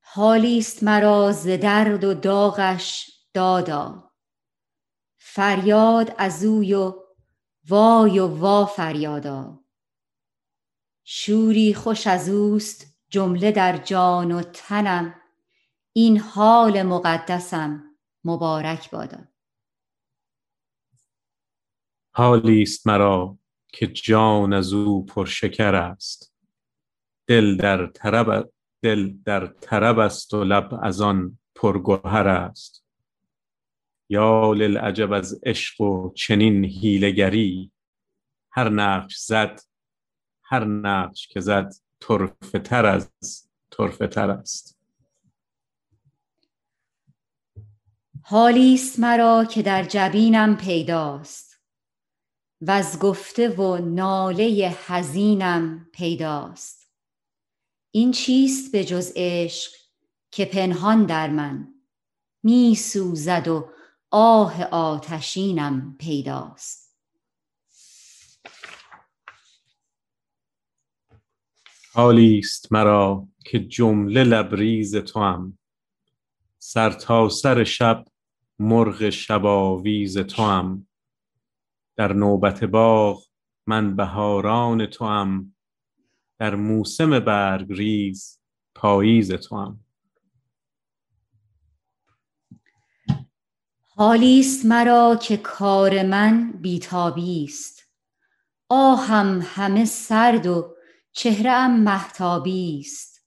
[0.02, 4.12] حالی است مرا ز درد و داغش دادا.
[5.18, 6.94] فریاد از اوی و
[7.70, 9.64] وای و وا فریادا.
[11.04, 15.16] شوری خوش از اوست جمله در جان و تنم.
[15.94, 17.84] این حال مقدسم
[18.24, 19.28] مبارک بادا.
[22.12, 23.38] حالی است مرا
[23.76, 26.34] که جان از او پرشکر است.
[27.28, 32.86] دل در طرب دل در طرب است و لب از آن پرگوهر است.
[34.10, 37.72] یا للعجب از عشق و چنین هیلگری
[38.52, 39.62] هر نقش زد
[40.44, 43.12] هر نقش که زد طرفه تر از
[43.72, 44.80] طرفه است.
[48.24, 51.45] حالی است مرا که در جبینم پیداست.
[52.68, 56.92] و از گفته و ناله حزینم پیداست.
[57.92, 59.72] این چیست به جز عشق
[60.32, 61.74] که پنهان در من؟
[62.44, 63.70] می سوزد و
[64.12, 66.96] آه آتشینم پیداست.
[71.94, 75.58] حالی است مرا که جمله لبریز توام.
[76.60, 78.06] سر تا سر شب
[78.60, 80.88] مرغ شباویز توام.
[81.96, 83.24] در نوبت باغ
[83.68, 85.56] من بهاران توام
[86.40, 88.40] در موسم برگ ریز
[88.76, 89.80] پاییز توام.
[93.98, 97.84] حالی است مرا که کار من بیتابی است.
[98.70, 100.76] آهم همه سرد و
[101.12, 103.26] چهره ام مهتابی است.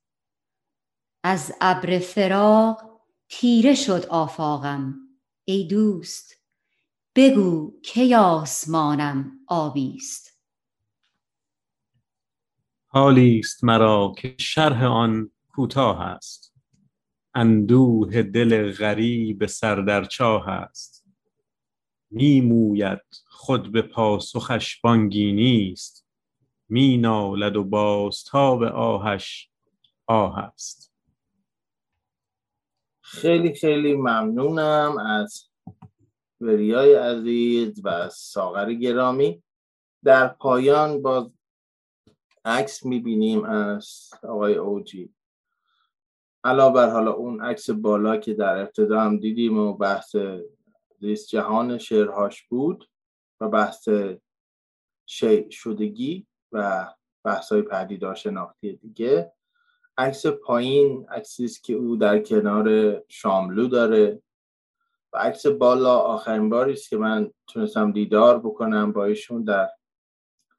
[1.24, 4.94] از ابر فراق تیره شد آفاقم
[5.44, 6.37] ای دوست.
[7.18, 10.40] بگو کی آسمانم آبی است.
[12.86, 16.54] حالی است مرا که شرح آن کوتاه است.
[17.34, 21.06] اندوه دل غریب سر در چاه است.
[22.10, 26.06] می موید خود به پاسخش بانگی است
[26.68, 29.50] می نالد و بازتاب آهش
[30.06, 30.92] آه است.
[33.00, 35.47] خیلی خیلی ممنونم از
[36.40, 39.42] وریای عزیز و ساغر گرامی.
[40.04, 41.30] در پایان باز
[42.44, 45.14] عکس می‌بینیم از آقای اوجی
[46.44, 50.16] علاوه بر حالا اون عکس بالا که در ابتدا هم دیدیم و بحث
[51.00, 52.88] زیست جهان شعرهاش بود
[53.40, 53.88] و بحث
[55.06, 56.86] شی شدگی و
[57.24, 59.32] بحث های پدیدار شناختی دیگه.
[59.98, 64.22] عکس پایین عکسی است که او در کنار شاملو داره.
[65.12, 69.70] و عکس بالا آخرین باری است که من تونستم دیدار بکنم با ایشون در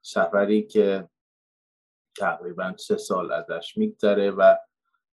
[0.01, 1.09] سفری که
[2.17, 4.55] تقریبا سه سال ازش میگذره و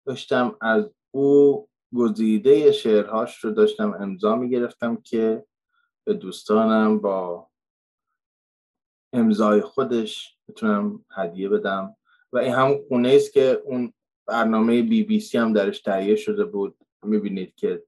[0.07, 5.47] داشتم از او گزیده شعرهاش رو داشتم امضا می‌گرفتم که
[6.05, 7.49] به دوستانم با
[9.13, 11.97] امضای خودش بتونم هدیه بدم.
[12.33, 13.93] و این هم خونه است که اون
[14.27, 16.77] برنامه بی بی سی هم درش تهیه شده بود.
[17.03, 17.85] می‌بینید که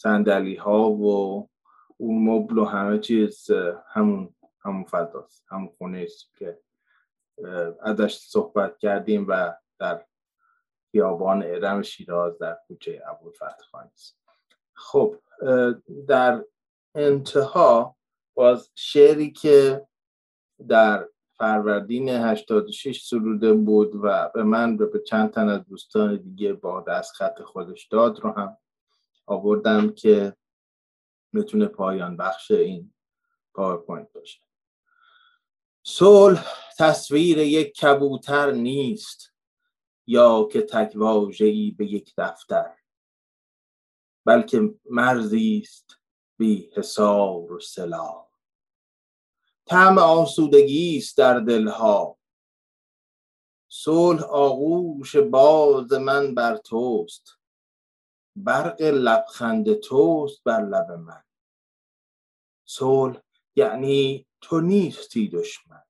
[0.00, 1.48] صندلی ها و
[1.96, 3.50] اون مبل و همه چیز
[3.92, 4.34] همون
[4.64, 6.06] همون فضاست همون خونه
[6.38, 6.60] که
[7.82, 10.04] ازش صحبت کردیم و در
[10.92, 14.18] خیابان ارم شیراز در کوچه ابوالفتح است
[14.74, 15.16] خب
[16.08, 16.44] در
[16.94, 17.96] انتها
[18.34, 19.86] باز شعری که
[20.68, 21.08] در
[21.38, 26.80] فروردین 86 سروده بود و به من و به چند تن از دوستان دیگه با
[26.88, 28.56] دست خط خودش داد رو هم
[29.28, 30.36] آوردم که
[31.34, 32.94] بتونه پایان بخش این
[33.54, 34.40] پاورپوینت باشه.
[35.82, 36.46] صلح
[36.78, 39.34] تصویر یک کبوتر نیست
[40.06, 40.96] یا که تک
[41.40, 42.74] ای به یک دفتر
[44.24, 45.98] بلکه مرزی است
[46.36, 48.28] بی حساب و سلاح.
[49.66, 52.18] طعم آسودگی است در دلها.
[53.68, 57.37] صلح آغوش باز من بر توست.
[58.44, 61.22] برق لبخند توست بر لب من.
[62.64, 63.20] صلح
[63.56, 65.82] یعنی تو نیستی دشمن.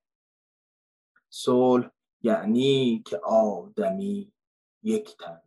[1.31, 1.91] صلح
[2.23, 4.33] یعنی که آدمی
[4.83, 5.43] یک تن.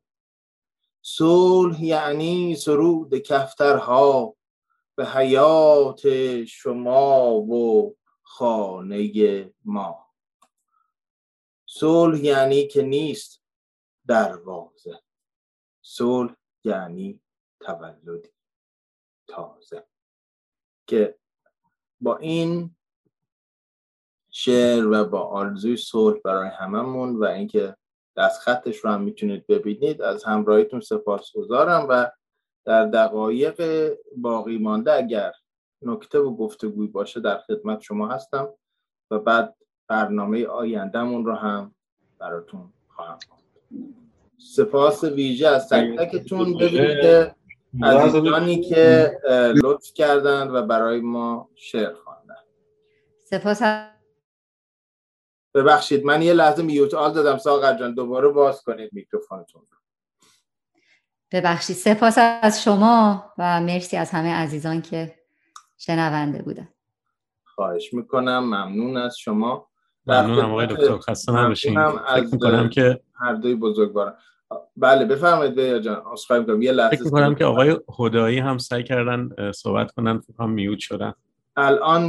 [1.01, 4.35] صلح یعنی سرود کفترها
[4.95, 6.01] به حیات
[6.43, 10.07] شما و خانه ما.
[11.65, 13.41] صلح یعنی که نیست
[14.07, 15.01] دروازه.
[15.81, 17.19] صلح یعنی
[17.59, 18.29] تولدی
[19.27, 19.83] تازه.
[20.87, 21.15] که
[22.01, 22.75] با این
[24.31, 27.75] شعر و با آرزوی صلح برای هممون و اینکه
[28.17, 32.11] دست خطش رو هم می‌تونید ببینید از همراهیتون سپاس گذارم و
[32.65, 35.31] در دقایق باقی مانده اگر
[35.81, 38.49] نکته و گفتگوی باشه در خدمت شما هستم
[39.11, 39.55] و بعد
[39.87, 41.75] برنامه آیندهمون رو هم
[42.19, 43.19] براتون خواهم.
[44.41, 47.31] سپاس ویژه از تک تکتون ببینید
[47.83, 49.11] عزیزانی که
[49.63, 52.35] لطف کردن و برای ما شعر خواندن.
[53.23, 53.61] سپاس
[55.53, 57.37] ببخشید من یه لحظه میوت آل دادم.
[57.37, 59.61] ساقر جان دوباره باز کنید میکروفونتون
[61.31, 65.15] ببخشید سپاس از شما و مرسی از همه عزیزان که
[65.77, 66.69] شنونده بودن.
[67.43, 69.69] خواهش می‌کنم ممنون از شما.
[70.05, 71.87] ممنونم آقای دکتر خسته نباشین.
[71.89, 74.17] فکر می‌کنم که هر دوی بزرگوارم
[74.77, 76.03] بله بفرمایید بیا جان.
[76.13, 76.61] اسخای می‌کنم.
[76.61, 80.19] یه لحظه فکر می‌کنم که آقای هدایی هم سعی کردن صحبت کنن.
[80.19, 81.13] فکر کنم میوت شدن.
[81.55, 82.07] الان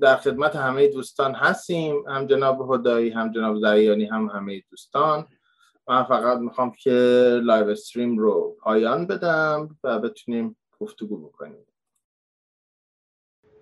[0.00, 2.08] در خدمت همه دوستان هستیم.
[2.08, 5.26] هم جناب هدایی هم جناب زریانی هم همه دوستان.
[5.88, 6.90] من فقط می‌خوام که
[7.42, 11.66] لایو استریم رو پایان بدم و بتونیم گفتگو بکنیم.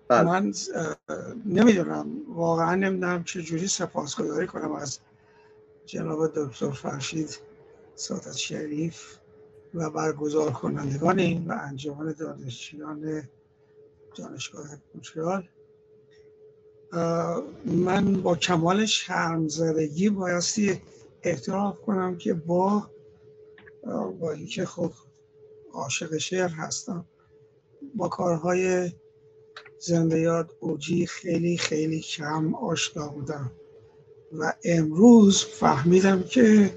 [0.07, 0.23] بله.
[0.23, 0.51] من
[1.45, 2.07] نمی‌دونم.
[2.27, 4.99] واقعا نمی‌دونم چجوری سپاسگزاری کنم از
[5.85, 7.39] جناب دکتر فرشید.
[7.95, 9.17] سادت شریف
[9.73, 13.29] و برگزار کنندگان این و انجمن دانشجویان
[14.15, 15.47] دانشگاه مونترال
[17.65, 20.81] من با کمال شرمزدگی بایستی
[21.23, 22.89] اعتراف کنم که با
[24.19, 24.91] با اینکه خب
[25.73, 27.05] عاشق شعر هستم
[27.95, 28.91] با کارهای
[29.79, 33.51] زنده یاد اوجی خیلی خیلی کم آشنا بودم
[34.31, 36.73] و امروز فهمیدم که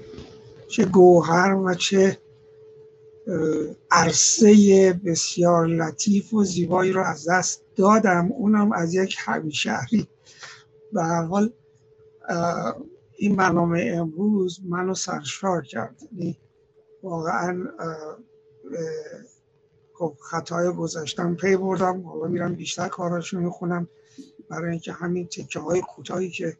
[0.67, 2.17] چه گوهر و چه
[3.91, 8.31] عرصه بسیار لطیف و زیبایی رو از دست دادم.
[8.31, 10.07] اونم از یک حبی شهری.
[10.93, 11.53] به هر حال
[13.15, 16.01] این برنامه امروز منو سرشار کرد.
[16.11, 16.39] یعنی
[17.03, 17.65] واقعا
[19.93, 22.01] خب خطای گذاشتم پی بردم.
[22.01, 23.87] حالا میرم بیشتر کاراشو می‌خونم.
[24.49, 26.57] برای اینکه همین تکه های کوتاهی که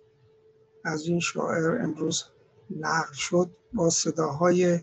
[0.83, 2.23] از این شاعر امروز
[2.75, 4.79] نقل شد با صداهای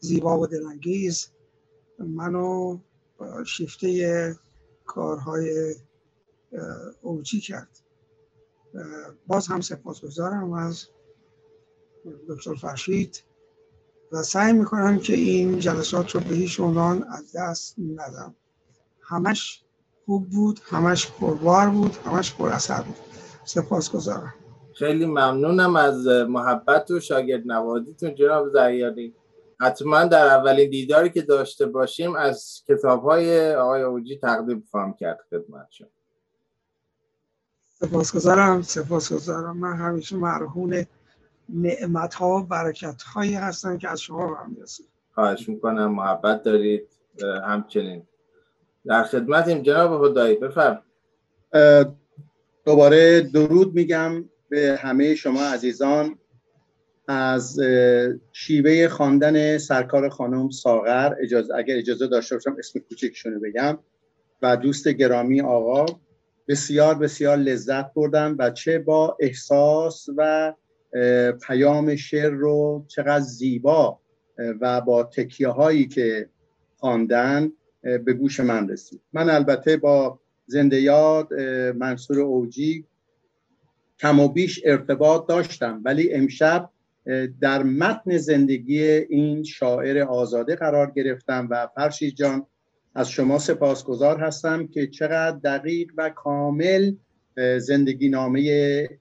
[0.00, 1.28] زیبا و دلانگیز.
[1.98, 2.78] منو
[3.46, 4.36] شیفته
[4.86, 5.74] کارهای
[7.02, 7.80] اوجی کرد.
[9.26, 10.86] باز هم سپاسگزارم از
[12.28, 13.22] دکتر فرشید
[14.12, 18.34] و سعی می‌کنم که این جلسات رو به هیچ عنوان از دست ندم.
[19.00, 19.64] همش
[20.04, 22.96] خوب بود همش پربار بود همش پر اثر بود.
[23.44, 24.34] سپاسگزارم.
[24.78, 29.14] خیلی ممنونم از محبت و شاگرد نوازیتون جناب زریانی
[29.60, 35.18] حتما در اولین دیداری که داشته باشیم از کتاب های آقای اوجی تقدیم خواهم کرد
[35.30, 35.88] خدمت شما.
[37.68, 39.56] سپاسگزارم سپاسگزارم.
[39.56, 40.86] من همیشه مرهون
[41.48, 44.84] نعمت ها و برکت هایی هستن که از شما می‌رسه
[45.14, 46.88] خواهش می‌کنم محبت دارید.
[47.44, 48.02] همچنین.
[48.86, 50.82] در خدمتیم جناب خدایی بفرم
[52.64, 54.24] دوباره درود میگم.
[54.48, 56.18] به همه شما عزیزان
[57.08, 57.60] از
[58.32, 63.78] شیوه خواندن سرکار خانم ساغر اجازه اگر اجازه داشته باشم اسم کوچکشون بگم
[64.42, 65.86] و دوست گرامی آقا
[66.48, 70.52] بسیار بسیار لذت بردم و چه با احساس و
[71.46, 74.00] پیام شعر رو چقدر زیبا
[74.60, 76.28] و با تکیه هایی که
[76.76, 77.52] خواندن
[77.82, 79.00] به گوش من رسید.
[79.12, 81.34] من البته با زنده یاد
[81.76, 82.84] منصور اوجی
[84.00, 85.80] کم و بیش ارتباط داشتم.
[85.84, 86.70] ولی امشب
[87.40, 92.46] در متن زندگی این شاعر آزاده قرار گرفتم و فرشید جان
[92.94, 96.92] از شما سپاسگزار هستم که چقدر دقیق و کامل
[97.58, 98.40] زندگی نامه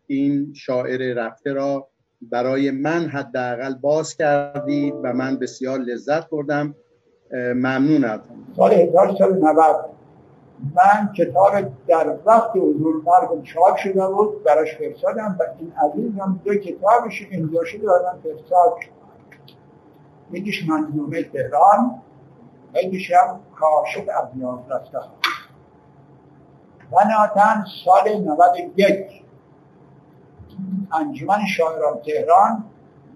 [0.07, 1.87] این شاعر رفته را
[2.21, 6.75] برای من حداقل باز کردید و من بسیار لذت بردم.
[7.33, 8.19] ممنون از
[8.57, 9.75] سال 1990
[10.59, 11.51] من کتاب
[11.87, 17.27] در وقت حضور مرگم چاپ شده بود براش فرستادم و این عزیز هم دو کتابش
[17.31, 18.75] امضا شده من فرستاد.
[20.31, 22.01] یکیش منظومه تهران
[22.73, 24.97] و یکیش هم کاشف از نیاز رسته
[26.91, 29.23] و ناتن سال 91
[30.93, 32.63] انجمن شاعران تهران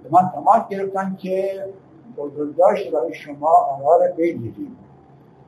[0.03, 1.66] به من تماس گرفتن که
[2.18, 4.78] بزرگداشت برای شما آرار بگیریم.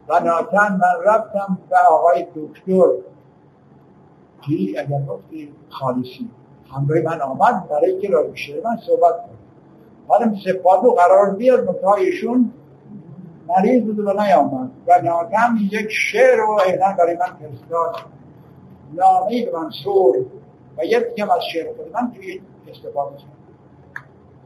[0.07, 2.87] و ناتن من رفتم به آقای دکتر.
[4.41, 6.29] پیری اگر گفتی خالصی.
[6.75, 9.37] همراه من آمد برای که شعر من صحبت کنم.
[10.07, 12.51] حالا سپادو قرار بیاد متایشون
[13.47, 14.71] مریض بود و نیامد.
[14.87, 15.01] و
[15.71, 17.95] یک شعر رو اینا برای من فرستاد.
[18.93, 20.15] نامه به منصور
[20.77, 23.31] و یک دیگه از شعر خود من توی استفاده کرد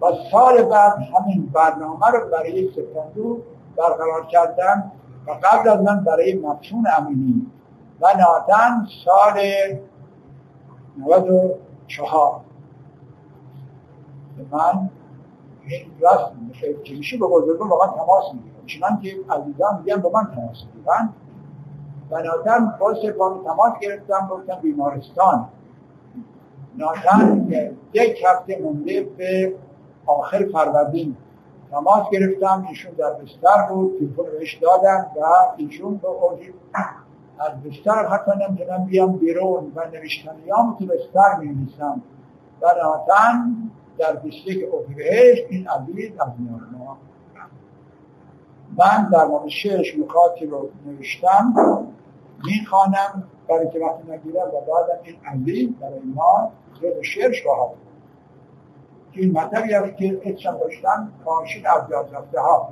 [0.02, 3.40] و سال بعد همین برنامه رو برای سپاندو
[3.78, 4.92] برقرار کردن
[5.28, 7.52] و قبل از من برای مفهوم امینی
[8.02, 9.40] و نادن سال
[10.98, 12.42] 94
[14.52, 14.90] من
[15.68, 16.32] این راست
[16.92, 21.14] میشه به بزرگان واقعا تماس می‌گیرم چنان که عزیزان میگن به من تماس می‌گیرن.
[22.12, 25.50] نادن با سپامی تماس گرفتم گفتم بیمارستان.
[26.78, 27.48] نادن
[27.94, 29.56] یک هفته مونده به
[30.06, 31.18] آخر فروردین.
[31.72, 35.26] تماس گرفتم ایشون در بستر بود تلفن بهش دادم و
[35.58, 36.54] ایشون به اوجی
[37.40, 42.02] از بستر حتی نمی‌تونم بیام بیرون و نوشتنیام تو بستر می نویسم
[42.62, 43.56] و ناتن
[43.98, 46.30] در بسته بهش این عزیز از
[46.80, 46.98] ما
[48.78, 51.54] من در مورد شعرش نکاتی رو نوشتم
[52.46, 56.52] می‌خوانم برای که وقتی نگیرم و بعد این عزیز برای ما
[56.82, 57.50] زود شعرش که
[59.16, 62.70] این مطلبی است که اتشم داشتن کاشین از یاد رفته ها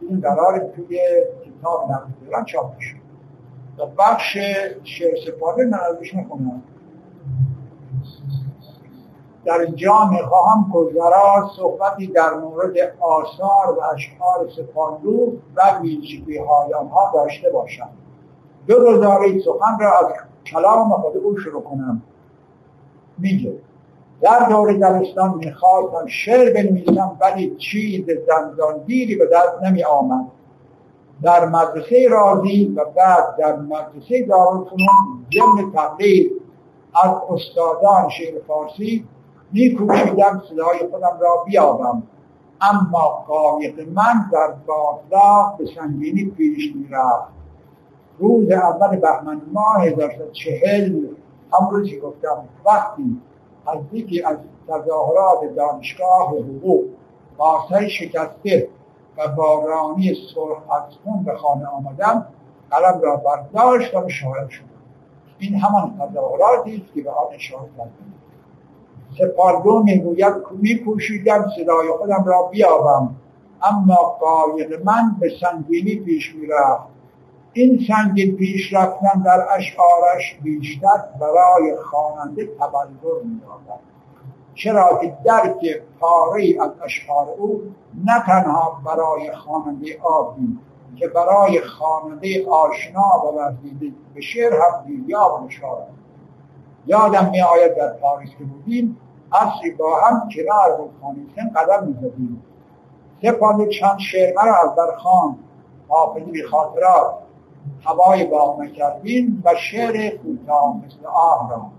[0.00, 1.00] این قرار توی
[1.44, 2.96] کتاب نقل چاپ میشه
[3.78, 4.38] و بخش
[4.84, 6.62] شعر سپاره من ازش می‌خونم.
[9.44, 17.10] در اینجا می‌خواهم گذرا صحبتی در مورد آثار و اشعار سپاندو و ویژگی های آنها
[17.14, 17.88] داشته باشم.
[18.68, 20.12] بگذارید سخن را از
[20.46, 22.02] کلام خود او شروع کنم.
[23.18, 23.52] میگه
[24.20, 30.26] در دور دبستان می‌خواستم شعر بنویسم ولی چیز دندانگیری به دست نمی آمد
[31.22, 36.32] در مدرسه رازی و بعد در مدرسه دارالفنون ضمن تقلید
[37.04, 39.04] از استادان شعر فارسی
[39.52, 42.02] میکوشیدم صدای خودم را بیابم.
[42.60, 47.28] اما قایق من در باطلا به سنگینی پیش می‌رفت.
[48.18, 51.06] روز اول بهمن ماه 1940
[51.52, 53.20] هم روزی گفتم وقتی
[53.68, 54.36] از یکی از
[54.68, 56.84] تظاهرات دانشگاه حقوق
[57.38, 58.68] قاسه شکسته
[59.16, 62.26] و بارانی سرخ از خون به خانه آمدم
[62.70, 64.68] قلم را برداشت و شاعر شدم
[65.38, 67.90] این همان تظاهراتی است که به آن اشاره کردم
[69.18, 73.16] سپارگو می‌گوید میکوشیدم صدای خودم را بیابم
[73.62, 76.97] اما قایق من به سنگینی پیش می‌رفت.
[77.52, 83.80] این سنگین پیش رفتن در اشعارش بیشتر برای خواننده تبلور مییابد.
[84.54, 87.62] چرا که درک پاره از اشعار او
[88.04, 90.58] نه تنها برای خواننده آبی
[90.96, 95.88] که برای خواننده آشنا و ورزیده به شعر هم دیریاب نشارد
[96.86, 98.96] یادم می آید در پاریس که بودیم
[99.32, 102.42] اصری با هم کنار رودخانه قدم می زدیم
[103.22, 103.38] سه
[103.80, 105.38] چند شعر مرا از برخان
[105.88, 107.14] حافظی خاطرات.
[107.84, 111.70] هوای باغ نکردیم و شعر کوتاه مثل آه را.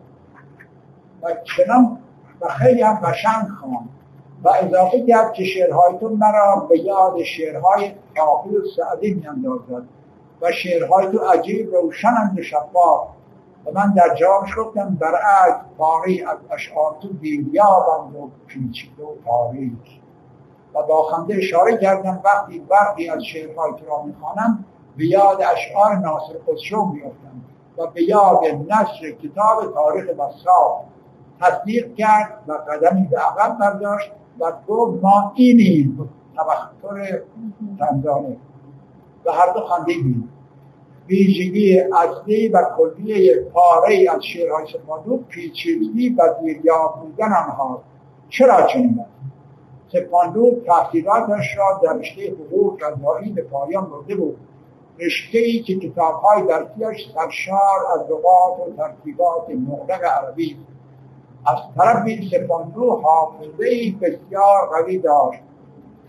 [1.24, 1.98] و چنان
[2.42, 3.90] و خیلی هم قشنگ خوان
[4.44, 9.84] و اضافه کرد که شعرهایتون مرا به یاد شعرهای حافظ سعدی میاندازد
[10.42, 13.08] و شعرهای تو عجیب روشنند و شفاف.
[13.66, 20.02] و من در جامش گفتم برعکس پاری از اشعار تو دیریابند و پیچیده و تاریک.
[20.76, 24.66] و با خنده اشاره کردم وقتی وقتی از شعرهای تو را می‌خوانم
[24.98, 27.42] به یاد اشعار ناصر خسرو میافتم
[27.78, 30.86] و به یاد نشر کتاب تاریخ بساط
[31.42, 37.22] تصدیق کرد و قدمی به عقب برداشت و گفت ما اینیم تبختر
[37.80, 38.38] تنزانه
[39.26, 40.30] و هر دو بید
[41.10, 47.82] ویژگی اصلی و کلی پاره از شعرهای سپاندو پیچیدگی و دیریاب بودن آنها
[48.30, 49.10] چرا چنین است؟
[49.94, 54.38] سپاندو تحصیلاتش را در رشته حقوق قضایی به پایان برده بود.
[55.00, 60.58] رشته ای که کتاب های درسیش سرشار از لغات و ترتیبات مغلق عربی
[61.46, 65.40] از طرفی سپاندو حافظه بسیار قوی داشت.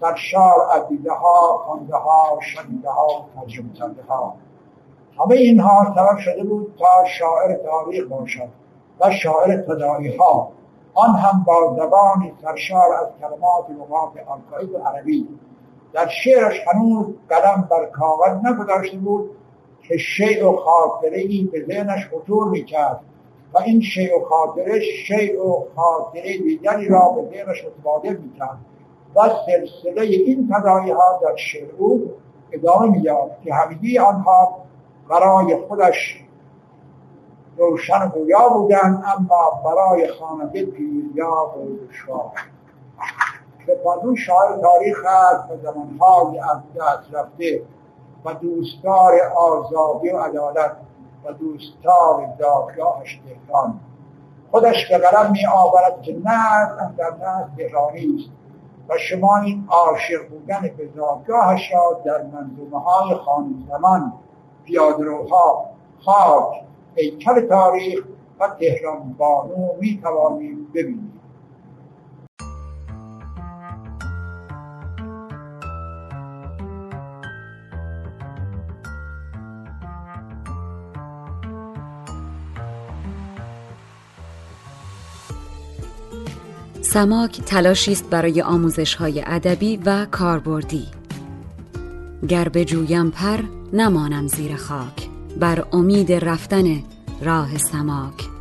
[0.00, 4.34] سرشار از دیده ها خانده ها شنیده ها ترجمه ها
[5.18, 8.48] همه اینها سبب شده بود تا شاعر تاریخ باشد
[9.00, 10.52] و شاعر تدایی ها
[10.94, 15.28] آن هم با زبانی سرشار از کلمات لغات آرکایی عربی
[15.92, 19.30] در شعرش هنوز قدم بر کاغذ نگذاشته بود
[19.82, 23.00] که شیع و خاطره ای به ذهنش خطور می‌کرد
[23.54, 28.58] و این شیع و خاطره شیع و خاطره دیگری را به ذهنش متبادل می‌کرد
[29.16, 32.12] و سلسله این تدایی ها در شعر او
[32.52, 34.58] ادامه مییافت که همگی آنها
[35.08, 36.24] برای خودش
[37.56, 42.32] روشن گویا بودن اما برای خواننده پیریا و دشوار
[43.66, 47.62] سپادون شاعر تاریخ است و زمانهای از دست رفته
[48.24, 50.76] و دوستدار آزادی و عدالت
[51.24, 53.80] و دوستدار دادگاهش تهران
[54.50, 56.66] خودش به قلم می آورد که نه
[56.96, 58.30] در نه تهرانی است
[58.88, 64.12] و شما این عاشق بودن به دادگاهش را در منظومه های خانه زمان
[64.64, 65.64] پیادروها
[66.04, 66.62] خاک
[66.94, 68.04] هیکل تاریخ
[68.40, 71.19] و تهران بانو می توانیم ببینیم.
[86.92, 90.86] سماک تلاشی است برای آموزش های ادبی و کاربردی.
[92.28, 93.38] گر جویم پر
[93.72, 95.08] نمانم زیر خاک.
[95.40, 96.82] بر امید رفتن
[97.22, 98.39] راه سماک.